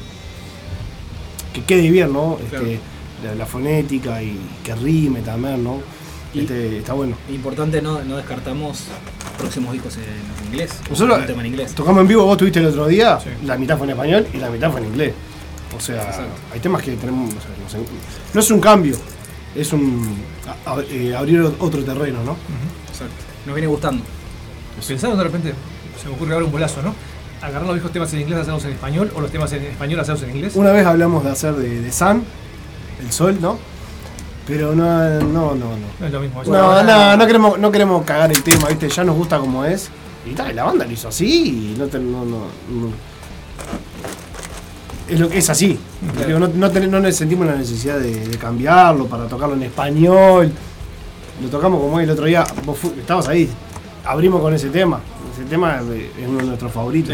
que 1.54 1.64
quede 1.64 1.90
bien, 1.92 2.14
¿no? 2.14 2.38
Este, 2.42 2.80
la, 3.24 3.36
la 3.36 3.46
fonética 3.46 4.22
y 4.24 4.38
que 4.64 4.74
rime 4.76 5.22
también, 5.22 5.64
¿no? 5.64 5.80
Y- 6.34 6.40
Este, 6.42 6.78
está 6.78 6.94
bueno. 6.94 7.16
Importante, 7.30 7.82
no, 7.82 8.02
no 8.04 8.18
descartamos 8.18 8.86
próximos 9.38 9.74
discos 9.74 9.98
en 9.98 10.48
inglés. 10.52 10.72
Nosotros 10.90 11.20
en 11.30 11.46
inglés. 11.46 11.74
tocamos 11.76 12.02
en 12.02 12.08
vivo, 12.08 12.24
vos 12.26 12.38
tuviste 12.38 12.60
el 12.60 12.68
otro 12.68 12.88
día, 12.88 13.20
la 13.46 13.58
mitad 13.58 13.78
fue 13.78 13.86
en 13.88 13.92
español 13.92 14.28
y 14.34 14.38
la 14.38 14.50
mitad 14.50 14.72
fue 14.72 14.82
en 14.82 14.88
inglés. 14.88 15.14
O 15.76 15.80
sea, 15.80 16.02
Exacto. 16.04 16.34
hay 16.54 16.60
temas 16.60 16.82
que 16.84 16.92
tenemos. 16.94 17.30
o 17.34 17.70
sea, 17.70 17.80
no, 18.34 18.40
es 18.40 18.52
un 18.52 18.60
cambio, 18.60 18.96
es 19.56 19.72
un 19.74 20.16
a- 20.66 20.72
a- 20.74 20.82
eh, 20.90 21.16
abrir 21.16 21.42
otro 21.42 21.84
terreno, 21.84 22.24
¿no? 22.24 22.36
Exacto. 22.90 23.14
Nos 23.46 23.56
viene 23.56 23.68
gustando. 23.68 24.04
Pensaron 24.88 25.18
de 25.18 25.24
repente, 25.24 25.54
se 26.02 26.08
me 26.10 26.16
ocurre 26.16 26.34
ahora 26.34 26.46
un 26.46 26.52
bolazo, 26.52 26.82
¿no? 26.82 26.94
Agarrar 27.42 27.64
los 27.64 27.74
viejos 27.74 27.92
temas 27.92 28.14
en 28.14 28.22
inglés, 28.22 28.40
hacerlos 28.40 28.66
en 28.66 28.72
español, 28.74 29.12
o 29.16 29.22
los 29.22 29.32
temas 29.32 29.52
en 29.54 29.64
español, 29.64 30.00
hacerlos 30.00 30.24
en 30.24 30.30
inglés. 30.36 30.54
Una 30.56 30.72
vez 30.72 30.86
hablamos 30.86 31.24
de 31.24 31.32
hacer 31.32 31.56
de, 31.56 31.82
de 31.82 31.92
Sun, 31.92 32.24
el 33.02 33.12
sol, 33.12 33.38
¿no? 33.42 33.58
Pero 34.48 34.76
no, 34.76 34.86
no, 35.22 35.56
no, 35.56 35.56
no. 35.56 35.66
No 36.00 36.06
es 36.08 36.12
lo 36.12 36.20
mismo. 36.20 36.44
No, 36.44 36.84
no, 36.84 37.18
no 37.18 37.28
queremos, 37.28 37.60
no 37.60 37.72
queremos 37.72 38.04
cagar 38.06 38.32
el 38.32 38.44
tema, 38.44 38.68
¿viste? 38.68 38.90
Ya 38.90 39.04
nos 39.04 39.16
gusta 39.16 39.40
como 39.40 39.64
es. 39.66 39.90
Y 40.26 40.34
tal, 40.34 40.56
la 40.56 40.64
banda 40.66 40.86
lo 40.86 40.92
hizo 40.92 41.08
así 41.08 41.74
y 41.74 41.80
no, 41.80 41.86
te- 41.88 41.98
no, 42.00 42.26
no, 42.26 42.38
no. 42.70 42.90
Es, 45.08 45.20
lo, 45.20 45.28
es 45.28 45.50
así. 45.50 45.80
No, 46.30 46.48
no, 46.48 46.72
ten- 46.72 46.90
no 46.92 47.00
ne- 47.00 47.12
sentimos 47.12 47.46
la 47.48 47.56
necesidad 47.56 48.00
de, 48.00 48.28
de 48.28 48.38
cambiarlo 48.38 49.06
para 49.08 49.28
tocarlo 49.28 49.56
en 49.56 49.64
español. 49.64 50.52
Lo 51.42 51.50
tocamos 51.50 51.82
como 51.82 52.00
el 52.00 52.10
otro 52.10 52.26
día. 52.26 52.44
Vos 52.66 52.78
fu- 52.78 52.94
estabas 53.00 53.28
ahí. 53.28 53.50
Abrimos 54.06 54.42
con 54.42 54.54
ese 54.54 54.70
tema. 54.70 55.00
Ese 55.34 55.46
tema 55.46 55.78
es 55.80 56.28
uno 56.28 56.38
de 56.40 56.44
nuestros 56.46 56.72
favoritos. 56.72 57.14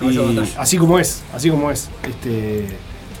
Y 0.00 0.38
así 0.56 0.78
como 0.78 0.98
es, 0.98 1.22
así 1.34 1.50
como 1.50 1.70
es. 1.70 1.88
Este, 2.08 2.68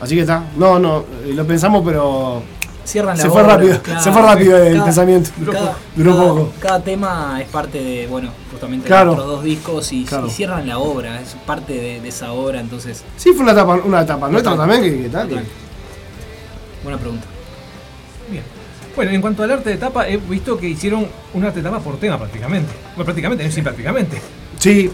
así 0.00 0.14
que 0.14 0.20
está. 0.22 0.44
No, 0.56 0.78
no, 0.78 1.04
eh, 1.24 1.32
lo 1.34 1.44
pensamos, 1.46 1.82
pero 1.84 2.42
Cierran 2.84 3.16
la 3.18 3.22
se 3.24 3.28
fue 3.28 3.42
rápido. 3.42 3.82
claro. 3.82 4.00
Se 4.00 4.12
fue 4.12 4.22
rápido 4.22 4.56
el 4.58 4.72
Cada- 4.74 4.84
pensamiento. 4.84 5.30
Cada, 5.52 5.76
Duró 5.96 6.12
cada- 6.16 6.28
poco. 6.28 6.52
cada 6.60 6.80
tema 6.80 7.38
es 7.42 7.48
parte 7.48 7.82
de, 7.82 8.06
bueno, 8.06 8.30
justamente 8.52 8.86
Claro. 8.86 9.10
de 9.10 9.16
los 9.18 9.26
dos 9.26 9.42
discos 9.44 9.92
y, 9.92 10.04
Claro. 10.04 10.28
y 10.28 10.30
cierran 10.30 10.66
la 10.68 10.78
obra, 10.78 11.20
es 11.20 11.34
parte 11.46 11.72
de, 11.74 12.00
de 12.00 12.08
esa 12.08 12.32
obra, 12.32 12.60
entonces. 12.60 13.04
Sí, 13.16 13.32
fue 13.32 13.42
una 13.42 13.52
etapa, 13.52 13.74
una 13.84 14.00
etapa 14.02 14.28
nuestra 14.28 14.56
también, 14.56 14.82
que, 14.82 15.02
que 15.02 15.08
tal. 15.08 15.28
Buena 16.84 16.98
pregunta. 16.98 17.26
Bueno, 18.98 19.12
en 19.12 19.20
cuanto 19.20 19.44
al 19.44 19.52
arte 19.52 19.70
de 19.70 19.76
tapa, 19.76 20.08
he 20.08 20.16
visto 20.16 20.58
que 20.58 20.68
hicieron 20.68 21.06
un 21.32 21.44
arte 21.44 21.60
de 21.60 21.70
tapa 21.70 21.78
por 21.78 22.00
tema 22.00 22.18
prácticamente. 22.18 22.72
Bueno, 22.96 23.04
prácticamente, 23.04 23.44
no 23.44 23.50
sí, 23.52 23.62
prácticamente. 23.62 24.20
Sí, 24.58 24.90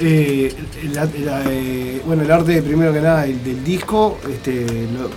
eh, 0.00 0.52
eh, 0.82 2.02
bueno, 2.04 2.24
el 2.24 2.30
arte 2.32 2.60
primero 2.62 2.92
que 2.92 3.00
nada 3.00 3.26
el, 3.26 3.44
del 3.44 3.62
disco, 3.62 4.18
este, 4.28 4.66
lo, 4.88 5.08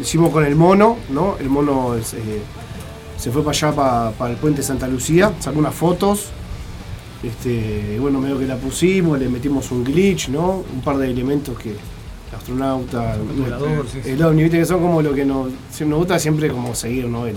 hicimos 0.00 0.30
con 0.30 0.46
el 0.46 0.56
mono, 0.56 0.96
¿no? 1.10 1.36
El 1.38 1.50
mono 1.50 1.94
eh, 1.96 2.00
se 3.18 3.30
fue 3.30 3.44
para 3.44 3.54
allá, 3.54 4.12
para, 4.16 4.30
el 4.30 4.38
puente 4.38 4.62
Santa 4.62 4.88
Lucía, 4.88 5.34
sacó 5.38 5.58
unas 5.58 5.74
fotos, 5.74 6.28
este, 7.22 7.98
bueno, 8.00 8.22
medio 8.22 8.38
que 8.38 8.46
la 8.46 8.56
pusimos, 8.56 9.18
le 9.18 9.28
metimos 9.28 9.70
un 9.70 9.84
glitch, 9.84 10.30
¿no? 10.30 10.64
Un 10.74 10.80
par 10.80 10.96
de 10.96 11.10
elementos 11.10 11.58
que 11.58 11.76
astronauta, 12.36 13.14
El 13.14 13.20
volador, 13.42 13.86
sí, 13.90 14.00
sí. 14.02 14.10
el 14.10 14.22
ovni, 14.22 14.42
viste 14.44 14.58
que 14.58 14.64
son 14.66 14.80
como 14.80 15.02
lo 15.02 15.12
que 15.14 15.24
nos, 15.24 15.48
nos 15.80 15.98
gusta 15.98 16.18
siempre 16.18 16.48
como 16.48 16.74
seguir, 16.74 17.06
¿no? 17.06 17.26
El- 17.26 17.36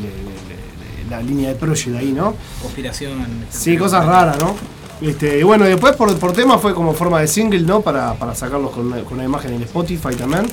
la 1.09 1.21
línea 1.21 1.49
de 1.49 1.55
project 1.55 1.95
ahí, 1.95 2.11
¿no? 2.11 2.35
Conspiración. 2.61 3.13
Sí, 3.49 3.75
cosas 3.77 4.05
raras, 4.05 4.37
¿no? 4.39 4.55
Este, 5.01 5.39
y 5.39 5.43
bueno, 5.43 5.65
después 5.65 5.95
por, 5.95 6.15
por 6.19 6.33
tema 6.33 6.59
fue 6.59 6.73
como 6.75 6.93
forma 6.93 7.19
de 7.19 7.27
single, 7.27 7.61
¿no? 7.61 7.81
Para, 7.81 8.13
para 8.13 8.35
sacarlos 8.35 8.69
con 8.71 8.85
una, 8.87 9.01
con 9.03 9.13
una 9.15 9.23
imagen 9.23 9.53
en 9.53 9.63
Spotify 9.63 10.13
también. 10.15 10.45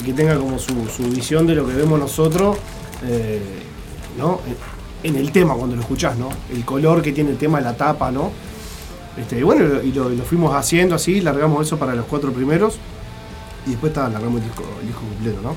Y 0.00 0.02
que 0.02 0.12
tenga 0.12 0.36
como 0.36 0.58
su, 0.58 0.72
su 0.88 1.04
visión 1.04 1.46
de 1.46 1.54
lo 1.54 1.64
que 1.66 1.74
vemos 1.74 1.96
nosotros, 2.00 2.56
eh, 3.04 3.40
¿no? 4.18 4.40
En, 5.04 5.10
en 5.14 5.16
el 5.20 5.30
tema 5.30 5.54
cuando 5.54 5.76
lo 5.76 5.82
escuchás, 5.82 6.16
¿no? 6.18 6.28
El 6.52 6.64
color 6.64 7.02
que 7.02 7.12
tiene 7.12 7.30
el 7.30 7.36
tema, 7.36 7.60
la 7.60 7.76
tapa, 7.76 8.10
¿no? 8.10 8.32
Este, 9.16 9.38
y 9.38 9.42
bueno, 9.42 9.80
y 9.82 9.92
lo, 9.92 10.10
y 10.10 10.16
lo 10.16 10.24
fuimos 10.24 10.54
haciendo 10.56 10.96
así, 10.96 11.20
largamos 11.20 11.66
eso 11.66 11.78
para 11.78 11.94
los 11.94 12.06
cuatro 12.06 12.32
primeros. 12.32 12.78
Y 13.66 13.70
después 13.70 13.90
está, 13.90 14.08
largamos 14.08 14.40
el 14.40 14.46
disco, 14.46 14.64
el 14.80 14.86
disco 14.86 15.02
completo, 15.02 15.40
¿no? 15.42 15.56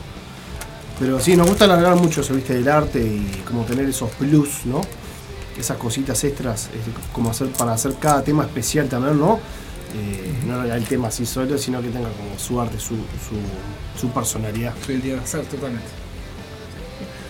Pero 0.99 1.19
sí, 1.19 1.35
nos 1.35 1.47
gusta 1.47 1.65
alargar 1.65 1.95
mucho 1.95 2.21
eso, 2.21 2.33
viste, 2.33 2.53
del 2.53 2.67
arte 2.67 2.99
y 2.99 3.41
como 3.47 3.63
tener 3.63 3.87
esos 3.89 4.09
plus, 4.11 4.65
¿no? 4.65 4.81
Esas 5.57 5.77
cositas 5.77 6.23
extras, 6.23 6.69
este, 6.73 6.91
como 7.11 7.29
hacer 7.29 7.47
para 7.49 7.73
hacer 7.73 7.95
cada 7.99 8.23
tema 8.23 8.43
especial 8.43 8.87
también, 8.87 9.19
¿no? 9.19 9.39
Eh, 9.95 10.33
no 10.47 10.63
el 10.63 10.85
tema 10.85 11.09
así 11.09 11.25
solo, 11.25 11.57
sino 11.57 11.81
que 11.81 11.89
tenga 11.89 12.09
como 12.09 12.37
su 12.37 12.59
arte, 12.59 12.79
su, 12.79 12.95
su, 12.95 13.99
su 13.99 14.09
personalidad. 14.09 14.73
Totalmente. 15.49 16.03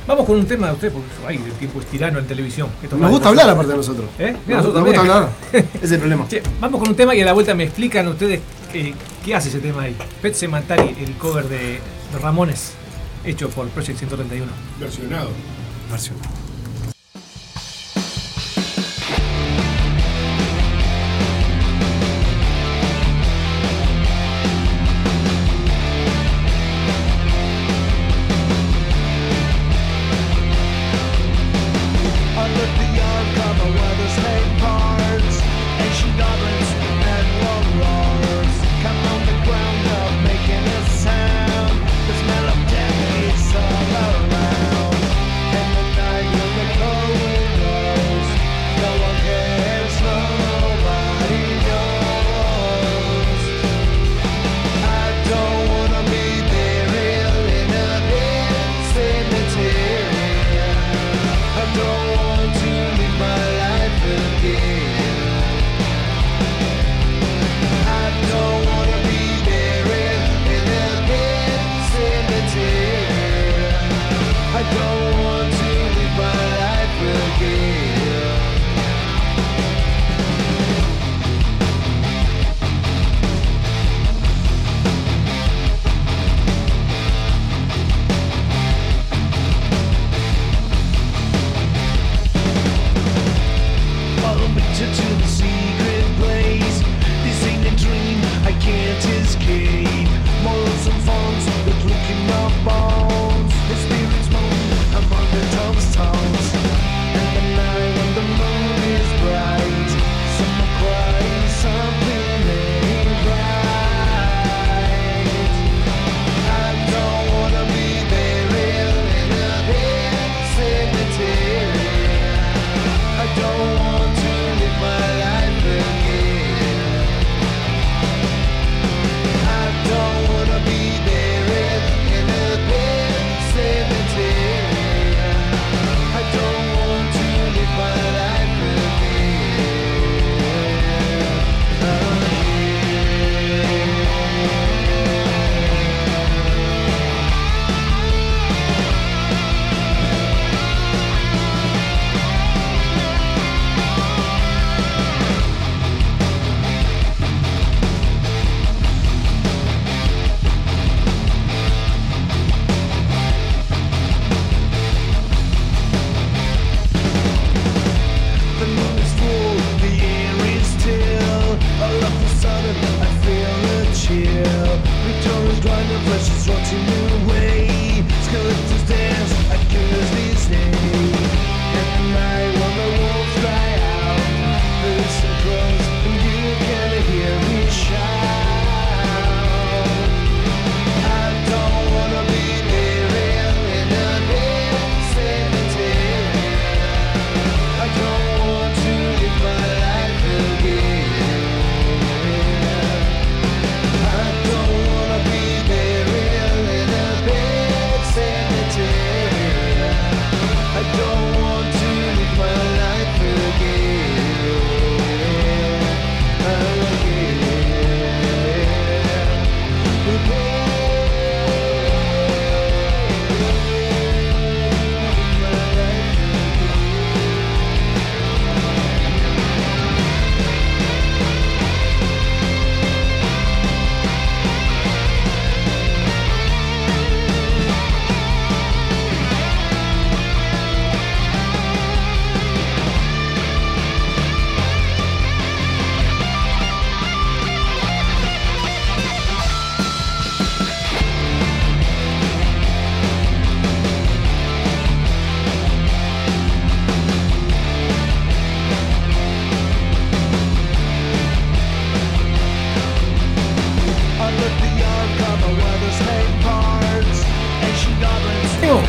Vamos 0.07 0.26
con 0.26 0.38
un 0.38 0.45
tema 0.45 0.67
de 0.67 0.74
usted, 0.74 0.91
porque 0.91 1.07
ay, 1.26 1.38
el 1.38 1.51
tiempo 1.53 1.80
es 1.80 1.86
tirano 1.86 2.19
en 2.19 2.28
televisión. 2.28 2.67
Esto 2.82 2.97
Nos 2.97 3.09
gusta 3.09 3.30
hablar 3.30 3.49
aparte 3.49 3.71
de 3.71 3.78
nosotros. 3.78 4.09
¿Eh? 4.19 4.36
Nos, 4.47 4.57
nosotros 4.57 4.76
nos 4.76 4.86
gusta 4.86 4.99
hablar. 4.99 5.30
Es 5.82 5.91
el 5.91 5.99
problema. 5.99 6.28
Che, 6.28 6.43
vamos 6.59 6.80
con 6.80 6.89
un 6.89 6.95
tema 6.95 7.15
y 7.15 7.21
a 7.21 7.26
la 7.26 7.34
vuelta 7.34 7.55
me 7.55 7.63
explican 7.63 8.07
ustedes 8.09 8.41
eh, 8.74 8.93
qué 9.24 9.36
hace 9.36 9.49
ese 9.49 9.59
tema 9.59 9.84
ahí. 9.84 9.95
Pet 10.21 10.34
Sematari, 10.34 10.95
el 10.99 11.13
cover 11.17 11.47
de, 11.47 11.80
de 12.11 12.19
Ramones, 12.19 12.74
hecho 13.24 13.49
por 13.49 13.67
Project 13.69 13.99
131. 13.99 14.51
Versionado. 14.80 15.30
Versión. 15.89 16.17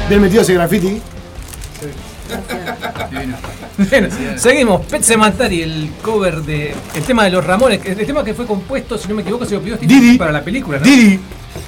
Bien 0.08 0.20
metido 0.20 0.42
ese 0.42 0.54
graffiti. 0.54 1.00
Bueno, 3.90 4.08
seguimos. 4.36 4.86
Pet 4.86 5.02
Sematari, 5.02 5.62
el 5.62 5.90
cover 6.02 6.42
de. 6.42 6.74
El 6.94 7.02
tema 7.04 7.24
de 7.24 7.30
los 7.30 7.44
Ramones. 7.44 7.80
El 7.84 8.06
tema 8.06 8.22
que 8.24 8.34
fue 8.34 8.46
compuesto, 8.46 8.98
si 8.98 9.08
no 9.08 9.14
me 9.14 9.22
equivoco, 9.22 9.44
se 9.44 9.54
lo 9.54 9.60
pidió 9.60 9.76
Didi. 9.76 10.18
para 10.18 10.32
la 10.32 10.42
película, 10.42 10.78
¿no? 10.78 10.84
Didi. 10.84 11.18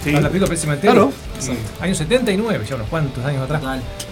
Para 0.04 0.20
la 0.20 0.28
película 0.28 0.50
Pet 0.50 0.58
Sematari. 0.58 0.88
Claro. 0.88 1.12
Sí. 1.38 1.52
Años 1.80 1.98
79, 1.98 2.64
ya 2.68 2.74
unos 2.76 2.88
cuantos 2.88 3.24
años 3.24 3.42
atrás. 3.42 3.60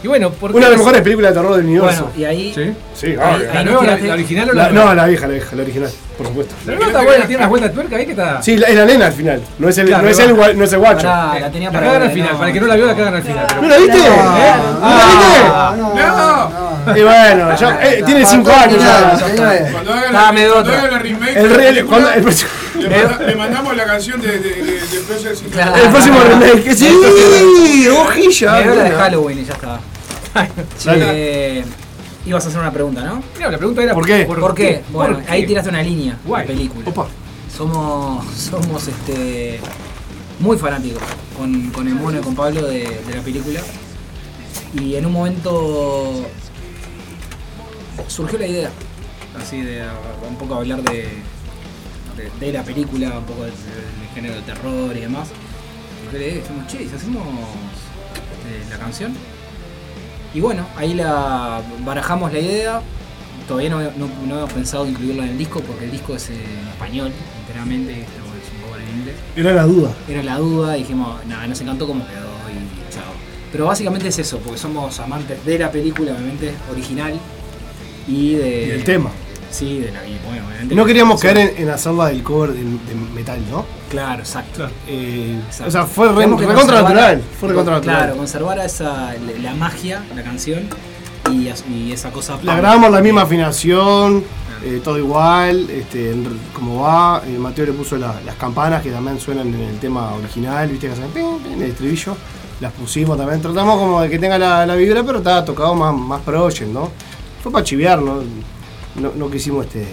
Y 0.02 0.08
bueno, 0.08 0.30
¿por 0.30 0.52
Una 0.52 0.66
de 0.66 0.70
las 0.72 0.78
mejores 0.78 1.02
películas 1.02 1.34
de 1.34 1.40
terror 1.40 1.56
del 1.56 1.64
universo. 1.66 2.04
Bueno, 2.04 2.18
y 2.18 2.24
ahí. 2.24 2.52
Sí. 2.54 2.72
Sí, 2.94 3.06
ahí- 3.06 3.16
obvio. 3.16 3.48
ahí 3.50 3.54
¿La 3.54 3.64
nueva, 3.64 3.84
la, 3.86 3.96
la 3.98 4.12
original 4.14 4.50
o 4.50 4.52
la 4.52 4.62
La- 4.64 4.68
nueva? 4.70 4.88
no, 4.90 4.94
la 4.94 5.06
vieja, 5.06 5.26
la 5.26 5.32
vieja, 5.32 5.56
la 5.56 5.62
original, 5.62 5.90
por 6.18 6.26
supuesto. 6.26 6.54
La 6.66 6.72
nueva 6.74 6.86
está 6.88 7.02
buena, 7.02 7.26
tiene 7.26 7.36
unas 7.38 7.48
vueltas 7.48 7.70
de 7.70 7.74
tuerca 7.74 7.96
ahí 7.96 8.04
que 8.04 8.10
está. 8.12 8.42
Sí, 8.42 8.56
la- 8.56 8.66
es 8.68 8.74
la 8.76 8.84
nena 8.84 9.06
al 9.06 9.12
final. 9.12 9.40
No 9.58 9.68
es 9.68 9.78
el, 9.78 9.86
Claro, 9.86 10.02
no 10.04 10.08
es 10.10 10.18
el, 10.18 10.36
no 10.58 10.64
es 10.64 10.72
el 10.72 10.78
guacho. 10.78 11.06
Pará, 11.08 11.40
la 11.40 11.50
tenía 11.50 11.68
La 11.68 11.72
para 11.72 11.86
cagan 11.86 12.00
ver, 12.00 12.08
al 12.10 12.14
final, 12.14 12.32
no. 12.32 12.36
para 12.38 12.48
el 12.48 12.54
que 12.54 12.60
no 12.60 12.66
la 12.66 12.76
vio, 12.76 12.86
la 12.86 12.96
cagan 12.96 13.14
al 13.14 13.22
final. 13.22 13.46
¿No 13.60 13.68
la 13.68 13.76
viste? 13.78 13.98
¿No 13.98 14.04
Ah. 14.82 15.74
la 15.74 15.76
¡No! 15.76 15.94
viste? 15.94 17.00
Y 17.00 17.02
bueno, 17.02 17.56
ya, 17.56 17.78
eh, 17.82 18.02
tiene 18.04 18.26
5 18.26 18.50
años 18.52 18.78
ya. 18.82 19.18
Cuando 19.72 19.92
hagan 19.92 20.12
Dame 20.12 20.46
la, 20.48 20.62
la 20.90 20.98
remake, 20.98 21.36
El 21.36 21.50
la 21.56 22.14
el 22.14 22.24
le, 22.88 23.04
manda- 23.04 23.26
le 23.26 23.34
mandamos 23.36 23.76
la 23.76 23.84
canción 23.84 24.20
de, 24.20 24.38
de, 24.38 24.54
de, 24.62 24.62
de 24.80 25.00
Project 25.06 25.52
Claro. 25.52 25.76
el 25.76 25.88
próximo 25.90 26.20
remake. 26.20 26.62
que 26.64 26.74
Sí, 26.74 27.88
hojilla. 27.88 28.52
Me 28.64 28.76
la 28.76 28.82
de. 28.84 28.90
Halloween 28.90 29.38
y 29.38 29.44
ya 29.44 29.52
está. 29.54 29.80
Eh, 30.86 31.64
ibas 32.26 32.44
a 32.44 32.48
hacer 32.48 32.60
una 32.60 32.72
pregunta, 32.72 33.02
¿no? 33.02 33.22
Mira, 33.36 33.50
la 33.50 33.58
pregunta 33.58 33.82
era. 33.82 33.94
¿Por 33.94 34.06
qué? 34.06 34.24
¿Por 34.24 34.54
qué? 34.54 34.82
Bueno, 34.90 35.18
¿Por 35.20 35.30
ahí 35.30 35.46
tiraste 35.46 35.70
una 35.70 35.82
línea 35.82 36.18
Guay. 36.24 36.46
de 36.46 36.52
película. 36.54 36.88
Opa. 36.88 37.06
Somos, 37.56 38.24
somos 38.34 38.88
este, 38.88 39.60
muy 40.40 40.58
fanáticos 40.58 41.02
con, 41.36 41.70
con 41.70 41.86
el 41.86 41.94
mono 41.94 42.18
y 42.18 42.20
con 42.20 42.34
Pablo 42.34 42.62
de, 42.66 42.80
de 42.80 43.14
la 43.14 43.22
película. 43.22 43.60
Y 44.80 44.96
en 44.96 45.06
un 45.06 45.12
momento 45.12 46.26
surgió 48.08 48.38
la 48.40 48.46
idea, 48.48 48.70
así 49.40 49.60
de 49.60 49.84
un 50.28 50.36
poco 50.36 50.56
hablar 50.56 50.82
de, 50.82 51.08
de, 52.16 52.30
de 52.44 52.52
la 52.52 52.62
película, 52.62 53.18
un 53.18 53.24
poco 53.24 53.42
del, 53.42 53.52
del 53.52 54.08
género 54.14 54.34
de 54.34 54.42
terror 54.42 54.96
y 54.96 55.00
demás. 55.00 55.28
Y 56.12 56.16
le 56.16 56.26
dijimos, 56.36 56.66
che, 56.66 56.82
¿y 56.82 56.88
si 56.88 56.94
hacemos 56.94 57.22
eh, 57.26 58.64
la 58.70 58.78
canción? 58.78 59.14
Y 60.34 60.40
bueno, 60.40 60.66
ahí 60.76 60.94
la 60.94 61.62
barajamos 61.84 62.32
la 62.32 62.38
idea. 62.38 62.82
Todavía 63.46 63.70
no, 63.70 63.80
no, 63.82 64.08
no 64.26 64.38
hemos 64.38 64.52
pensado 64.52 64.86
incluirla 64.86 65.24
en 65.24 65.30
el 65.30 65.38
disco 65.38 65.60
porque 65.60 65.84
el 65.84 65.90
disco 65.90 66.14
es 66.16 66.30
en 66.30 66.68
español 66.70 67.12
enteramente, 67.40 67.92
es 67.92 68.06
un 68.08 68.68
cover 68.68 68.82
en 68.82 68.98
inglés. 68.98 69.14
Era 69.36 69.52
la 69.52 69.64
duda. 69.64 69.90
Era 70.08 70.22
la 70.22 70.38
duda, 70.38 70.74
dijimos, 70.74 71.24
nada, 71.26 71.46
nos 71.46 71.60
encantó 71.60 71.86
cómo 71.86 72.06
quedó 72.06 72.32
y 72.50 72.92
chao. 72.92 73.12
Pero 73.52 73.66
básicamente 73.66 74.08
es 74.08 74.18
eso, 74.18 74.38
porque 74.38 74.58
somos 74.58 74.98
amantes 74.98 75.44
de 75.44 75.58
la 75.58 75.70
película, 75.70 76.12
obviamente, 76.12 76.54
original 76.70 77.14
y 78.08 78.34
de. 78.34 78.66
Y 78.66 78.70
el 78.70 78.84
tema. 78.84 79.10
Sí, 79.54 79.78
de 79.78 79.92
la 79.92 80.04
y 80.06 80.18
bueno, 80.26 80.46
obviamente. 80.48 80.74
No 80.74 80.84
queríamos 80.84 81.20
caer 81.20 81.38
en, 81.38 81.62
en 81.62 81.70
hacerla 81.70 82.06
del 82.06 82.22
cover 82.24 82.52
de, 82.52 82.64
de 82.64 82.94
metal, 83.14 83.38
¿no? 83.50 83.64
Claro, 83.88 84.20
exacto. 84.20 84.66
Eh, 84.88 85.38
Exacto. 85.46 85.68
o 85.68 85.70
sea, 85.70 85.84
fue 85.84 86.08
re, 86.08 86.26
recontra 86.26 86.82
natural. 86.82 87.22
Fue 87.38 87.48
recontra 87.50 87.80
Claro, 87.80 87.98
natural. 87.98 88.16
conservar 88.16 88.58
esa, 88.58 89.14
la, 89.14 89.42
la 89.42 89.54
magia, 89.54 90.02
la 90.14 90.22
canción 90.24 90.64
y, 91.30 91.92
esa 91.92 92.10
cosa. 92.10 92.38
La 92.42 92.56
grabamos 92.56 92.90
la 92.90 93.00
misma 93.00 93.22
afinación, 93.22 94.24
eh, 94.64 94.80
todo 94.82 94.98
igual, 94.98 95.70
este, 95.70 96.10
en 96.10 96.26
como 96.52 96.82
va. 96.82 97.22
eh, 97.24 97.38
Mateo 97.38 97.66
le 97.66 97.72
puso 97.72 97.96
la- 97.96 98.20
las 98.26 98.34
campanas 98.34 98.82
que 98.82 98.90
también 98.90 99.20
suenan 99.20 99.48
en 99.54 99.60
el 99.60 99.78
tema 99.78 100.14
original, 100.14 100.68
viste 100.68 100.88
que 100.88 100.92
hacen 100.94 101.08
pin, 101.10 101.38
pin, 101.38 101.62
el 101.62 101.70
estribillo. 101.70 102.16
Las 102.60 102.72
pusimos 102.72 103.16
también. 103.16 103.40
Tratamos 103.40 103.78
como 103.78 104.00
de 104.02 104.10
que 104.10 104.18
tenga 104.18 104.38
la, 104.38 104.66
la 104.66 104.74
vibra, 104.74 105.02
pero 105.04 105.18
estaba 105.18 105.44
tocado 105.44 105.74
más, 105.74 105.94
más 105.94 106.20
project, 106.22 106.70
¿no? 106.72 106.90
Fue 107.42 107.52
para 107.52 107.64
chiviar, 107.64 108.00
¿no? 108.00 108.22
No, 108.96 109.12
no 109.14 109.30
quisimos 109.30 109.66
este, 109.66 109.86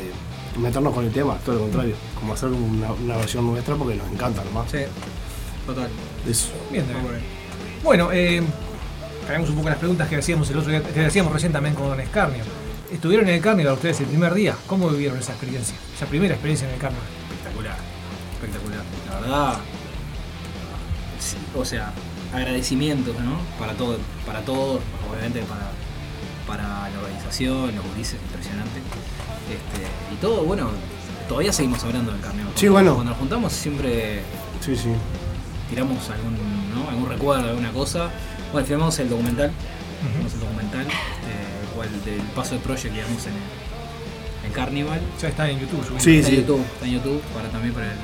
meternos 0.59 0.93
con 0.93 1.05
el 1.05 1.11
tema, 1.11 1.37
todo 1.45 1.55
lo 1.55 1.61
contrario. 1.61 1.95
Como 2.19 2.33
hacer 2.33 2.49
una, 2.49 2.91
una 2.91 3.17
versión 3.17 3.45
nuestra 3.45 3.75
porque 3.75 3.95
nos 3.95 4.09
encanta 4.11 4.43
nomás. 4.43 4.69
Sí, 4.69 4.79
total. 5.65 5.89
Eso. 6.27 6.49
Bien, 6.71 6.85
también. 6.85 7.21
Bueno, 7.83 8.09
eh, 8.11 8.41
un 9.39 9.55
poco 9.55 9.69
las 9.69 9.77
preguntas 9.77 10.07
que 10.09 10.17
hacíamos 10.17 10.49
el 10.49 10.57
otro 10.57 10.71
día, 10.71 10.83
que 10.83 11.05
hacíamos 11.05 11.31
recién 11.31 11.51
también 11.51 11.73
con 11.73 11.87
Don 11.87 11.99
Escarnio. 11.99 12.43
Estuvieron 12.91 13.27
en 13.29 13.35
el 13.35 13.41
Carnival 13.41 13.73
ustedes 13.73 14.01
el 14.01 14.07
primer 14.07 14.33
día. 14.33 14.55
¿Cómo 14.67 14.89
vivieron 14.89 15.17
esa 15.17 15.31
experiencia? 15.31 15.75
Esa 15.95 16.05
primera 16.05 16.33
experiencia 16.33 16.67
en 16.67 16.73
el 16.73 16.79
Carnival. 16.79 17.05
Espectacular, 17.29 17.77
espectacular. 18.33 18.83
La 19.09 19.19
verdad, 19.19 19.59
sí, 21.19 21.37
o 21.55 21.63
sea, 21.63 21.93
agradecimientos, 22.33 23.15
¿no? 23.19 23.37
Para 23.57 23.73
todo, 23.73 23.97
para 24.25 24.41
todos, 24.41 24.81
obviamente 25.09 25.41
para, 25.43 25.71
para 26.47 26.89
la 26.89 26.99
organización, 26.99 27.75
los 27.75 27.85
gurises, 27.85 28.17
impresionante. 28.21 28.79
Este, 29.49 29.87
y 30.13 30.17
todo, 30.21 30.43
bueno, 30.43 30.69
todavía 31.27 31.51
seguimos 31.53 31.83
hablando 31.83 32.11
del 32.11 32.21
carneo. 32.21 32.47
Sí, 32.55 32.67
bueno. 32.67 32.93
Cuando 32.95 33.11
nos 33.11 33.19
juntamos 33.19 33.53
siempre 33.53 34.21
Sí, 34.63 34.75
sí. 34.75 34.89
tiramos 35.69 36.09
algún, 36.09 36.35
¿no? 36.75 36.89
algún 36.89 37.09
recuerdo, 37.09 37.49
alguna 37.49 37.71
cosa. 37.71 38.09
Bueno, 38.51 38.67
filmamos 38.67 38.97
el 38.99 39.09
documental, 39.09 39.51
filmamos 40.01 40.33
el 40.33 40.39
documental, 40.39 40.81
este, 40.81 41.31
el 41.63 41.67
cual 41.75 41.89
del 42.05 42.21
paso 42.35 42.55
de 42.55 42.59
Project 42.61 42.93
que 42.93 43.01
digamos 43.01 43.25
en, 43.27 43.33
el- 43.33 44.47
en 44.47 44.51
Carnival. 44.53 44.99
Ya 45.21 45.27
está 45.29 45.49
en 45.49 45.59
YouTube. 45.59 45.83
Sí, 45.99 46.17
está 46.17 46.29
sí. 46.29 46.35
en 46.35 46.41
YouTube, 46.41 46.61
está 46.73 46.85
en 46.85 46.91
YouTube 46.93 47.21
para 47.33 47.49
también 47.49 47.73
para 47.73 47.87
el 47.91 47.97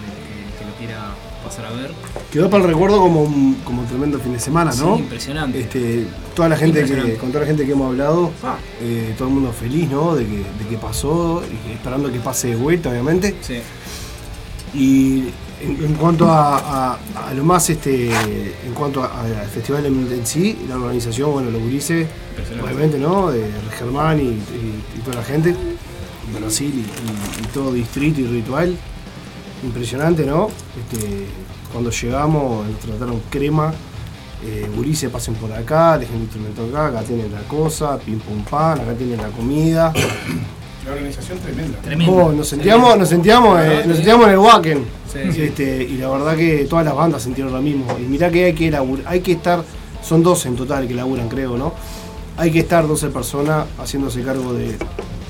quiera 0.77 1.13
pasar 1.43 1.65
a 1.65 1.71
ver. 1.71 1.91
Quedó 2.31 2.49
para 2.49 2.63
el 2.63 2.69
recuerdo 2.69 2.99
como 2.99 3.23
un, 3.23 3.55
como 3.63 3.81
un 3.81 3.87
tremendo 3.87 4.19
fin 4.19 4.33
de 4.33 4.39
semana, 4.39 4.71
¿no? 4.75 4.95
Sí, 4.95 5.01
impresionante. 5.03 5.59
Este, 5.61 6.07
toda 6.35 6.49
la 6.49 6.57
gente 6.57 6.83
que, 6.85 7.15
con 7.15 7.29
toda 7.29 7.41
la 7.41 7.47
gente 7.47 7.65
que 7.65 7.71
hemos 7.71 7.87
hablado, 7.87 8.31
Ah. 8.43 8.57
eh, 8.81 9.13
todo 9.17 9.27
el 9.29 9.33
mundo 9.35 9.51
feliz, 9.53 9.89
¿no? 9.89 10.15
De 10.15 10.25
que, 10.25 10.37
de 10.37 10.67
que 10.69 10.77
pasó, 10.77 11.43
y 11.67 11.71
esperando 11.73 12.11
que 12.11 12.19
pase 12.19 12.49
de 12.49 12.55
vuelta, 12.55 12.89
obviamente. 12.89 13.35
Sí. 13.41 13.59
Y 14.73 15.19
en, 15.61 15.83
en 15.85 15.93
cuanto 15.95 16.29
a, 16.29 16.57
a- 16.93 16.99
a 17.29 17.33
lo 17.33 17.43
más, 17.43 17.69
este, 17.69 18.07
en 18.11 18.73
cuanto 18.75 19.03
al 19.03 19.47
festival 19.53 19.85
en, 19.85 20.07
en 20.11 20.25
sí, 20.25 20.57
la 20.67 20.75
organización, 20.75 21.31
bueno, 21.31 21.49
los 21.49 21.61
gurises, 21.61 22.07
obviamente, 22.61 22.99
¿no? 22.99 23.31
De 23.31 23.45
Germán 23.77 24.19
y, 24.19 24.23
y- 24.23 24.83
y 24.97 24.99
toda 25.03 25.17
la 25.17 25.23
gente, 25.23 25.55
Brasil 26.37 26.85
y 27.41 27.47
todo 27.53 27.71
distrito 27.73 28.19
y 28.21 28.27
ritual, 28.27 28.75
impresionante, 29.63 30.25
¿no? 30.25 30.47
Este, 30.79 31.25
cuando 31.71 31.89
llegamos 31.91 32.67
nos 32.67 32.79
trataron 32.79 33.21
crema, 33.29 33.73
eh, 34.45 34.67
gurises 34.75 35.09
pasen 35.09 35.33
por 35.35 35.51
acá, 35.51 35.97
dejen 35.97 36.15
el 36.17 36.21
instrumento 36.23 36.65
acá, 36.65 36.87
acá 36.87 37.01
tienen 37.01 37.31
la 37.31 37.41
cosa, 37.41 37.97
pim 37.97 38.19
pum 38.19 38.43
pan, 38.43 38.79
acá 38.79 38.93
tienen 38.93 39.17
la 39.17 39.29
comida. 39.29 39.91
La 40.85 40.93
organización 40.93 41.37
tremenda. 41.39 41.79
Tremendo. 41.79 42.13
Oh, 42.13 42.31
nos 42.31 42.47
sentíamos, 42.47 42.97
nos 42.97 43.09
sentíamos, 43.09 43.59
eh, 43.61 43.83
nos 43.85 43.97
sentíamos 43.97 44.25
en 44.27 44.31
el 44.31 44.37
Wacken. 44.37 44.85
Sí, 45.11 45.19
sí. 45.33 45.41
Este, 45.41 45.83
y 45.83 45.97
la 45.97 46.07
verdad 46.07 46.37
que 46.37 46.59
todas 46.63 46.85
las 46.85 46.95
bandas 46.95 47.23
sintieron 47.23 47.51
lo 47.51 47.61
mismo. 47.61 47.85
Y 47.99 48.03
mirá 48.03 48.31
que 48.31 48.45
hay 48.45 48.53
que 48.53 48.71
labur- 48.71 49.01
hay 49.05 49.19
que 49.19 49.33
estar, 49.33 49.65
son 50.01 50.23
12 50.23 50.47
en 50.47 50.55
total 50.55 50.87
que 50.87 50.93
laburan, 50.93 51.27
creo, 51.27 51.57
¿no? 51.57 51.73
Hay 52.37 52.51
que 52.51 52.59
estar 52.59 52.87
12 52.87 53.09
personas 53.09 53.65
haciéndose 53.77 54.21
cargo 54.23 54.53
de 54.53 54.77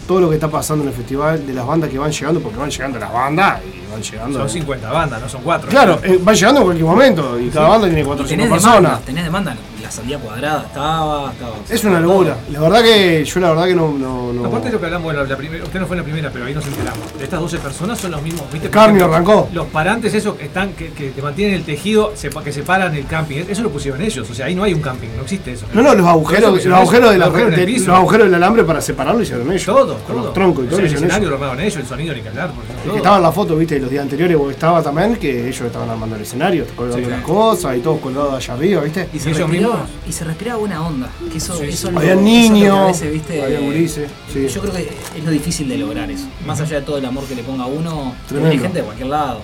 todo 0.08 0.22
lo 0.22 0.30
que 0.30 0.36
está 0.36 0.48
pasando 0.48 0.84
en 0.84 0.90
el 0.90 0.96
festival, 0.96 1.46
de 1.46 1.54
las 1.54 1.68
bandas 1.68 1.90
que 1.90 2.00
van 2.00 2.12
llegando, 2.12 2.40
porque 2.40 2.58
van 2.58 2.70
llegando 2.70 2.98
las 2.98 3.12
bandas 3.12 3.60
y 3.66 3.92
van 3.92 4.02
llegando. 4.02 4.40
Son 4.40 4.50
50 4.50 4.92
bandas, 4.92 5.22
no 5.22 5.30
son 5.30 5.42
4. 5.44 5.70
Claro, 5.70 6.00
eh, 6.04 6.18
van 6.22 6.36
llegando 6.36 6.62
en 6.62 6.66
cualquier 6.66 6.88
momento 6.88 7.40
y 7.40 7.50
cada 7.50 7.68
banda 7.68 7.88
tiene 7.88 8.02
Y 8.02 8.06
400 8.06 8.30
tenés 8.30 8.50
personas. 8.50 8.82
demanda, 8.82 9.06
tenés 9.06 9.24
demanda. 9.26 9.56
La 9.88 9.92
sandía 9.92 10.18
cuadrada 10.20 10.64
estaba, 10.68 11.32
estaba. 11.32 11.54
Es 11.70 11.82
una 11.86 12.02
locura. 12.02 12.36
La 12.52 12.60
verdad 12.60 12.82
que 12.84 13.24
yo 13.24 13.40
la 13.40 13.50
verdad 13.52 13.68
que 13.68 13.76
no. 13.76 13.94
no, 13.98 14.34
no- 14.34 14.46
Aparte 14.46 14.68
de 14.68 14.74
lo 14.74 14.80
que 14.82 14.86
hablamos, 14.88 15.06
bueno, 15.06 15.24
la 15.24 15.38
primera, 15.38 15.64
usted 15.64 15.80
no 15.80 15.88
fue 15.88 15.96
la 15.96 16.04
primera, 16.04 16.30
pero 16.30 16.44
ahí 16.44 16.54
nos 16.54 16.66
enteramos. 16.68 17.18
De 17.18 17.24
estas 17.24 17.40
12 17.40 17.58
personas 17.60 17.98
son 17.98 18.12
los 18.12 18.22
mismos, 18.22 18.44
¿viste? 18.52 18.68
Ejemplo, 18.68 19.06
arrancó. 19.06 19.48
Los 19.54 19.68
parantes 19.68 20.14
esos 20.14 20.36
que 20.36 20.44
están, 20.46 20.74
que, 20.74 20.90
que 20.90 21.12
te 21.12 21.22
mantienen 21.22 21.56
el 21.56 21.64
tejido, 21.64 22.12
sepa- 22.18 22.44
que 22.44 22.52
separan 22.52 22.94
el 22.96 23.06
camping, 23.06 23.46
eso 23.48 23.64
lo 23.64 23.70
pusieron 23.70 24.02
ellos, 24.02 24.30
o 24.30 24.34
sea, 24.34 24.48
ahí 24.48 24.56
no 24.56 24.64
hay 24.64 24.74
un 24.74 24.82
camping, 24.82 25.08
no 25.16 25.22
existe 25.24 25.54
eso. 25.54 25.66
No, 25.74 25.82
no, 25.82 25.96
los 25.96 26.06
agujeros, 26.06 26.66
los 26.66 26.74
agujeros, 26.76 27.12
de 27.12 27.18
la- 27.18 27.26
los 27.28 27.34
agujeros 27.36 27.56
de- 27.56 27.68
los 27.80 27.88
agujeros 27.98 28.26
del 28.26 28.36
alambre 28.36 28.64
para 28.66 28.82
separarlo 28.82 29.22
hicieron 29.22 29.50
ellos. 29.50 29.64
Todo, 29.66 29.96
Con 30.00 30.16
todo. 30.16 30.26
los 30.26 30.34
troncos 30.34 30.66
y 30.66 30.68
O 30.68 30.70
todo 30.72 30.80
sea, 30.80 30.84
lo 30.86 30.88
el 30.90 30.96
escenario 30.96 31.28
ellos. 31.30 31.30
lo 31.40 31.46
armaron 31.46 31.64
ellos, 31.64 31.76
el 31.78 31.86
sonido 31.88 32.14
ni 32.14 32.22
que 32.22 32.28
hablar, 32.30 32.52
por 32.52 32.64
ejemplo. 32.66 32.84
Que 32.84 32.88
todo. 32.90 32.98
estaba 32.98 33.16
en 33.18 33.24
la 33.24 33.32
foto, 33.32 33.56
viste, 33.56 33.80
los 33.80 33.90
días 33.90 34.02
anteriores, 34.04 34.36
porque 34.36 34.54
estaba 34.54 34.84
también 34.84 35.16
que 35.16 35.48
ellos 35.48 35.62
estaban 35.62 35.90
armando 35.90 36.18
el 36.18 36.24
escenario, 36.24 36.66
colgando 36.76 37.06
Sí. 37.06 37.10
las 37.10 37.22
cosas 37.22 37.78
y 37.78 37.80
todos 37.80 38.00
colgados 38.02 38.34
allá 38.36 38.54
arriba, 38.54 38.82
viste. 38.82 39.08
Y 39.14 39.20
se, 39.20 39.30
ellos 39.30 39.50
respiraba, 39.50 39.77
y 40.08 40.12
se 40.12 40.24
respiraba 40.24 40.60
buena 40.60 40.86
onda. 40.86 41.10
Que 41.32 41.38
eso, 41.38 41.56
Sí, 41.58 41.64
eso 41.66 41.72
sí. 41.72 41.88
es 41.88 41.94
lo- 41.94 42.00
Había 42.00 42.16
niños, 42.16 42.78
a 42.78 42.86
veces, 42.88 43.12
¿viste? 43.14 43.44
había 43.44 43.60
gurises, 43.60 44.10
sí. 44.32 44.48
Yo 44.48 44.62
creo 44.62 44.74
que 44.74 44.90
es 45.18 45.24
lo 45.24 45.32
difícil 45.32 45.68
de 45.70 45.78
lograr 45.78 46.10
eso. 46.12 46.26
Más 46.46 46.60
allá 46.62 46.80
de 46.80 46.86
todo 46.86 46.98
el 46.98 47.06
amor 47.06 47.24
que 47.26 47.36
le 47.36 47.44
ponga 47.44 47.64
a 47.64 47.68
uno, 47.68 48.14
Tremendo. 48.28 48.52
hay 48.52 48.60
gente 48.60 48.80
de 48.80 48.84
cualquier 48.86 49.08
lado. 49.10 49.42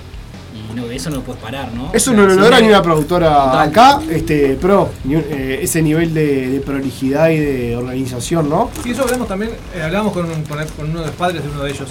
Y 0.53 0.75
no, 0.75 0.86
eso 0.86 1.09
no 1.09 1.15
lo 1.17 1.21
puedes 1.23 1.41
parar, 1.41 1.71
¿no? 1.73 1.89
Eso 1.93 2.11
O 2.11 2.13
sea, 2.13 2.23
no 2.23 2.27
lo 2.29 2.36
logra 2.36 2.59
ni 2.61 2.67
una 2.67 2.81
productora 2.84 3.27
Total. 3.45 3.69
acá, 3.69 4.01
este, 4.11 4.55
pro, 4.55 4.89
ni 5.03 5.15
un- 5.15 5.25
eh, 5.29 5.59
ese 5.63 5.81
nivel 5.81 6.13
de, 6.13 6.47
de 6.49 6.59
prolijidad 6.61 7.29
y 7.31 7.39
de 7.39 7.75
organización, 7.75 8.49
¿no? 8.49 8.69
Sí, 8.84 8.91
eso 8.91 9.01
hablamos 9.01 9.27
también, 9.27 9.51
eh, 9.75 9.81
hablamos 9.81 10.13
con, 10.13 10.25
un- 10.25 10.43
con, 10.43 10.63
con 10.77 10.89
uno 10.91 10.99
de 10.99 11.07
los 11.07 11.15
padres 11.15 11.43
de 11.43 11.49
uno 11.49 11.63
de 11.63 11.71
ellos. 11.71 11.89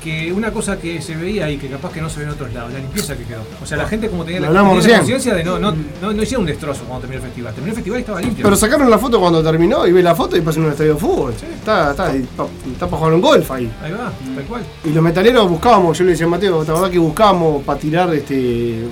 Que 0.00 0.32
una 0.32 0.50
cosa 0.50 0.78
que 0.78 1.00
se 1.02 1.14
veía 1.14 1.44
ahí, 1.44 1.56
que 1.58 1.68
capaz 1.68 1.92
que 1.92 2.00
no 2.00 2.08
se 2.10 2.18
ve 2.20 2.24
en 2.24 2.30
otros 2.30 2.52
lados, 2.52 2.72
la 2.72 2.78
limpieza 2.78 3.16
que 3.16 3.24
quedó. 3.24 3.42
O 3.62 3.66
sea, 3.66 3.76
la 3.76 3.86
gente 3.86 4.08
como 4.08 4.24
tenía, 4.24 4.40
la, 4.40 4.48
tenía 4.48 4.62
conciencia 4.94 5.34
de 5.34 5.44
no, 5.44 5.58
no, 5.58 5.72
no, 6.00 6.12
no 6.12 6.22
hicieron 6.22 6.42
un 6.42 6.46
destrozo 6.48 6.82
cuando 6.84 7.02
terminó 7.02 7.20
el 7.22 7.26
festival. 7.28 7.52
Terminó 7.54 7.70
el 7.72 7.76
festival 7.76 7.98
y 7.98 8.00
estaba 8.00 8.20
limpio. 8.20 8.42
Pero 8.44 8.56
sacaron 8.56 8.90
la 8.90 8.98
foto 8.98 9.20
cuando 9.20 9.42
terminó 9.42 9.86
y 9.86 9.92
ve 9.92 10.02
la 10.02 10.14
foto 10.14 10.36
y 10.36 10.40
pasa 10.40 10.58
en 10.58 10.64
un 10.66 10.70
estadio 10.72 10.94
de 10.94 11.00
fútbol. 11.00 11.32
Está, 11.34 11.90
está, 11.90 12.14
está, 12.16 12.44
está 12.72 12.86
para 12.86 12.96
jugar 12.98 13.12
un 13.14 13.20
golf 13.20 13.50
ahí. 13.50 13.70
Ahí 13.82 13.92
va, 13.92 14.10
tal 14.34 14.44
cual. 14.44 14.62
Y 14.84 14.88
los 14.90 15.02
metaleros 15.04 15.48
buscábamos, 15.48 15.96
yo 15.98 16.04
le 16.04 16.12
decía 16.12 16.26
a 16.26 16.30
Mateo, 16.30 16.64
la 16.64 16.72
verdad 16.72 16.90
que 16.90 16.98
buscábamos 16.98 17.62
para 17.64 17.78
tirar 17.78 18.12
este 18.14 18.84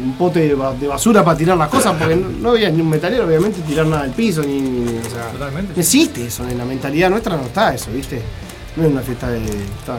un 0.00 0.12
pote 0.16 0.40
de, 0.40 0.54
ba- 0.54 0.74
de 0.74 0.86
basura 0.86 1.24
para 1.24 1.36
tirar 1.36 1.56
las 1.56 1.68
cosas, 1.68 1.96
porque 1.98 2.14
no, 2.14 2.28
no 2.28 2.50
había 2.50 2.70
ni 2.70 2.80
un 2.80 2.88
metalero 2.88 3.26
obviamente 3.26 3.60
tirar 3.62 3.84
nada 3.86 4.02
al 4.02 4.10
piso, 4.12 4.42
ni, 4.42 4.60
ni- 4.60 4.98
o 4.98 5.10
sea, 5.10 5.28
Totalmente. 5.32 5.72
no 5.74 5.80
existe 5.80 6.26
eso, 6.26 6.46
en 6.48 6.56
la 6.56 6.64
mentalidad 6.64 7.10
nuestra 7.10 7.36
no 7.36 7.42
está 7.44 7.74
eso, 7.74 7.90
¿viste? 7.92 8.20
No 8.78 8.84
es 8.86 8.92
una 8.92 9.00
fiesta 9.02 9.28
de. 9.30 9.40
está 9.44 9.98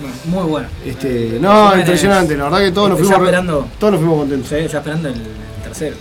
Bueno, 0.00 0.14
muy 0.24 0.44
bueno. 0.50 0.68
este, 0.86 1.38
no, 1.40 1.64
Bueno, 1.66 1.80
impresionante, 1.80 2.36
la 2.36 2.44
verdad 2.44 2.58
que 2.60 2.72
todos 2.72 2.88
nos 2.90 2.98
fuimos 2.98 3.18
re- 3.18 3.24
esperando. 3.24 3.68
todos 3.78 3.92
nos 3.92 4.00
fuimos 4.00 4.18
contentos. 4.20 4.48
Sí, 4.48 4.54
ya 4.68 4.78
esperando 4.78 5.08
el, 5.08 5.14
tercero. 5.62 5.96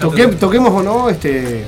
Toque- 0.00 0.38
toquemos 0.38 0.72
o 0.72 0.82
no, 0.82 1.08
este 1.10 1.64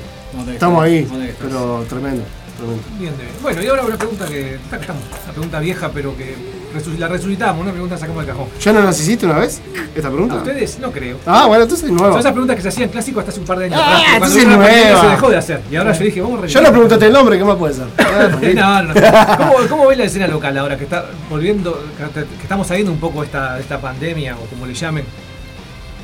estamos 0.51 0.83
ahí, 0.83 1.07
pero 1.39 1.85
tremendo, 1.87 2.23
tremendo. 2.57 2.83
Bien, 2.99 3.15
de- 3.17 3.23
bueno, 3.43 3.61
y 3.61 3.67
ahora 3.67 3.83
una 3.85 3.97
pregunta 3.97 4.25
que. 4.25 4.57
acá 4.67 4.77
estamos, 4.81 5.03
Una 5.23 5.33
pregunta 5.33 5.59
vieja, 5.59 5.91
pero 5.93 6.17
que 6.17 6.35
resu- 6.75 6.97
la 6.97 7.07
resucitamos, 7.07 7.61
una 7.61 7.71
pregunta 7.71 7.97
sacamos 7.97 8.25
del 8.25 8.33
cajón. 8.35 8.47
¿Ya 8.61 8.73
no 8.73 8.81
las 8.81 8.99
hiciste 8.99 9.25
una 9.25 9.39
vez? 9.39 9.61
¿Esta 9.95 10.09
pregunta? 10.09 10.35
¿A 10.35 10.37
ustedes? 10.39 10.79
No 10.79 10.91
creo. 10.91 11.17
Ah, 11.25 11.45
bueno, 11.47 11.63
entonces 11.63 11.85
es 11.87 11.91
nueva. 11.91 12.11
Son 12.11 12.19
esas 12.19 12.31
preguntas 12.31 12.55
que 12.55 12.61
se 12.61 12.67
hacían 12.69 12.89
clásicos 12.89 13.19
hasta 13.21 13.31
hace 13.31 13.39
un 13.39 13.45
par 13.45 13.57
de 13.59 13.65
años 13.65 13.79
Ah, 13.81 13.97
atrás. 14.15 14.33
la 14.35 14.41
es 14.41 14.47
nueva. 14.47 15.01
se 15.01 15.07
dejó 15.07 15.29
de 15.29 15.37
hacer. 15.37 15.61
Y 15.71 15.75
ahora 15.75 15.91
yo 15.93 16.03
dije, 16.03 16.21
vamos 16.21 16.43
a 16.43 16.47
Yo 16.47 16.61
no 16.61 16.69
preguntaste 16.71 17.05
el 17.07 17.13
nombre, 17.13 17.37
¿qué 17.37 17.43
más 17.45 17.55
puede 17.57 17.73
ser? 17.73 17.85
no, 18.55 18.83
no, 18.83 18.93
no. 18.93 19.37
¿Cómo, 19.37 19.53
¿Cómo 19.69 19.87
ves 19.87 19.97
la 19.97 20.03
escena 20.05 20.27
local 20.27 20.57
ahora 20.57 20.77
que 20.77 20.83
está 20.83 21.05
volviendo, 21.29 21.81
que 22.13 22.43
estamos 22.43 22.67
saliendo 22.67 22.91
un 22.91 22.99
poco 22.99 23.19
de 23.21 23.25
esta, 23.27 23.59
esta 23.59 23.79
pandemia 23.79 24.35
o 24.35 24.45
como 24.47 24.65
le 24.65 24.73
llamen? 24.73 25.05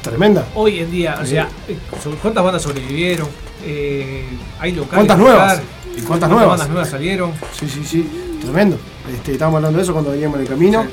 Tremenda. 0.02 0.46
Hoy 0.56 0.80
en 0.80 0.90
día, 0.92 1.20
o 1.22 1.26
sea, 1.26 1.48
eh, 1.68 1.78
¿cuántas 2.22 2.44
bandas 2.44 2.62
sobrevivieron? 2.64 3.28
Eh, 3.64 4.26
¿Hay 4.60 4.72
locales? 4.72 4.96
¿Cuántas 4.96 5.18
nuevas? 5.20 5.60
tocar? 5.60 5.64
¿Y 5.96 6.02
cuántas 6.02 6.30
nuevas? 6.30 6.48
bandas 6.50 6.70
nuevas 6.70 6.90
salieron? 6.90 7.32
Sí, 7.60 7.70
sí, 7.70 7.84
sí, 7.86 8.38
tremendo. 8.42 8.78
Este, 9.14 9.34
estábamos 9.34 9.58
hablando 9.58 9.78
de 9.78 9.84
eso 9.84 9.94
cuando 9.94 10.12
veníamos 10.12 10.38
en 10.38 10.42
el 10.42 10.48
camino. 10.48 10.86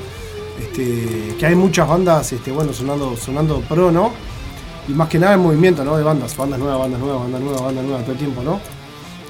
Este, 0.61 1.35
que 1.39 1.45
hay 1.45 1.55
muchas 1.55 1.87
bandas 1.87 2.31
este, 2.33 2.51
bueno, 2.51 2.71
sonando, 2.73 3.15
sonando 3.17 3.61
pro, 3.61 3.91
¿no? 3.91 4.11
Y 4.87 4.91
más 4.93 5.07
que 5.09 5.17
nada 5.17 5.33
el 5.33 5.39
movimiento, 5.39 5.83
¿no? 5.83 5.97
De 5.97 6.03
bandas, 6.03 6.35
bandas 6.35 6.59
nuevas, 6.59 6.79
bandas 6.79 6.99
nuevas, 6.99 7.21
bandas 7.23 7.41
nuevas, 7.41 7.61
bandas 7.63 7.83
nuevas 7.85 8.01
todo 8.03 8.11
el 8.11 8.17
tiempo, 8.17 8.43
¿no? 8.43 8.59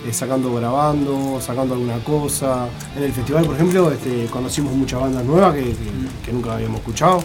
Eh, 0.07 0.11
sacando, 0.13 0.53
grabando, 0.55 1.39
sacando 1.39 1.75
alguna 1.75 1.99
cosa. 2.03 2.67
En 2.97 3.03
el 3.03 3.13
festival, 3.13 3.45
por 3.45 3.55
ejemplo, 3.55 3.91
este, 3.91 4.25
conocimos 4.25 4.73
muchas 4.73 4.99
bandas 5.01 5.23
nuevas 5.23 5.53
que, 5.53 5.61
que- 5.63 6.25
que 6.25 6.33
nunca 6.33 6.53
habíamos 6.55 6.79
escuchado. 6.79 7.21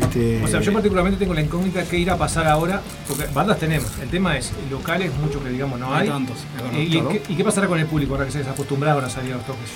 Este, 0.00 0.42
O 0.42 0.48
sea, 0.48 0.60
yo 0.60 0.72
particularmente 0.72 1.18
tengo 1.18 1.34
la 1.34 1.40
incógnita 1.40 1.84
que 1.84 1.96
ir 1.98 2.10
a 2.10 2.16
pasar 2.16 2.46
ahora, 2.46 2.82
porque 3.06 3.24
bandas 3.32 3.58
tenemos. 3.58 3.88
El 4.02 4.08
tema 4.08 4.36
es, 4.36 4.50
locales, 4.70 5.12
mucho 5.22 5.42
que 5.42 5.50
digamos 5.50 5.78
no 5.78 5.94
hay. 5.94 6.02
hay 6.02 6.08
tantos, 6.08 6.36
Eh, 6.74 6.82
¿Y, 6.82 6.90
claro. 6.92 7.08
qué, 7.10 7.22
y 7.28 7.36
qué 7.36 7.44
pasará 7.44 7.68
con 7.68 7.78
el 7.78 7.86
público 7.86 8.14
ahora 8.14 8.26
que 8.26 8.32
se 8.32 8.38
desacostumbraron 8.38 9.04
a 9.04 9.08
salir 9.10 9.32
a 9.32 9.36
los 9.36 9.46
toques? 9.46 9.68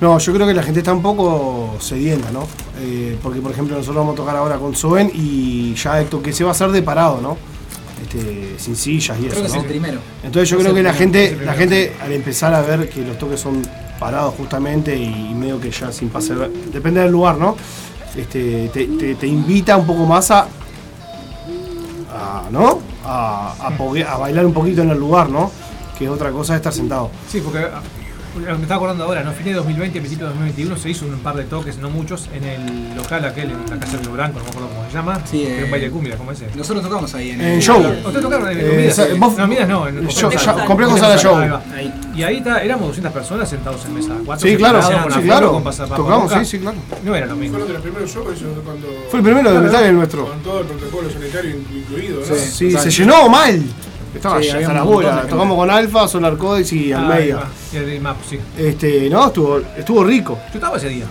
No, 0.00 0.18
yo 0.18 0.32
creo 0.32 0.46
que 0.46 0.54
la 0.54 0.62
gente 0.62 0.78
está 0.80 0.92
un 0.92 1.02
poco 1.02 1.76
sedienta, 1.80 2.30
¿no? 2.30 2.46
Eh, 2.80 3.18
porque, 3.22 3.40
por 3.40 3.50
ejemplo, 3.50 3.76
nosotros 3.76 3.96
vamos 3.96 4.14
a 4.14 4.16
tocar 4.16 4.36
ahora 4.36 4.56
con 4.56 4.74
Soen 4.76 5.10
y 5.12 5.74
ya 5.74 6.00
el 6.00 6.06
toque 6.06 6.32
se 6.32 6.44
va 6.44 6.50
a 6.50 6.52
hacer 6.52 6.70
de 6.70 6.82
parado, 6.82 7.20
¿no? 7.20 7.36
Este, 8.00 8.54
sin 8.58 8.76
sillas 8.76 9.18
y 9.18 9.22
Creo 9.22 9.32
eso, 9.32 9.40
que 9.42 9.46
es 9.48 9.54
el 9.54 9.64
primero. 9.68 10.00
Entonces 10.22 10.48
yo 10.48 10.56
Es 10.56 10.62
creo 10.62 10.74
que 10.74 10.82
la 10.84 10.92
primero, 10.92 11.20
gente, 11.28 11.44
la 11.44 11.54
gente 11.54 11.92
al 12.00 12.12
empezar 12.12 12.54
a 12.54 12.62
ver 12.62 12.88
que 12.88 13.02
los 13.02 13.18
toques 13.18 13.40
son 13.40 13.60
parados 13.98 14.34
justamente 14.36 14.96
y 14.96 15.34
medio 15.34 15.60
que 15.60 15.72
ya 15.72 15.90
sin 15.90 16.08
pase, 16.08 16.32
depende 16.72 17.00
del 17.00 17.10
lugar, 17.10 17.36
¿no? 17.36 17.56
Este, 18.16 18.68
te, 18.72 18.86
te- 18.86 19.14
te 19.14 19.26
invita 19.26 19.76
un 19.76 19.86
poco 19.86 20.04
más 20.06 20.30
a, 20.30 20.46
a 22.12 22.48
¿no? 22.50 22.80
A, 23.04 23.54
a 24.02 24.16
bailar 24.18 24.44
un 24.46 24.52
poquito 24.52 24.82
en 24.82 24.90
el 24.90 24.98
lugar, 24.98 25.28
¿no? 25.30 25.50
Que 25.98 26.08
otra 26.08 26.30
cosa 26.30 26.54
es 26.54 26.58
estar 26.58 26.72
sentado. 26.72 27.10
Sí, 27.28 27.40
porque 27.40 27.66
me 28.38 28.52
estaba 28.62 28.76
acordando 28.76 29.04
ahora, 29.04 29.22
¿no? 29.22 29.32
Fines 29.32 29.46
de 29.46 29.54
2020, 29.54 29.98
principio 30.00 30.26
de 30.26 30.32
2021 30.34 30.76
se 30.76 30.90
hizo 30.90 31.04
un 31.06 31.18
par 31.20 31.36
de 31.36 31.44
toques, 31.44 31.78
no 31.78 31.90
muchos, 31.90 32.28
en 32.34 32.44
el 32.44 32.94
local 32.96 33.24
aquel, 33.24 33.50
en 33.50 33.58
la 33.70 33.78
casa 33.78 33.96
de 33.96 34.02
Río 34.04 34.12
Branco, 34.12 34.38
no 34.38 34.44
me 34.44 34.50
acuerdo 34.50 34.68
cómo 34.68 34.86
se 34.88 34.94
llama. 34.94 35.20
Sí, 35.24 35.38
que 35.38 35.52
era 35.52 35.60
eh, 35.60 35.64
un 35.64 35.70
baile 35.70 35.86
de 35.86 35.92
cumbia, 35.92 36.16
¿cómo 36.16 36.32
es 36.32 36.40
ese? 36.40 36.56
Nosotros 36.56 36.84
tocamos 36.84 37.14
ahí 37.14 37.30
en, 37.30 37.40
En 37.40 37.46
el 37.54 37.62
show. 37.62 37.78
¿Ustedes 37.80 38.20
tocaron 38.22 38.48
en 38.50 38.58
Eh, 38.60 38.72
Midas? 38.76 38.96
sa- 38.96 39.06
vos- 39.16 39.36
no, 39.36 39.46
Midas 39.48 39.68
no, 39.68 39.88
en 39.88 40.06
Complejo 40.66 40.96
Sala. 40.98 41.16
Show. 41.18 41.38
Y 42.14 42.22
ahí 42.22 42.38
está, 42.38 42.62
éramos 42.62 42.88
200 42.88 43.12
personas 43.12 43.48
sentados 43.48 43.84
en 43.84 43.94
mesa. 43.94 44.14
cuatro 44.24 44.48
Sí, 44.48 44.56
claro, 44.56 44.82
sí, 44.82 45.20
claro. 45.22 45.62
Tocamos, 45.96 46.32
sí, 46.32 46.44
sí, 46.44 46.58
claro. 46.58 46.76
No 47.04 47.14
era 47.14 47.26
lo 47.26 47.36
mismo. 47.36 47.52
Fueron 47.58 47.68
de 47.68 47.74
los 47.74 47.82
primeros 47.82 48.10
shows 48.12 48.36
eso 48.36 48.46
cuando. 48.64 48.86
Fue 49.10 49.20
el 49.20 49.24
primero 49.24 49.52
de 49.52 49.60
metal 49.60 49.84
el 49.84 49.94
nuestro. 49.94 50.26
Con 50.26 50.40
todo 50.42 50.60
el 50.60 50.66
protocolo 50.66 51.10
sanitario 51.10 51.56
incluido, 51.56 52.20
¿no? 52.20 52.34
Sí, 52.34 52.70
se 52.72 52.90
llenó 52.90 53.28
mal. 53.28 53.62
Estaba 54.14 54.42
Sí, 54.42 54.48
hasta 54.50 54.72
las 54.72 54.84
bolas. 54.84 55.26
Tocamos 55.28 55.56
con 55.56 55.70
Alfa, 55.70 56.08
Solar 56.08 56.36
Codex 56.36 56.72
y 56.72 56.92
Ah, 56.92 57.00
Almeida. 57.00 57.48
Y 57.72 57.76
el 57.76 58.00
Map, 58.00 58.16
sí. 58.28 58.38
Este, 58.56 59.08
no, 59.10 59.26
estuvo, 59.26 59.60
estuvo 59.76 60.04
rico. 60.04 60.38
Yo 60.52 60.54
estaba 60.54 60.76
ese 60.76 60.88
día. 60.88 61.04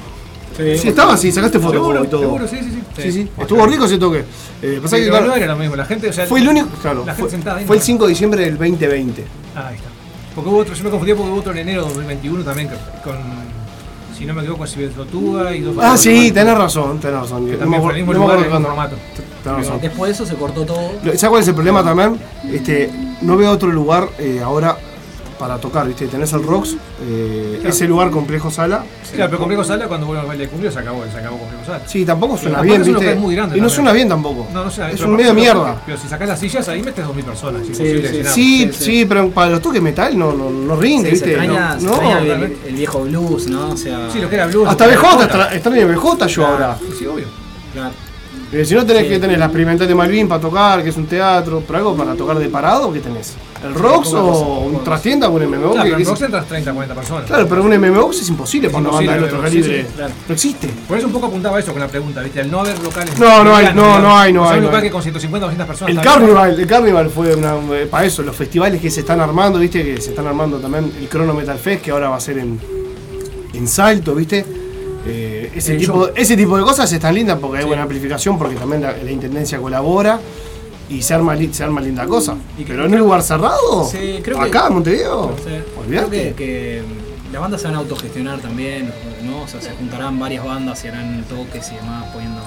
Sí, 0.57 0.87
estaba 0.87 1.13
así, 1.13 1.31
sacaste 1.31 1.59
fotos 1.59 1.73
Seguro, 1.75 2.03
y 2.03 2.07
todo. 2.07 2.21
seguro, 2.21 2.47
sí, 2.47 2.57
sí, 2.63 2.71
sí. 2.71 3.01
Sí, 3.03 3.11
sí. 3.11 3.29
Estuvo 3.37 3.63
rico 3.67 3.85
ese 3.85 3.99
toque. 3.99 4.23
Eh, 4.63 4.79
pasa 4.81 4.97
Sí, 4.97 5.03
que, 5.03 5.09
claro, 5.09 5.27
no 5.27 5.35
era 5.35 5.45
lo 5.45 5.55
mismo, 5.55 5.75
la 5.75 5.85
gente, 5.85 6.09
o 6.09 6.13
sea, 6.13 6.25
fue 6.25 6.39
el 6.39 6.47
único. 6.49 6.67
Claro, 6.81 7.01
la 7.05 7.13
gente 7.13 7.21
fue, 7.21 7.29
sentada 7.29 7.57
ahí, 7.59 7.65
fue 7.65 7.75
el 7.75 7.79
no. 7.79 7.85
5 7.85 8.03
de 8.05 8.09
diciembre 8.09 8.41
del 8.43 8.57
2020. 8.57 9.23
Ah, 9.55 9.67
ahí 9.67 9.75
está. 9.75 9.89
Porque 10.33 10.49
hubo 10.49 10.57
otro, 10.57 10.73
yo 10.73 10.83
me 10.83 10.89
confundí 10.89 11.13
porque 11.13 11.31
hubo 11.31 11.39
otro 11.39 11.51
en 11.51 11.59
enero 11.59 11.81
de 11.83 11.87
2021 11.89 12.43
también 12.43 12.69
con, 13.03 13.17
si 14.17 14.25
no 14.25 14.33
me 14.33 14.41
equivoco, 14.41 14.59
con 14.59 14.67
Cibel 14.67 14.89
Tortuga 14.91 15.55
y 15.55 15.61
dos 15.61 15.75
Ah, 15.79 15.95
sí, 15.97 16.31
tenés 16.31 16.57
razón, 16.57 16.99
tenés 16.99 17.21
razón. 17.21 17.47
Que 17.47 17.57
también 17.57 17.81
fue 17.83 17.91
el 17.93 17.97
mismo 17.99 18.13
lugar, 18.13 18.39
el 18.39 18.45
mismo 18.45 18.61
formato. 18.61 18.95
Tenés 19.43 19.59
razón. 19.59 19.79
Después 19.81 20.09
de 20.09 20.13
eso 20.23 20.25
se 20.25 20.35
cortó 20.39 20.65
todo. 20.65 20.91
¿Sabes 21.03 21.25
cuál 21.27 21.41
es 21.41 21.47
el 21.47 21.53
problema 21.53 21.83
también? 21.83 22.19
Este, 22.51 22.89
no 23.21 23.37
veo 23.37 23.51
otro 23.51 23.69
lugar 23.69 24.09
eh, 24.17 24.41
ahora 24.43 24.77
para 25.37 25.57
tocar, 25.57 25.87
¿viste? 25.87 26.07
Tenés 26.07 26.33
el 26.33 26.43
Rocks, 26.43 26.75
eh, 27.01 27.55
Claro. 27.59 27.69
ese 27.69 27.87
lugar 27.87 28.09
complejo 28.11 28.49
sala. 28.51 28.83
Claro, 29.13 29.29
pero 29.29 29.39
Complejo 29.39 29.63
Sala 29.63 29.87
cuando 29.87 30.05
vuelve 30.07 30.21
al 30.21 30.27
baile 30.27 30.43
de 30.45 30.49
cumbia 30.49 30.71
se 30.71 30.79
acabó, 30.79 31.03
se 31.11 31.17
acabó 31.17 31.37
Complejo 31.37 31.65
Sala. 31.65 31.81
Sí, 31.85 32.05
tampoco 32.05 32.37
suena 32.37 32.61
bien, 32.61 32.81
¿viste? 32.83 32.91
local 32.93 33.17
muy 33.19 33.35
grande 33.35 33.57
y 33.57 33.61
no 33.61 33.67
también. 33.67 33.75
suena 33.75 33.91
bien 33.93 34.09
tampoco. 34.09 34.47
No, 34.53 34.65
no 34.65 34.71
sé, 34.71 34.91
es 34.91 35.01
un 35.01 35.15
medio 35.15 35.33
mierda. 35.33 35.81
Pero 35.85 35.97
si 35.97 36.07
sacás 36.07 36.27
las 36.27 36.39
sillas 36.39 36.67
ahí 36.67 36.83
metes 36.83 37.05
2.000 37.05 37.23
personas. 37.23 37.61
Es 37.67 37.77
Sí, 37.77 38.01
sí. 38.01 38.23
Sí, 38.33 38.69
sí, 38.73 39.05
pero 39.05 39.29
para 39.29 39.51
los 39.51 39.61
toques 39.61 39.81
metal 39.81 40.17
no, 40.17 40.33
no, 40.33 40.49
no 40.49 40.75
rinde, 40.75 41.09
se 41.09 41.13
¿viste? 41.13 41.29
extraña, 41.31 41.75
no, 41.75 41.79
se 41.79 41.85
no. 41.85 41.93
extraña 41.93 42.45
el, 42.67 42.75
viejo 42.75 42.99
blues, 43.01 43.47
¿no? 43.47 43.69
O 43.69 43.77
sea, 43.77 44.09
Sí, 44.11 44.19
lo 44.19 44.29
que 44.29 44.35
era 44.35 44.47
blues. 44.47 44.67
Hasta 44.67 44.87
BJ, 44.87 45.53
extraño 45.55 45.87
BJ 45.87 46.27
yo 46.27 46.45
ahora. 46.45 46.77
Sí, 46.97 47.05
obvio. 47.05 47.25
claro. 47.73 47.91
Eh, 48.49 48.63
si 48.63 48.75
no 48.75 48.85
tenés 48.85 49.03
Sí. 49.03 49.09
que 49.09 49.19
tener 49.19 49.37
la 49.37 49.45
experimental 49.45 49.85
de 49.87 49.93
Malvin 49.93 50.25
para 50.27 50.39
tocar, 50.39 50.81
que 50.81 50.89
es 50.89 50.95
un 50.95 51.05
teatro, 51.05 51.61
pero 51.67 51.79
algo 51.79 51.95
para 51.97 52.15
tocar 52.15 52.39
de 52.39 52.47
parado, 52.47 52.93
¿qué 52.93 53.01
tenés? 53.01 53.33
¿El 53.61 53.73
Rocks 53.73 54.09
poca 54.09 54.21
o 54.23 54.31
cosa, 54.31 54.45
un 54.77 54.83
trastienda 54.85 55.27
con 55.27 55.35
un 55.35 55.43
MMO? 55.43 55.71
Claro, 55.73 55.83
que- 55.83 55.89
pero 55.89 56.01
es- 56.03 56.07
Rox 56.07 56.21
entras 56.21 56.45
30, 56.47 56.71
40 56.73 56.95
personas. 56.95 57.25
Claro, 57.25 57.45
pero 57.49 57.63
un 57.63 57.73
MMO 57.73 58.11
es 58.11 58.29
imposible 58.29 58.69
para 58.69 58.79
una 58.79 58.89
banda 58.91 59.11
de 59.11 59.17
imposible, 59.17 59.37
otro 59.37 59.49
calibre. 59.49 59.81
sí, 59.83 59.93
claro. 59.97 60.13
No 60.29 60.33
existe. 60.33 60.69
Por 60.87 60.97
eso 60.97 61.07
un 61.07 61.13
poco 61.13 61.25
apuntaba 61.25 61.59
eso 61.59 61.71
con 61.73 61.81
la 61.81 61.87
pregunta, 61.89 62.21
¿viste? 62.21 62.39
Al 62.39 62.49
no 62.49 62.59
haber 62.61 62.79
locales. 62.81 63.19
No, 63.19 63.43
no 63.43 63.53
hay, 63.55 63.65
no, 63.73 63.99
no 63.99 64.17
hay, 64.17 64.31
no 64.31 64.47
hay, 64.49 64.59
un 64.61 64.73
hay. 64.73 64.81
que 64.83 64.91
con 64.91 65.01
150 65.03 65.45
o 65.45 65.49
200 65.49 65.67
personas. 65.67 65.89
El 65.89 65.97
bien. 66.01 66.13
Carnival, 66.13 66.59
el 66.59 66.67
Carnival 66.67 67.09
fue 67.09 67.35
para 67.91 68.05
eso, 68.05 68.21
los 68.21 68.35
festivales 68.35 68.79
que 68.79 68.89
se 68.89 69.01
están 69.01 69.19
armando, 69.19 69.59
viste, 69.59 69.83
que 69.83 69.99
se 70.01 70.11
están 70.11 70.25
armando 70.27 70.57
también 70.59 70.89
el 71.01 71.09
Chrono 71.09 71.33
Metal 71.33 71.57
Fest, 71.57 71.81
que 71.83 71.91
ahora 71.91 72.07
va 72.09 72.15
a 72.15 72.21
ser 72.21 72.37
en, 72.37 72.57
en 73.53 73.67
Salto, 73.67 74.15
viste. 74.15 74.45
Eh, 75.09 75.51
ese, 75.55 75.73
El 75.73 75.79
tipo, 75.79 75.93
show. 76.05 76.09
ese 76.15 76.35
tipo 76.37 76.57
de 76.57 76.63
cosas 76.63 76.91
están 76.91 77.15
lindas 77.15 77.37
porque 77.39 77.59
hay 77.59 77.65
buena 77.65 77.83
amplificación, 77.83 78.37
porque 78.37 78.55
también 78.55 78.81
la, 78.81 78.91
la 78.95 79.11
intendencia 79.11 79.57
colabora 79.59 80.19
y 80.89 81.01
se 81.01 81.13
arma, 81.13 81.35
se 81.51 81.63
arma 81.63 81.81
linda 81.81 82.05
cosa. 82.05 82.35
Y 82.57 82.63
que- 82.63 82.73
Pero 82.73 82.85
en 82.85 82.93
un 82.93 82.99
lugar 82.99 83.21
cerrado, 83.23 83.87
Sí, 83.91 84.19
creo 84.23 84.39
que- 84.39 84.45
acá 84.45 84.67
en 84.67 84.73
Montevideo. 84.73 85.35
Creo 85.43 85.63
olvídate. 85.79 86.29
que, 86.29 86.33
que 86.35 86.81
las 87.31 87.41
bandas 87.41 87.61
se 87.61 87.67
van 87.67 87.75
a 87.75 87.79
autogestionar 87.79 88.39
también, 88.39 88.91
¿no? 89.25 89.41
O 89.43 89.47
sea, 89.47 89.61
se 89.61 89.71
juntarán 89.71 90.17
varias 90.19 90.45
bandas 90.45 90.83
y 90.85 90.87
harán 90.87 91.23
toques 91.29 91.71
y 91.71 91.75
demás, 91.75 92.05
poniendo 92.13 92.41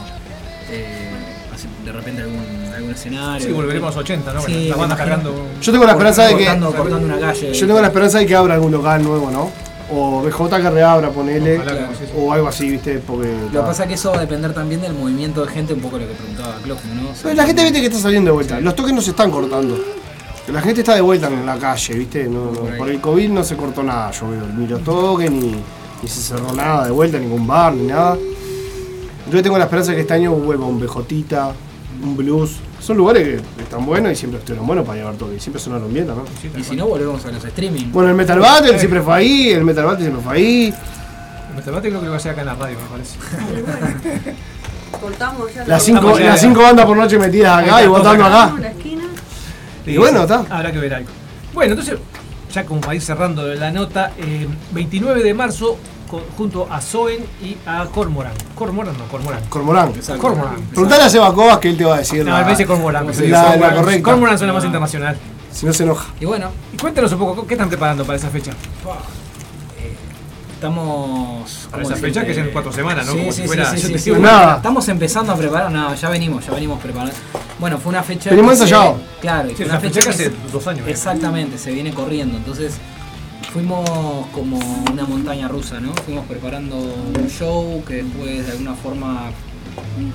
eh, 0.71 1.11
así, 1.55 1.67
de 1.85 1.93
repente 1.93 2.23
algún, 2.23 2.45
algún 2.75 2.91
escenario. 2.93 3.47
Sí, 3.47 3.53
volveremos 3.53 3.89
a 3.89 3.99
los 3.99 4.05
80, 4.05 4.33
¿no? 4.33 4.41
Sí, 4.43 4.69
las 4.69 4.79
bandas 4.79 4.97
cargando. 4.99 5.35
Yo 5.61 5.73
tengo 5.73 5.85
la 5.85 5.93
esperanza 5.93 6.25
de 6.25 6.37
que. 6.37 6.45
cortando, 6.45 6.73
cortando 6.73 7.07
una 7.07 7.19
calle. 7.21 7.53
Yo 7.53 7.67
tengo 7.67 7.81
la 7.81 7.89
esperanza 7.89 8.19
de 8.19 8.27
que 8.27 8.35
abra 8.37 8.55
algún 8.55 8.73
local 8.73 9.03
nuevo, 9.03 9.31
¿no? 9.31 9.51
O 9.93 10.22
BJ 10.22 10.61
que 10.61 10.70
reabra, 10.70 11.11
ponele. 11.11 11.59
Ojalá. 11.59 11.91
O 12.16 12.32
algo 12.32 12.49
así, 12.49 12.70
viste, 12.70 12.99
porque. 12.99 13.28
Lo 13.53 13.61
que 13.61 13.66
pasa 13.66 13.82
es 13.82 13.88
que 13.88 13.95
eso 13.95 14.11
va 14.11 14.18
a 14.18 14.20
depender 14.20 14.55
también 14.55 14.80
del 14.80 14.95
movimiento 14.95 15.45
de 15.45 15.53
gente, 15.53 15.74
un 15.74 15.80
poco 15.80 15.99
lo 15.99 16.07
que 16.07 16.14
preguntaba 16.14 16.57
Clojo, 16.62 16.80
¿no? 16.95 17.11
O 17.11 17.14
sea, 17.14 17.22
Pero 17.24 17.34
la 17.34 17.47
gente 17.47 17.62
viste 17.64 17.80
que 17.80 17.86
está 17.86 17.99
saliendo 17.99 18.28
de 18.28 18.34
vuelta. 18.34 18.61
Los 18.61 18.76
toques 18.76 18.93
no 18.93 19.03
se 19.03 19.11
están 19.11 19.30
cortando. 19.30 19.76
La 20.49 20.61
gente 20.61 20.80
está 20.80 20.95
de 20.95 21.01
vuelta 21.01 21.28
en 21.28 21.47
la 21.47 21.59
calle, 21.59 21.95
¿viste? 21.95 22.24
No, 22.24 22.51
por 22.76 22.88
el 22.88 23.01
COVID 23.01 23.28
no 23.30 23.45
se 23.45 23.57
cortó 23.57 23.82
nada, 23.82 24.11
yo 24.11 24.28
veo. 24.30 24.47
Ni 24.57 24.66
los 24.66 24.82
toques, 24.82 25.30
ni, 25.30 25.55
ni 26.03 26.09
se 26.09 26.20
cerró 26.20 26.53
nada 26.53 26.86
de 26.86 26.91
vuelta, 26.91 27.18
ningún 27.18 27.47
bar, 27.47 27.72
ni 27.72 27.86
nada. 27.86 28.16
Yo 29.30 29.43
tengo 29.43 29.59
la 29.59 29.64
esperanza 29.64 29.93
de 29.93 29.97
que 29.97 30.03
este 30.03 30.14
año 30.14 30.32
vuelva 30.32 30.66
un 30.66 30.80
BJ, 30.80 31.55
un 32.03 32.16
blues. 32.16 32.57
Son 32.80 32.97
lugares 32.97 33.43
que 33.57 33.62
están 33.62 33.84
buenos 33.84 34.12
y 34.12 34.16
siempre 34.16 34.38
estuvieron 34.38 34.66
buenos 34.66 34.86
para 34.86 34.99
llevar 34.99 35.14
toques. 35.14 35.43
Siempre 35.43 35.61
sonaron 35.62 35.93
bien 35.93 36.07
también. 36.07 36.26
y 36.59 36.64
si 36.64 36.76
no, 36.76 36.86
volvemos 36.86 37.24
a 37.26 37.30
los 37.30 37.45
streaming. 37.45 37.91
Bueno, 37.93 38.11
el 38.11 38.16
Metal 38.16 38.38
Battle 38.38 38.78
siempre 38.78 39.01
fue 39.03 39.14
ahí, 39.14 39.51
el 39.51 39.64
Metal 39.64 39.84
Battle 39.84 40.03
siempre 40.05 40.22
fue 40.24 40.34
ahí. 40.34 40.74
El 41.57 41.64
debate 41.64 41.88
creo 41.88 42.01
que 42.01 42.07
lo 42.07 42.12
va 42.12 42.16
a 42.16 42.20
hacer 42.20 42.32
acá 42.32 42.41
en 42.41 42.47
la 42.47 42.55
radio, 42.55 42.78
me 42.78 42.86
parece. 42.88 43.16
Cortamos 45.01 45.55
ya. 45.55 45.66
Las 45.66 45.82
cinco, 45.82 46.18
ya- 46.18 46.26
las 46.26 46.41
cinco 46.41 46.62
bandas 46.62 46.86
por 46.86 46.97
noche 46.97 47.18
metidas 47.18 47.62
acá 47.62 47.82
y 47.82 47.86
votando 47.88 48.24
acá. 48.24 48.55
Y 49.86 49.97
bueno, 49.97 50.22
está. 50.22 50.45
Habrá 50.49 50.72
que 50.72 50.78
ver 50.78 50.95
algo. 50.95 51.09
Bueno, 51.53 51.72
entonces, 51.72 51.99
ya 52.53 52.64
como 52.64 52.80
para 52.80 52.95
ir 52.95 53.03
cerrando 53.03 53.47
la 53.55 53.70
nota, 53.70 54.12
eh, 54.18 54.47
29 54.72 55.22
de 55.22 55.34
marzo, 55.34 55.78
junto 56.37 56.67
a 56.71 56.81
Soen 56.81 57.25
y 57.43 57.57
a 57.67 57.87
Cormoran. 57.87 58.33
Cormoran 58.55 58.97
no, 58.99 59.05
Cormoran. 59.07 59.43
Cormorán. 59.49 59.93
Cormoran. 60.19 60.55
Preguntale 60.71 61.05
a 61.05 61.11
Seba 61.11 61.33
Cobas 61.35 61.59
que 61.59 61.71
él 61.71 61.77
te 61.77 61.85
va 61.85 61.97
a 61.97 61.99
decir. 61.99 62.25
No, 62.25 62.33
la, 62.33 62.45
me 62.45 62.51
dice 62.51 62.67
Cormoran. 62.67 63.07
la, 63.07 63.13
la 63.13 63.49
Cormoran. 63.51 63.75
correcta. 63.77 64.11
Cormoran 64.11 64.39
suena 64.39 64.53
más 64.53 64.65
internacional. 64.65 65.17
Si 65.53 65.67
no 65.67 65.73
se 65.73 65.83
enoja. 65.83 66.13
Y 66.21 66.25
bueno, 66.25 66.51
cuéntanos 66.81 67.13
un 67.13 67.19
poco, 67.19 67.47
¿qué 67.47 67.55
están 67.55 67.69
preparando 67.69 68.05
para 68.05 68.17
esa 68.19 68.31
fecha? 68.31 68.53
estamos. 70.61 71.69
Para 71.71 71.83
¿cómo 71.83 71.95
esa 71.95 72.01
fecha 72.05 72.25
que 72.25 72.33
es 72.33 72.39
en 72.39 72.51
cuatro 72.51 72.73
semanas, 72.73 73.07
¿no? 73.07 73.13
Sí, 73.13 73.19
Como 73.19 73.33
sí, 73.33 73.43
si 73.43 73.47
fuera- 73.47 73.77
sí, 73.77 74.11
nada. 74.19 74.57
Estamos 74.57 74.87
empezando 74.89 75.33
a 75.33 75.37
preparar, 75.37 75.71
no, 75.73 75.95
ya 75.95 76.09
venimos, 76.11 76.47
ya 76.47 76.53
venimos 76.53 76.79
preparando. 76.81 77.15
Bueno, 77.59 77.79
fue 77.79 77.91
una 77.91 78.03
fecha. 78.03 78.31
Venimos 78.31 78.53
ensayado. 78.53 78.99
Claro, 79.21 79.51
fue 79.57 79.65
una 79.65 79.81
fecha 79.81 80.01
que 80.01 80.09
hace 80.11 80.33
dos 80.53 80.67
años. 80.67 80.87
¿eh? 80.87 80.91
Exactamente, 80.91 81.57
se 81.59 81.73
viene 81.73 81.93
corriendo. 81.93 82.37
Entonces, 82.37 82.75
fuimos 83.53 84.27
como 84.33 84.59
una 84.93 85.05
montaña 85.05 85.49
rusa, 85.49 85.81
¿no? 85.81 85.93
Fuimos 85.95 86.27
preparando 86.27 86.77
un 86.77 87.29
show 87.29 87.83
que 87.87 88.03
después 88.03 88.47
de 88.47 88.53
alguna 88.53 88.75
forma 88.75 89.31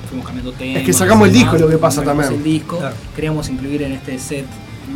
fuimos 0.09 0.25
cambiando 0.25 0.53
temas. 0.53 0.77
Es 0.77 0.85
que 0.85 0.93
sacamos 0.93 1.27
el 1.27 1.33
disco, 1.33 1.57
lo 1.57 1.67
que 1.67 1.77
pasa 1.77 2.01
también. 2.03 2.33
el 2.33 2.43
disco, 2.43 2.77
Claro. 2.77 2.95
queríamos 3.15 3.49
incluir 3.49 3.83
en 3.83 3.93
este 3.93 4.17
set 4.19 4.45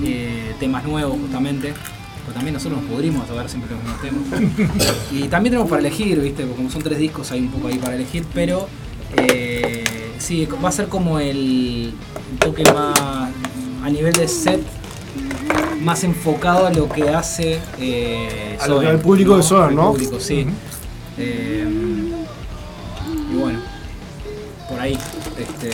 eh, 0.03 0.53
temas 0.59 0.83
nuevos 0.85 1.17
justamente. 1.19 1.73
Pero 2.25 2.33
también 2.35 2.53
nosotros 2.53 2.81
nos 2.81 2.91
pudrimos 2.91 3.29
a 3.29 3.33
ver 3.33 3.49
siempre 3.49 3.71
los 3.75 3.83
mismos 3.83 4.01
temas. 4.01 4.93
y 5.11 5.27
también 5.27 5.51
tenemos 5.53 5.69
para 5.69 5.79
elegir, 5.79 6.19
¿viste? 6.21 6.43
Porque 6.43 6.57
como 6.57 6.69
son 6.69 6.81
tres 6.83 6.99
discos 6.99 7.31
hay 7.31 7.41
un 7.41 7.49
poco 7.49 7.67
ahí 7.67 7.77
para 7.77 7.95
elegir, 7.95 8.23
pero 8.33 8.67
eh, 9.17 9.83
sí, 10.19 10.47
va 10.63 10.69
a 10.69 10.71
ser 10.71 10.87
como 10.87 11.19
el 11.19 11.93
toque 12.39 12.63
más 12.71 12.99
a 12.99 13.89
nivel 13.89 14.13
de 14.13 14.27
set 14.27 14.61
más 15.81 16.03
enfocado 16.03 16.65
a 16.67 16.71
lo 16.71 16.89
que 16.89 17.09
hace 17.09 17.59
eh, 17.79 18.57
A 18.59 18.67
lo 18.67 18.79
que 18.79 18.85
Soen, 18.85 18.95
al 18.97 18.99
público 19.01 19.37
de 19.37 19.43
Soen, 19.43 19.69
Al 19.69 19.75
¿no? 19.75 19.91
público, 19.91 20.19
sí. 20.19 20.45
Eh, 21.17 21.65
y 23.31 23.35
bueno, 23.37 23.59
por 24.69 24.79
ahí, 24.79 24.97
este, 25.37 25.69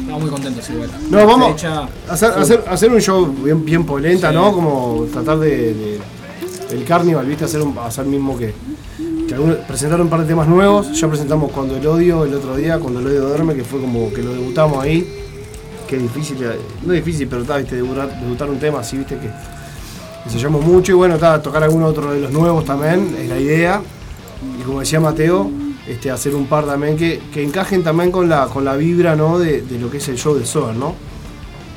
estamos 0.00 0.20
muy 0.22 0.30
contentos 0.30 0.68
igual. 0.70 0.90
No, 1.10 1.26
vamos 1.26 1.52
fecha- 1.52 1.88
Hacer, 2.08 2.30
hacer, 2.32 2.64
hacer 2.68 2.90
un 2.92 3.00
show 3.00 3.26
bien, 3.42 3.64
bien 3.64 3.84
polenta, 3.84 4.30
Sí. 4.30 4.34
¿no? 4.34 4.52
Como 4.52 5.06
tratar 5.12 5.38
de, 5.38 5.74
de- 5.74 6.00
el 6.70 6.84
carnival, 6.84 7.26
¿viste? 7.26 7.44
Hacer, 7.44 7.60
un, 7.62 7.76
hacer 7.78 8.04
mismo 8.06 8.36
que, 8.36 8.52
que 9.28 9.34
algunos- 9.34 9.58
presentar 9.58 10.00
un 10.00 10.08
par 10.08 10.20
de 10.20 10.26
temas 10.26 10.48
nuevos. 10.48 10.98
Ya 10.98 11.08
presentamos 11.08 11.52
Cuando 11.52 11.76
el 11.76 11.86
odio 11.86 12.24
el 12.24 12.34
otro 12.34 12.56
día, 12.56 12.78
Cuando 12.78 13.00
el 13.00 13.06
odio 13.06 13.28
duerme, 13.28 13.54
que 13.54 13.64
fue 13.64 13.80
como 13.80 14.12
que 14.12 14.22
lo 14.22 14.32
debutamos 14.32 14.82
ahí. 14.82 15.06
Que 15.88 15.98
difícil, 15.98 16.42
eh, 16.42 16.58
no 16.84 16.92
es 16.92 17.04
difícil, 17.04 17.28
pero 17.28 17.42
está, 17.42 17.58
¿viste? 17.58 17.76
Debutar, 17.76 18.20
debutar 18.20 18.48
un 18.48 18.58
tema 18.58 18.80
así, 18.80 18.96
¿viste? 18.96 19.16
Que 19.18 19.30
ensayamos 20.24 20.64
mucho 20.64 20.92
y 20.92 20.94
bueno, 20.94 21.14
está, 21.16 21.40
tocar 21.42 21.62
alguno 21.62 21.86
otro 21.86 22.12
de 22.12 22.20
los 22.20 22.32
nuevos 22.32 22.64
también, 22.64 23.14
es 23.18 23.28
la 23.28 23.38
idea. 23.38 23.82
Y 24.58 24.62
como 24.62 24.80
decía 24.80 25.00
Mateo, 25.00 25.50
este, 25.86 26.10
hacer 26.10 26.34
un 26.34 26.46
par 26.46 26.64
también 26.64 26.96
que, 26.96 27.20
que 27.32 27.42
encajen 27.42 27.82
también 27.82 28.10
con 28.10 28.28
la, 28.28 28.46
con 28.46 28.64
la 28.64 28.76
vibra, 28.76 29.14
¿no? 29.14 29.38
De, 29.38 29.62
de 29.62 29.78
lo 29.78 29.90
que 29.90 29.98
es 29.98 30.08
el 30.08 30.16
show 30.16 30.34
de 30.34 30.46
Soda, 30.46 30.72
¿no? 30.72 30.94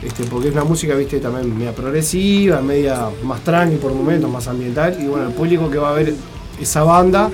Este, 0.02 0.24
porque 0.26 0.50
es 0.50 0.54
una 0.54 0.64
música, 0.64 0.96
viste, 0.96 1.20
también 1.20 1.58
media 1.58 1.74
progresiva, 1.74 2.62
media 2.62 3.10
más 3.24 3.42
tranqui 3.42 3.78
por 3.78 3.94
momentos, 3.94 4.30
más 4.30 4.48
ambiental. 4.48 4.98
Y 5.02 5.08
bueno, 5.08 5.28
el 5.28 5.34
público 5.34 5.70
que 5.70 5.78
va 5.78 5.90
a 5.90 5.94
ver 5.94 6.14
esa 6.62 6.84
banda, 6.84 7.30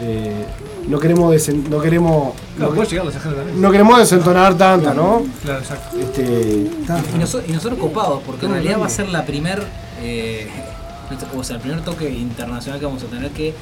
eh, 0.00 0.44
no 0.88 0.98
queremos 0.98 1.34
desen- 1.34 1.68
no 1.68 1.80
queremos 1.80 2.34
Claro, 2.56 2.70
no, 2.70 2.76
puede 2.76 2.88
llegar 2.90 3.06
a 3.06 3.10
esa 3.10 3.20
gente 3.20 3.36
también. 3.36 3.60
no 3.60 3.70
queremos 3.70 3.98
desentonar 3.98 4.54
tanto, 4.56 4.94
¿no? 4.94 5.22
Claro, 5.42 5.58
exacto. 5.60 5.98
Este. 5.98 6.22
Y, 6.24 7.18
noso- 7.18 7.42
y 7.46 7.52
nosotros 7.52 7.78
copados, 7.78 8.22
porque 8.26 8.46
en 8.46 8.52
realidad 8.52 8.80
va 8.80 8.86
a 8.86 8.90
ser 8.90 9.08
la 9.08 9.24
primer, 9.24 9.62
eh, 10.00 10.48
o 11.36 11.44
sea, 11.44 11.56
el 11.56 11.62
primer 11.62 11.80
toque 11.82 12.08
internacional 12.10 12.78
que 12.80 12.86
vamos 12.86 13.02
a 13.02 13.06
tener 13.06 13.30
que 13.30 13.54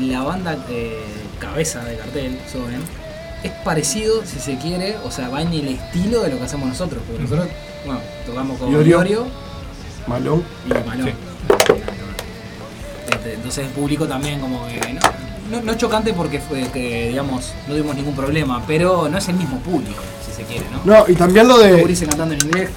la 0.00 0.22
banda 0.22 0.56
eh, 0.70 1.02
cabeza 1.38 1.84
de 1.84 1.96
cartel, 1.96 2.38
Soben, 2.50 2.80
es 3.42 3.50
parecido, 3.64 4.22
si 4.24 4.38
se 4.38 4.56
quiere, 4.58 4.96
o 5.04 5.10
sea, 5.10 5.28
va 5.28 5.42
en 5.42 5.52
el 5.52 5.68
estilo 5.68 6.22
de 6.22 6.30
lo 6.30 6.38
que 6.38 6.44
hacemos 6.44 6.68
nosotros, 6.68 7.02
porque 7.06 7.22
nosotros, 7.22 7.48
bueno, 7.84 8.00
tocamos 8.24 8.58
con 8.58 8.70
Iorio. 8.72 8.98
Iorio 8.98 9.26
Malón. 10.06 10.42
y 10.66 10.88
Malón. 10.88 11.08
Este, 13.10 13.34
Entonces 13.34 13.66
el 13.66 13.70
público 13.72 14.06
también 14.06 14.40
como 14.40 14.66
que, 14.66 14.78
¿no? 14.94 15.00
No, 15.50 15.60
no 15.60 15.74
chocante 15.74 16.12
porque 16.14 16.40
fue 16.40 16.68
que, 16.72 17.08
digamos, 17.08 17.52
no 17.68 17.74
tuvimos 17.74 17.96
ningún 17.96 18.14
problema, 18.14 18.62
pero 18.66 19.08
no 19.08 19.18
es 19.18 19.28
el 19.28 19.34
mismo 19.34 19.58
público, 19.58 20.00
si 20.26 20.32
se 20.34 20.42
quiere, 20.44 20.64
¿no? 20.70 20.80
No, 20.84 21.04
y 21.08 21.14
también 21.14 21.46
lo 21.48 21.58
de. 21.58 21.82
Cantando 22.08 22.34
en 22.34 22.40
inglés. 22.42 22.70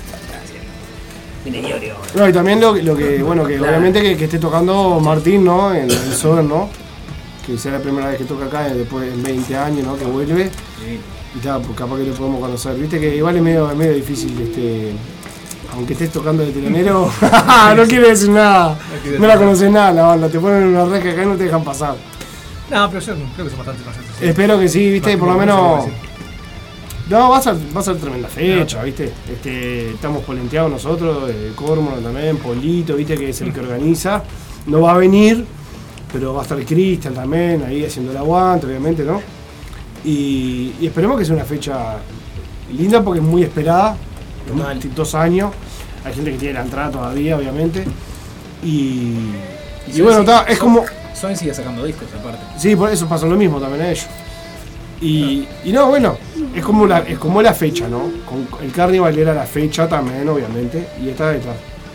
No, 2.16 2.28
y 2.28 2.34
también 2.34 2.60
lo, 2.60 2.76
lo 2.76 2.96
que, 2.98 3.22
bueno, 3.22 3.46
que 3.46 3.58
Claro. 3.58 3.74
obviamente 3.74 4.02
que, 4.02 4.18
que 4.18 4.26
esté 4.26 4.40
tocando 4.40 5.00
Martín, 5.00 5.46
¿no? 5.46 5.74
En 5.76 5.84
el 5.92 6.14
Soden, 6.14 6.48
¿no? 6.50 6.70
Que 7.46 7.56
sea 7.58 7.74
la 7.74 7.80
primera 7.80 8.08
vez 8.10 8.18
que 8.18 8.24
toca 8.26 8.46
acá, 8.46 8.68
eh, 8.68 8.74
después 8.74 9.06
de 9.16 9.22
20 9.22 9.56
años, 9.56 9.86
¿no? 9.86 9.96
Que 9.96 10.06
vuelve. 10.06 10.50
Y 11.36 11.40
tal, 11.40 11.62
pues 11.62 11.78
capaz 11.78 11.98
que 11.98 12.04
lo 12.06 12.14
podemos 12.14 12.40
conocer. 12.40 12.76
Viste 12.76 13.00
que 13.00 13.16
igual 13.16 13.36
es 13.36 13.44
medio, 13.44 13.70
es 13.70 13.78
medio 13.78 13.94
difícil, 13.94 14.40
este. 14.42 14.94
Aunque 15.74 15.94
estés 15.94 16.10
tocando 16.12 16.44
de 16.44 16.52
telonero, 16.52 17.12
no 17.76 17.84
quiere 17.86 18.10
decir 18.10 18.30
nada. 18.30 18.78
No 19.20 19.28
la 19.28 19.38
conoces 19.38 19.70
nada, 19.70 19.92
la 19.92 20.04
banda. 20.04 20.30
Te 20.30 20.40
ponen 20.40 20.64
en 20.64 20.68
una 20.70 20.86
reja 20.86 21.12
acá 21.12 21.24
y 21.24 21.26
no 21.28 21.36
te 21.36 21.44
dejan 21.44 21.64
pasar. 21.64 21.96
No, 22.72 22.90
pero 22.90 23.00
yo 23.00 23.14
creo 23.36 23.46
que 23.46 23.50
son 23.50 23.58
bastante 23.60 23.84
pacientes. 23.84 24.16
sí. 24.20 24.26
Espero 24.26 24.60
que 24.60 24.68
sí, 24.68 24.92
viste, 24.92 25.18
por 25.18 25.28
lo 25.30 25.36
menos. 25.36 25.86
No, 27.10 27.30
va 27.30 27.38
a 27.38 27.42
ser, 27.42 27.56
va 27.76 27.82
a 27.82 27.84
ser 27.84 27.98
tremenda 27.98 28.28
fecha, 28.28 28.82
viste. 28.84 29.12
Este, 29.32 29.92
estamos 29.92 30.24
polenteados 30.24 30.72
nosotros, 30.72 31.30
eh, 31.30 31.52
Cormoran 31.56 32.02
también, 32.02 32.38
Polito, 32.38 32.96
viste, 32.96 33.16
que 33.16 33.30
es 33.30 33.42
el 33.42 33.54
que 33.54 33.60
organiza. 33.60 34.24
No 34.66 34.82
va 34.82 34.94
a 34.94 34.98
venir, 34.98 35.46
pero 36.12 36.34
va 36.34 36.40
a 36.40 36.44
estar 36.44 36.58
Cristian 36.66 37.14
también 37.14 37.64
ahí 37.64 37.86
haciendo 37.86 38.12
el 38.12 38.18
aguante, 38.18 38.66
obviamente, 38.66 39.04
¿no? 39.04 39.22
Y, 40.04 40.74
y 40.80 40.88
esperemos 40.88 41.20
que 41.20 41.26
sea 41.26 41.36
una 41.36 41.46
fecha 41.46 41.98
linda 42.76 43.04
porque 43.04 43.20
es 43.20 43.26
muy 43.26 43.44
esperada, 43.44 43.96
Total. 44.48 44.80
dos 44.96 45.14
años. 45.14 45.52
Hay 46.04 46.14
gente 46.14 46.32
que 46.32 46.38
tiene 46.40 46.56
la 46.56 46.62
entrada 46.62 46.90
todavía, 46.92 47.38
obviamente. 47.38 47.86
Y, 48.64 49.14
y 49.94 50.02
bueno, 50.02 50.22
está, 50.22 50.44
es 50.44 50.58
como. 50.58 50.84
Soen 51.20 51.36
sigue 51.38 51.54
sacando 51.54 51.84
discos 51.86 52.08
aparte. 52.20 52.40
Sí, 52.58 52.76
por 52.76 52.92
eso 52.92 53.08
pasa 53.08 53.26
lo 53.26 53.36
mismo 53.36 53.60
también 53.60 53.82
a 53.84 53.90
ellos. 53.92 54.06
Y, 55.02 55.48
y 55.66 55.72
no, 55.72 55.88
bueno, 55.88 56.18
es 56.54 56.64
como 56.64 56.86
la, 56.88 57.00
es 57.00 57.18
como 57.18 57.42
la 57.42 57.54
fecha, 57.54 57.88
¿no? 57.88 58.04
Con 58.26 58.48
el 58.64 58.72
Carnival 58.72 59.18
era 59.18 59.34
la 59.34 59.46
fecha 59.46 59.88
también, 59.90 60.28
obviamente, 60.30 60.88
y 61.04 61.10
esta 61.10 61.34
es 61.36 61.46
la- 61.46 61.54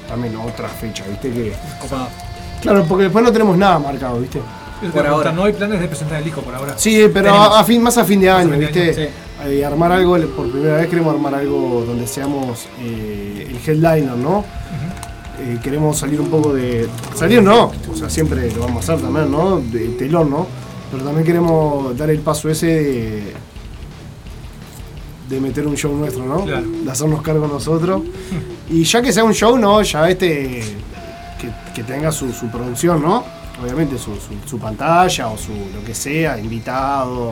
también 0.09 0.37
otra 0.37 0.69
fecha, 0.69 1.05
¿viste? 1.09 1.31
Que, 1.31 1.53
Copado. 1.81 2.09
claro, 2.61 2.85
porque 2.89 3.05
después 3.05 3.25
no 3.25 3.33
tenemos 3.33 3.57
nada 3.57 3.79
marcado, 3.79 4.21
¿viste? 4.21 4.41
Por 4.93 5.07
ahora. 5.07 5.31
No 5.33 5.45
hay 5.45 5.53
planes 5.53 5.81
de 5.81 5.87
presentar 5.89 6.19
el 6.19 6.25
disco 6.25 6.41
por 6.43 6.55
ahora. 6.55 6.75
Sí, 6.77 6.99
pero 7.13 7.27
Tenemos. 7.33 7.57
a, 7.57 7.61
a 7.61 7.65
fin, 7.65 7.83
más 7.83 7.97
a 7.99 8.05
fin 8.05 8.21
de 8.21 8.31
año, 8.31 8.51
fin 8.51 8.61
de 8.61 8.67
¿viste? 8.67 8.83
año, 8.83 8.95
sí. 8.95 9.49
Eh, 9.49 9.65
armar 9.65 9.93
algo, 9.93 10.19
por 10.37 10.51
primera 10.51 10.77
vez 10.77 10.89
queremos 10.89 11.15
armar 11.15 11.35
algo 11.35 11.85
donde 11.87 12.07
seamos 12.07 12.67
eh, 12.81 13.47
el 13.51 13.57
headliner, 13.57 14.17
¿no? 14.17 14.45
Eh, 15.43 15.59
queremos 15.63 15.99
salir 15.99 16.21
un 16.21 16.29
poco 16.29 16.53
de. 16.53 16.87
Salir 17.17 17.43
no, 17.43 17.73
o 17.91 17.97
sea, 17.97 18.11
siempre 18.11 18.51
lo 18.53 18.61
vamos 18.63 18.89
a 18.89 18.93
hacer 18.95 19.05
también, 19.05 19.31
¿no? 19.31 19.59
De 19.61 19.89
telón, 19.99 20.31
¿no? 20.31 20.47
Pero 20.91 21.05
también 21.05 21.25
queremos 21.27 21.97
dar 21.97 22.11
el 22.11 22.19
paso 22.21 22.49
ese 22.51 22.67
de, 22.67 23.33
de 25.29 25.41
meter 25.41 25.67
un 25.67 25.77
show 25.77 25.95
nuestro, 25.97 26.25
¿no? 26.27 26.45
Claro. 26.45 26.67
De 26.85 26.91
hacernos 26.91 27.23
cargo 27.23 27.47
nosotros. 27.47 28.03
Y 28.69 28.83
ya 28.85 29.01
que 29.01 29.13
sea 29.13 29.25
un 29.25 29.33
show, 29.35 29.57
¿no? 29.57 29.81
Ya 29.83 30.09
este. 30.11 30.63
que, 31.41 31.51
que 31.75 31.83
tenga 31.85 32.11
su, 32.13 32.33
su 32.33 32.49
producción, 32.49 33.01
¿no? 33.01 33.25
Obviamente 33.63 33.97
su, 33.99 34.15
su- 34.17 34.49
su 34.49 34.59
pantalla 34.59 35.29
o 35.29 35.37
su 35.39 35.53
lo 35.53 35.85
que 35.85 35.95
sea, 35.95 36.39
invitado. 36.39 37.31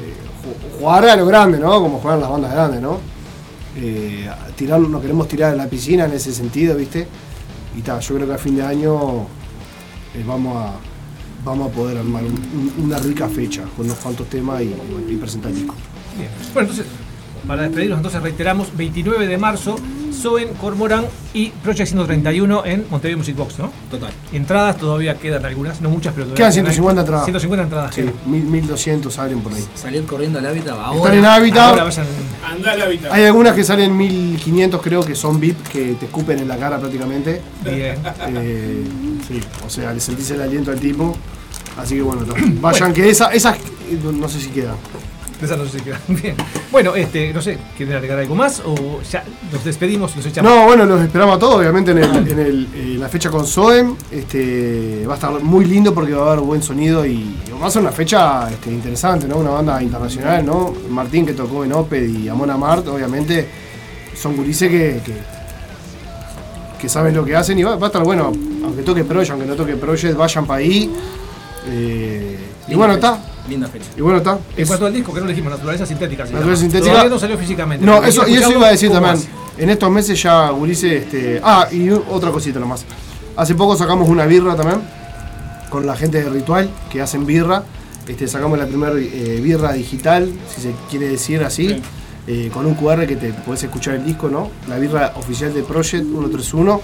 Eh, 0.00 0.14
ju- 0.44 0.78
jugar 0.78 1.06
a 1.08 1.16
lo 1.16 1.26
grande, 1.26 1.58
¿no? 1.58 1.80
Como 1.80 1.98
juegan 1.98 2.20
las 2.20 2.30
bandas 2.30 2.52
grandes, 2.52 2.80
¿no? 2.80 2.98
Eh, 3.76 4.28
tirar, 4.56 4.80
nos 4.80 5.00
queremos 5.00 5.28
tirar 5.28 5.52
a 5.52 5.56
la 5.56 5.68
piscina 5.68 6.04
en 6.06 6.12
ese 6.12 6.32
sentido, 6.32 6.76
¿viste? 6.76 7.06
Y 7.76 7.82
tal, 7.82 8.00
yo 8.00 8.14
creo 8.16 8.26
que 8.26 8.34
a 8.34 8.38
fin 8.38 8.56
de 8.56 8.62
año 8.62 9.22
eh, 10.14 10.24
vamos 10.26 10.56
a 10.56 10.72
vamos 11.44 11.70
a 11.70 11.74
poder 11.74 11.96
armar 11.96 12.22
un- 12.24 12.32
un- 12.78 12.84
una 12.84 12.98
rica 12.98 13.26
fecha 13.28 13.62
con 13.76 13.86
unos 13.86 13.96
cuantos 13.98 14.28
temas 14.28 14.60
y, 14.60 14.74
y 15.10 15.16
presentar 15.16 15.50
el 15.52 15.58
disco. 15.58 15.74
Bien. 16.18 16.28
Bueno, 16.52 16.68
entonces, 16.68 16.86
para 17.46 17.62
despedirnos, 17.62 17.98
entonces 17.98 18.20
reiteramos, 18.22 18.76
29 18.76 19.26
de 19.26 19.38
marzo, 19.38 19.76
Soen, 20.12 20.48
Cormoran 20.54 21.04
y 21.34 21.48
Project 21.48 21.88
131 21.88 22.64
en 22.66 22.84
Montevideo 22.90 23.18
Music 23.18 23.36
Box, 23.36 23.58
¿no? 23.58 23.70
Total. 23.90 24.10
Entradas 24.32 24.76
todavía 24.76 25.14
quedan 25.16 25.44
algunas, 25.44 25.80
no 25.80 25.88
muchas, 25.90 26.12
pero 26.12 26.26
todavía 26.26 26.36
Quedan 26.36 26.52
150 26.52 27.00
entradas. 27.02 27.24
150 27.24 27.62
entradas. 27.64 27.94
Sí, 27.94 28.02
quedan. 28.02 28.14
mil- 28.26 28.44
1200 28.44 29.12
salen 29.14 29.40
por 29.40 29.52
ahí. 29.52 29.64
Salir 29.74 30.04
corriendo 30.04 30.38
al 30.38 30.46
hábitat 30.46 30.78
ahora. 30.78 30.96
Están 30.96 31.18
en 31.18 31.24
Hábitat. 31.24 31.68
Ahora 31.70 31.84
vayan. 31.84 32.06
Andá 32.44 32.72
a 32.72 32.76
la 32.76 32.84
habitación. 32.84 33.14
Hay 33.14 33.24
algunas 33.24 33.54
que 33.54 33.64
salen 33.64 33.96
1500 33.96 34.82
creo 34.82 35.02
que 35.04 35.14
son 35.14 35.38
VIP, 35.40 35.62
que 35.68 35.94
te 35.94 36.06
escupen 36.06 36.38
en 36.38 36.48
la 36.48 36.56
cara 36.56 36.78
prácticamente. 36.78 37.40
Bien. 37.64 37.96
Eh, 38.28 38.84
sí, 39.28 39.40
o 39.66 39.70
sea, 39.70 39.92
le 39.92 40.00
sentís 40.00 40.30
el 40.32 40.42
aliento 40.42 40.70
al 40.70 40.80
tipo. 40.80 41.14
Así 41.78 41.94
que 41.94 42.02
bueno, 42.02 42.24
vayan, 42.60 42.92
que 42.92 43.08
esa, 43.08 43.28
esas 43.32 43.56
no 44.02 44.28
sé 44.28 44.40
si 44.40 44.48
quedan. 44.48 44.74
Esa. 45.42 45.56
Bien. 46.08 46.34
Bueno, 46.70 46.94
este, 46.94 47.32
no 47.32 47.40
sé, 47.42 47.58
¿quieren 47.76 47.94
agregar 47.96 48.18
algo 48.18 48.34
más 48.34 48.60
o 48.64 49.00
ya 49.10 49.24
nos 49.52 49.64
despedimos, 49.64 50.14
nos 50.14 50.26
echamos? 50.26 50.50
No, 50.50 50.64
bueno, 50.66 50.84
los 50.86 51.00
esperamos 51.02 51.36
a 51.36 51.38
todos, 51.38 51.56
obviamente 51.56 51.90
en, 51.92 51.98
el- 51.98 52.28
en 52.28 52.38
el, 52.38 52.68
eh, 52.74 52.96
la 52.98 53.08
fecha 53.08 53.30
con 53.30 53.46
Soem. 53.46 53.94
Este, 54.10 55.04
va 55.06 55.12
a 55.12 55.16
estar 55.16 55.30
muy 55.42 55.64
lindo 55.64 55.94
porque 55.94 56.12
va 56.12 56.28
a 56.28 56.32
haber 56.32 56.44
buen 56.44 56.62
sonido 56.62 57.04
y 57.06 57.36
va 57.60 57.66
a 57.66 57.70
ser 57.70 57.82
una 57.82 57.92
fecha 57.92 58.50
este, 58.50 58.70
interesante, 58.70 59.26
¿no? 59.26 59.36
Una 59.38 59.50
banda 59.50 59.82
internacional, 59.82 60.44
¿no? 60.44 60.74
Martín 60.90 61.24
que 61.26 61.32
tocó 61.32 61.64
en 61.64 61.72
Oped 61.72 62.02
y 62.08 62.28
Amon 62.28 62.50
Amart, 62.50 62.86
obviamente, 62.88 63.48
son 64.14 64.36
gurises 64.36 64.68
que, 64.70 65.00
que, 65.04 65.14
que 66.80 66.88
saben 66.88 67.14
lo 67.14 67.24
que 67.24 67.34
hacen 67.36 67.58
y 67.58 67.62
va, 67.62 67.76
va 67.76 67.86
a 67.86 67.88
estar 67.88 68.02
bueno, 68.04 68.32
aunque 68.64 68.82
toque 68.82 69.04
Project, 69.04 69.30
aunque 69.32 69.46
no 69.46 69.54
toque 69.54 69.76
Project, 69.76 70.16
vayan 70.16 70.46
para 70.46 70.58
ahí. 70.60 70.90
Eh, 71.68 72.38
y 72.68 72.74
bueno, 72.74 72.94
está. 72.94 73.18
Linda 73.50 73.68
fecha. 73.68 73.86
Y 73.96 74.00
bueno, 74.00 74.18
está. 74.18 74.38
En 74.56 74.62
Es- 74.62 74.68
cuanto 74.68 74.86
al 74.86 74.94
disco, 74.94 75.12
que 75.12 75.20
no 75.20 75.26
le 75.26 75.32
dijimos, 75.32 75.52
Naturaleza 75.52 75.84
Sintética. 75.84 76.24
se 76.26 76.32
Naturaleza 76.32 76.60
llama. 76.62 76.70
sintética. 76.72 76.92
Todavía 76.92 77.10
no 77.10 77.18
salió 77.18 77.38
físicamente. 77.38 77.84
No, 77.84 78.02
eso, 78.02 78.26
y 78.28 78.34
eso 78.36 78.52
iba 78.52 78.66
a 78.66 78.70
decir 78.70 78.88
¿cómo 78.88 79.00
también. 79.02 79.28
En 79.58 79.68
estos 79.70 79.90
meses 79.90 80.22
ya 80.22 80.52
Ulises, 80.52 81.02
este. 81.02 81.40
Ah, 81.44 81.66
y 81.70 81.90
otra 81.90 82.30
cosita 82.30 82.58
nomás. 82.58 82.84
Hace 83.36 83.54
poco 83.54 83.76
sacamos 83.76 84.08
una 84.08 84.24
birra 84.26 84.56
también. 84.56 84.80
Con 85.68 85.86
la 85.86 85.94
gente 85.96 86.22
de 86.22 86.28
Ritual, 86.30 86.70
que 86.90 87.00
hacen 87.02 87.26
birra. 87.26 87.62
Este, 88.08 88.26
sacamos 88.26 88.58
la 88.58 88.66
primera 88.66 88.92
eh, 88.96 89.40
birra 89.42 89.72
digital, 89.72 90.32
si 90.52 90.62
se 90.62 90.72
quiere 90.88 91.08
decir 91.08 91.42
así. 91.44 91.80
eh, 92.26 92.50
con 92.52 92.64
un 92.66 92.74
QR 92.74 93.06
que 93.06 93.16
te 93.16 93.32
podés 93.32 93.62
escuchar 93.64 93.94
el 93.94 94.04
disco, 94.04 94.28
¿no? 94.28 94.50
La 94.68 94.78
birra 94.78 95.14
oficial 95.16 95.52
de 95.54 95.62
Project 95.62 96.04
131. 96.04 96.80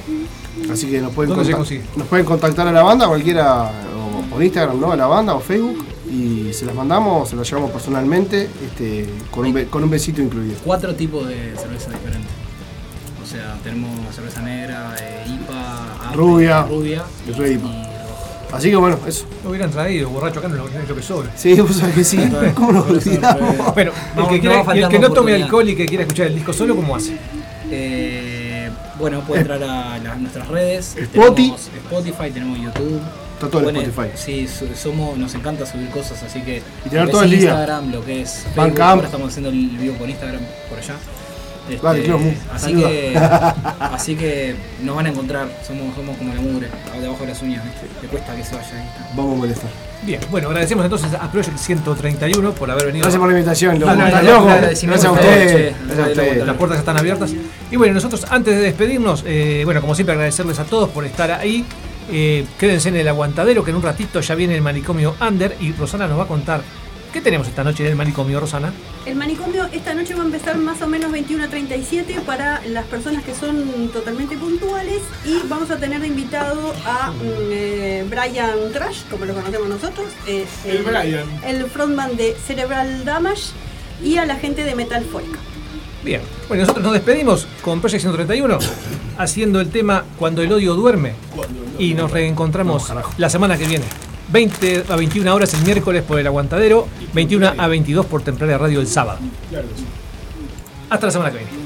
Así 0.72 0.86
que 0.86 1.00
nos 1.00 1.12
pueden, 1.12 1.30
¿Dónde 1.30 1.44
se 1.44 1.52
contac- 1.52 1.56
consigue? 1.56 1.82
nos 1.96 2.06
pueden 2.08 2.24
contactar 2.24 2.66
a 2.66 2.72
la 2.72 2.82
banda, 2.82 3.06
cualquiera, 3.06 3.64
o 3.64 4.22
por 4.30 4.42
Instagram, 4.42 4.80
¿no? 4.80 4.92
A 4.92 4.96
la 4.96 5.06
banda 5.06 5.34
o 5.34 5.40
Facebook. 5.40 5.84
Y 6.10 6.52
se 6.52 6.64
las 6.66 6.74
mandamos, 6.74 7.28
se 7.28 7.36
las 7.36 7.48
llevamos 7.48 7.70
personalmente, 7.72 8.48
este, 8.64 9.08
con, 9.30 9.44
un, 9.46 9.64
con 9.64 9.82
un 9.82 9.90
besito 9.90 10.22
incluido. 10.22 10.54
Cuatro 10.64 10.94
tipos 10.94 11.26
de 11.26 11.54
cerveza 11.56 11.90
diferentes. 11.90 12.30
O 13.22 13.26
sea, 13.26 13.56
tenemos 13.64 14.14
cerveza 14.14 14.40
negra, 14.42 14.94
eh, 15.00 15.24
IPA, 15.26 16.08
APE, 16.08 16.16
Rubia. 16.16 16.62
rubia 16.62 17.02
Y 17.26 17.32
roja. 17.32 17.86
Así 18.52 18.70
que 18.70 18.76
bueno, 18.76 18.98
eso. 19.06 19.26
Lo 19.42 19.50
hubieran 19.50 19.70
traído, 19.72 20.08
borracho 20.08 20.38
acá, 20.38 20.46
no 20.48 20.54
lo 20.56 20.68
lo 20.68 20.94
que 20.94 21.02
sobra. 21.02 21.32
Sí, 21.36 21.60
vos 21.60 21.74
sabés 21.74 21.94
que 21.96 22.04
sí. 22.04 22.18
¿Cómo 22.54 22.70
nos 22.70 22.86
olvidamos? 22.88 23.74
Bueno, 23.74 23.90
el 24.16 24.28
que, 24.28 24.34
no 24.36 24.40
quiera- 24.64 24.72
el 24.72 24.88
que 24.88 24.98
tome 25.10 25.34
alcohol 25.34 25.68
y 25.68 25.74
que 25.74 25.86
quiera 25.86 26.04
escuchar 26.04 26.28
el 26.28 26.36
disco 26.36 26.52
solo, 26.52 26.76
¿cómo 26.76 26.94
hace? 26.94 27.18
Eh, 27.68 28.70
bueno, 28.98 29.20
puede 29.22 29.40
entrar 29.40 29.62
a 29.64 29.98
nuestras 30.16 30.46
redes. 30.46 30.96
Spotify. 30.96 31.34
Tenemos 31.34 31.70
Spotify, 31.84 32.30
tenemos 32.32 32.58
YouTube. 32.60 33.00
Está 33.36 33.50
todo 33.50 33.68
en 33.68 33.76
Spotify. 33.76 34.16
Sí, 34.16 34.48
somos, 34.74 35.18
nos 35.18 35.34
encanta 35.34 35.66
subir 35.66 35.90
cosas, 35.90 36.22
así 36.22 36.40
que. 36.40 36.62
Y 36.86 36.88
tener 36.88 37.10
todo 37.10 37.22
es 37.22 37.30
el 37.30 37.38
día. 37.38 37.50
Instagram, 37.50 37.92
lo 37.92 38.02
que 38.02 38.22
es 38.22 38.46
Facebook, 38.54 38.80
ahora 38.80 39.04
estamos 39.04 39.28
haciendo 39.28 39.50
el 39.50 39.68
vivo 39.76 39.94
por 39.96 40.08
Instagram 40.08 40.40
por 40.70 40.78
allá. 40.78 40.94
Este, 41.68 41.84
Dale, 41.84 42.00
quiero 42.00 42.20
así 42.52 42.74
que 42.74 43.18
así 43.80 44.14
que 44.14 44.54
nos 44.84 44.94
van 44.94 45.06
a 45.06 45.08
encontrar, 45.08 45.48
somos, 45.66 45.94
somos 45.96 46.16
como 46.16 46.32
la 46.32 46.40
mugre, 46.40 46.68
debajo 47.00 47.20
de 47.22 47.26
las 47.26 47.42
uñas, 47.42 47.64
¿viste? 47.64 47.86
Te 48.00 48.06
cuesta 48.06 48.36
que 48.36 48.44
se 48.44 48.54
vaya 48.54 48.68
ahí. 48.72 48.88
Vamos 49.16 49.34
a 49.34 49.36
molestar. 49.38 49.70
Bien, 50.02 50.20
bueno, 50.30 50.48
agradecemos 50.48 50.84
entonces 50.84 51.12
a 51.12 51.30
Project 51.30 51.58
131 51.58 52.52
por 52.52 52.70
haber 52.70 52.86
venido. 52.86 53.02
Gracias 53.02 53.18
por 53.18 53.28
la 53.28 53.34
invitación, 53.36 53.80
loco. 53.80 53.90
A 53.90 53.94
ustedes. 53.96 54.82
Gracias 54.82 55.04
a 55.06 55.12
ustedes. 55.12 56.46
Las 56.46 56.56
puertas 56.56 56.78
están 56.78 56.96
abiertas. 56.96 57.32
Y 57.70 57.76
bueno, 57.76 57.94
nosotros 57.94 58.24
antes 58.30 58.54
de 58.54 58.62
despedirnos, 58.62 59.24
eh, 59.26 59.62
bueno, 59.64 59.80
como 59.80 59.94
siempre 59.94 60.12
agradecerles 60.14 60.58
a 60.60 60.64
todos 60.64 60.88
por 60.90 61.04
estar 61.04 61.32
ahí. 61.32 61.64
Eh, 62.10 62.46
quédense 62.58 62.88
en 62.88 62.96
el 62.96 63.08
aguantadero, 63.08 63.64
que 63.64 63.70
en 63.70 63.76
un 63.76 63.82
ratito 63.82 64.20
ya 64.20 64.34
viene 64.34 64.54
el 64.54 64.62
manicomio 64.62 65.16
Under 65.20 65.56
y 65.60 65.72
Rosana 65.72 66.06
nos 66.06 66.18
va 66.18 66.24
a 66.24 66.28
contar 66.28 66.62
qué 67.12 67.20
tenemos 67.20 67.48
esta 67.48 67.64
noche 67.64 67.82
en 67.84 67.90
el 67.90 67.96
manicomio, 67.96 68.38
Rosana. 68.38 68.72
El 69.06 69.16
manicomio 69.16 69.66
esta 69.72 69.94
noche 69.94 70.14
va 70.14 70.22
a 70.22 70.26
empezar 70.26 70.56
más 70.58 70.82
o 70.82 70.86
menos 70.86 71.10
21 71.10 71.44
a 71.44 71.48
37 71.48 72.20
para 72.26 72.60
las 72.66 72.84
personas 72.86 73.24
que 73.24 73.34
son 73.34 73.88
totalmente 73.92 74.36
puntuales 74.36 75.00
y 75.24 75.40
vamos 75.48 75.70
a 75.70 75.78
tener 75.78 76.00
de 76.00 76.08
invitado 76.08 76.74
a 76.84 77.10
mm, 77.10 77.22
eh, 77.50 78.04
Brian 78.08 78.72
Trash, 78.72 79.04
como 79.10 79.24
lo 79.24 79.34
conocemos 79.34 79.68
nosotros, 79.68 80.06
es 80.26 80.46
El 80.64 80.82
Brian. 80.82 81.26
el 81.44 81.66
frontman 81.66 82.16
de 82.16 82.36
Cerebral 82.46 83.04
Damage 83.04 83.52
y 84.04 84.18
a 84.18 84.26
la 84.26 84.36
gente 84.36 84.64
de 84.64 84.74
Metal 84.74 85.04
Folk. 85.04 85.38
Bien, 86.04 86.20
bueno, 86.48 86.62
nosotros 86.62 86.84
nos 86.84 86.92
despedimos 86.92 87.48
con 87.62 87.80
Project 87.80 88.02
131 88.02 88.58
haciendo 89.18 89.60
el 89.60 89.70
tema 89.70 90.04
Cuando 90.18 90.42
el 90.42 90.52
odio 90.52 90.74
duerme 90.74 91.14
y 91.78 91.94
nos 91.94 92.10
reencontramos 92.10 92.92
la 93.18 93.30
semana 93.30 93.56
que 93.56 93.66
viene. 93.66 93.84
20 94.28 94.84
a 94.88 94.96
21 94.96 95.34
horas 95.34 95.54
el 95.54 95.62
miércoles 95.62 96.02
por 96.02 96.18
el 96.18 96.26
aguantadero, 96.26 96.88
21 97.14 97.54
a 97.56 97.68
22 97.68 98.06
por 98.06 98.22
Templaria 98.22 98.58
Radio 98.58 98.80
el 98.80 98.88
sábado. 98.88 99.20
Hasta 100.90 101.06
la 101.06 101.12
semana 101.12 101.30
que 101.30 101.38
viene. 101.38 101.65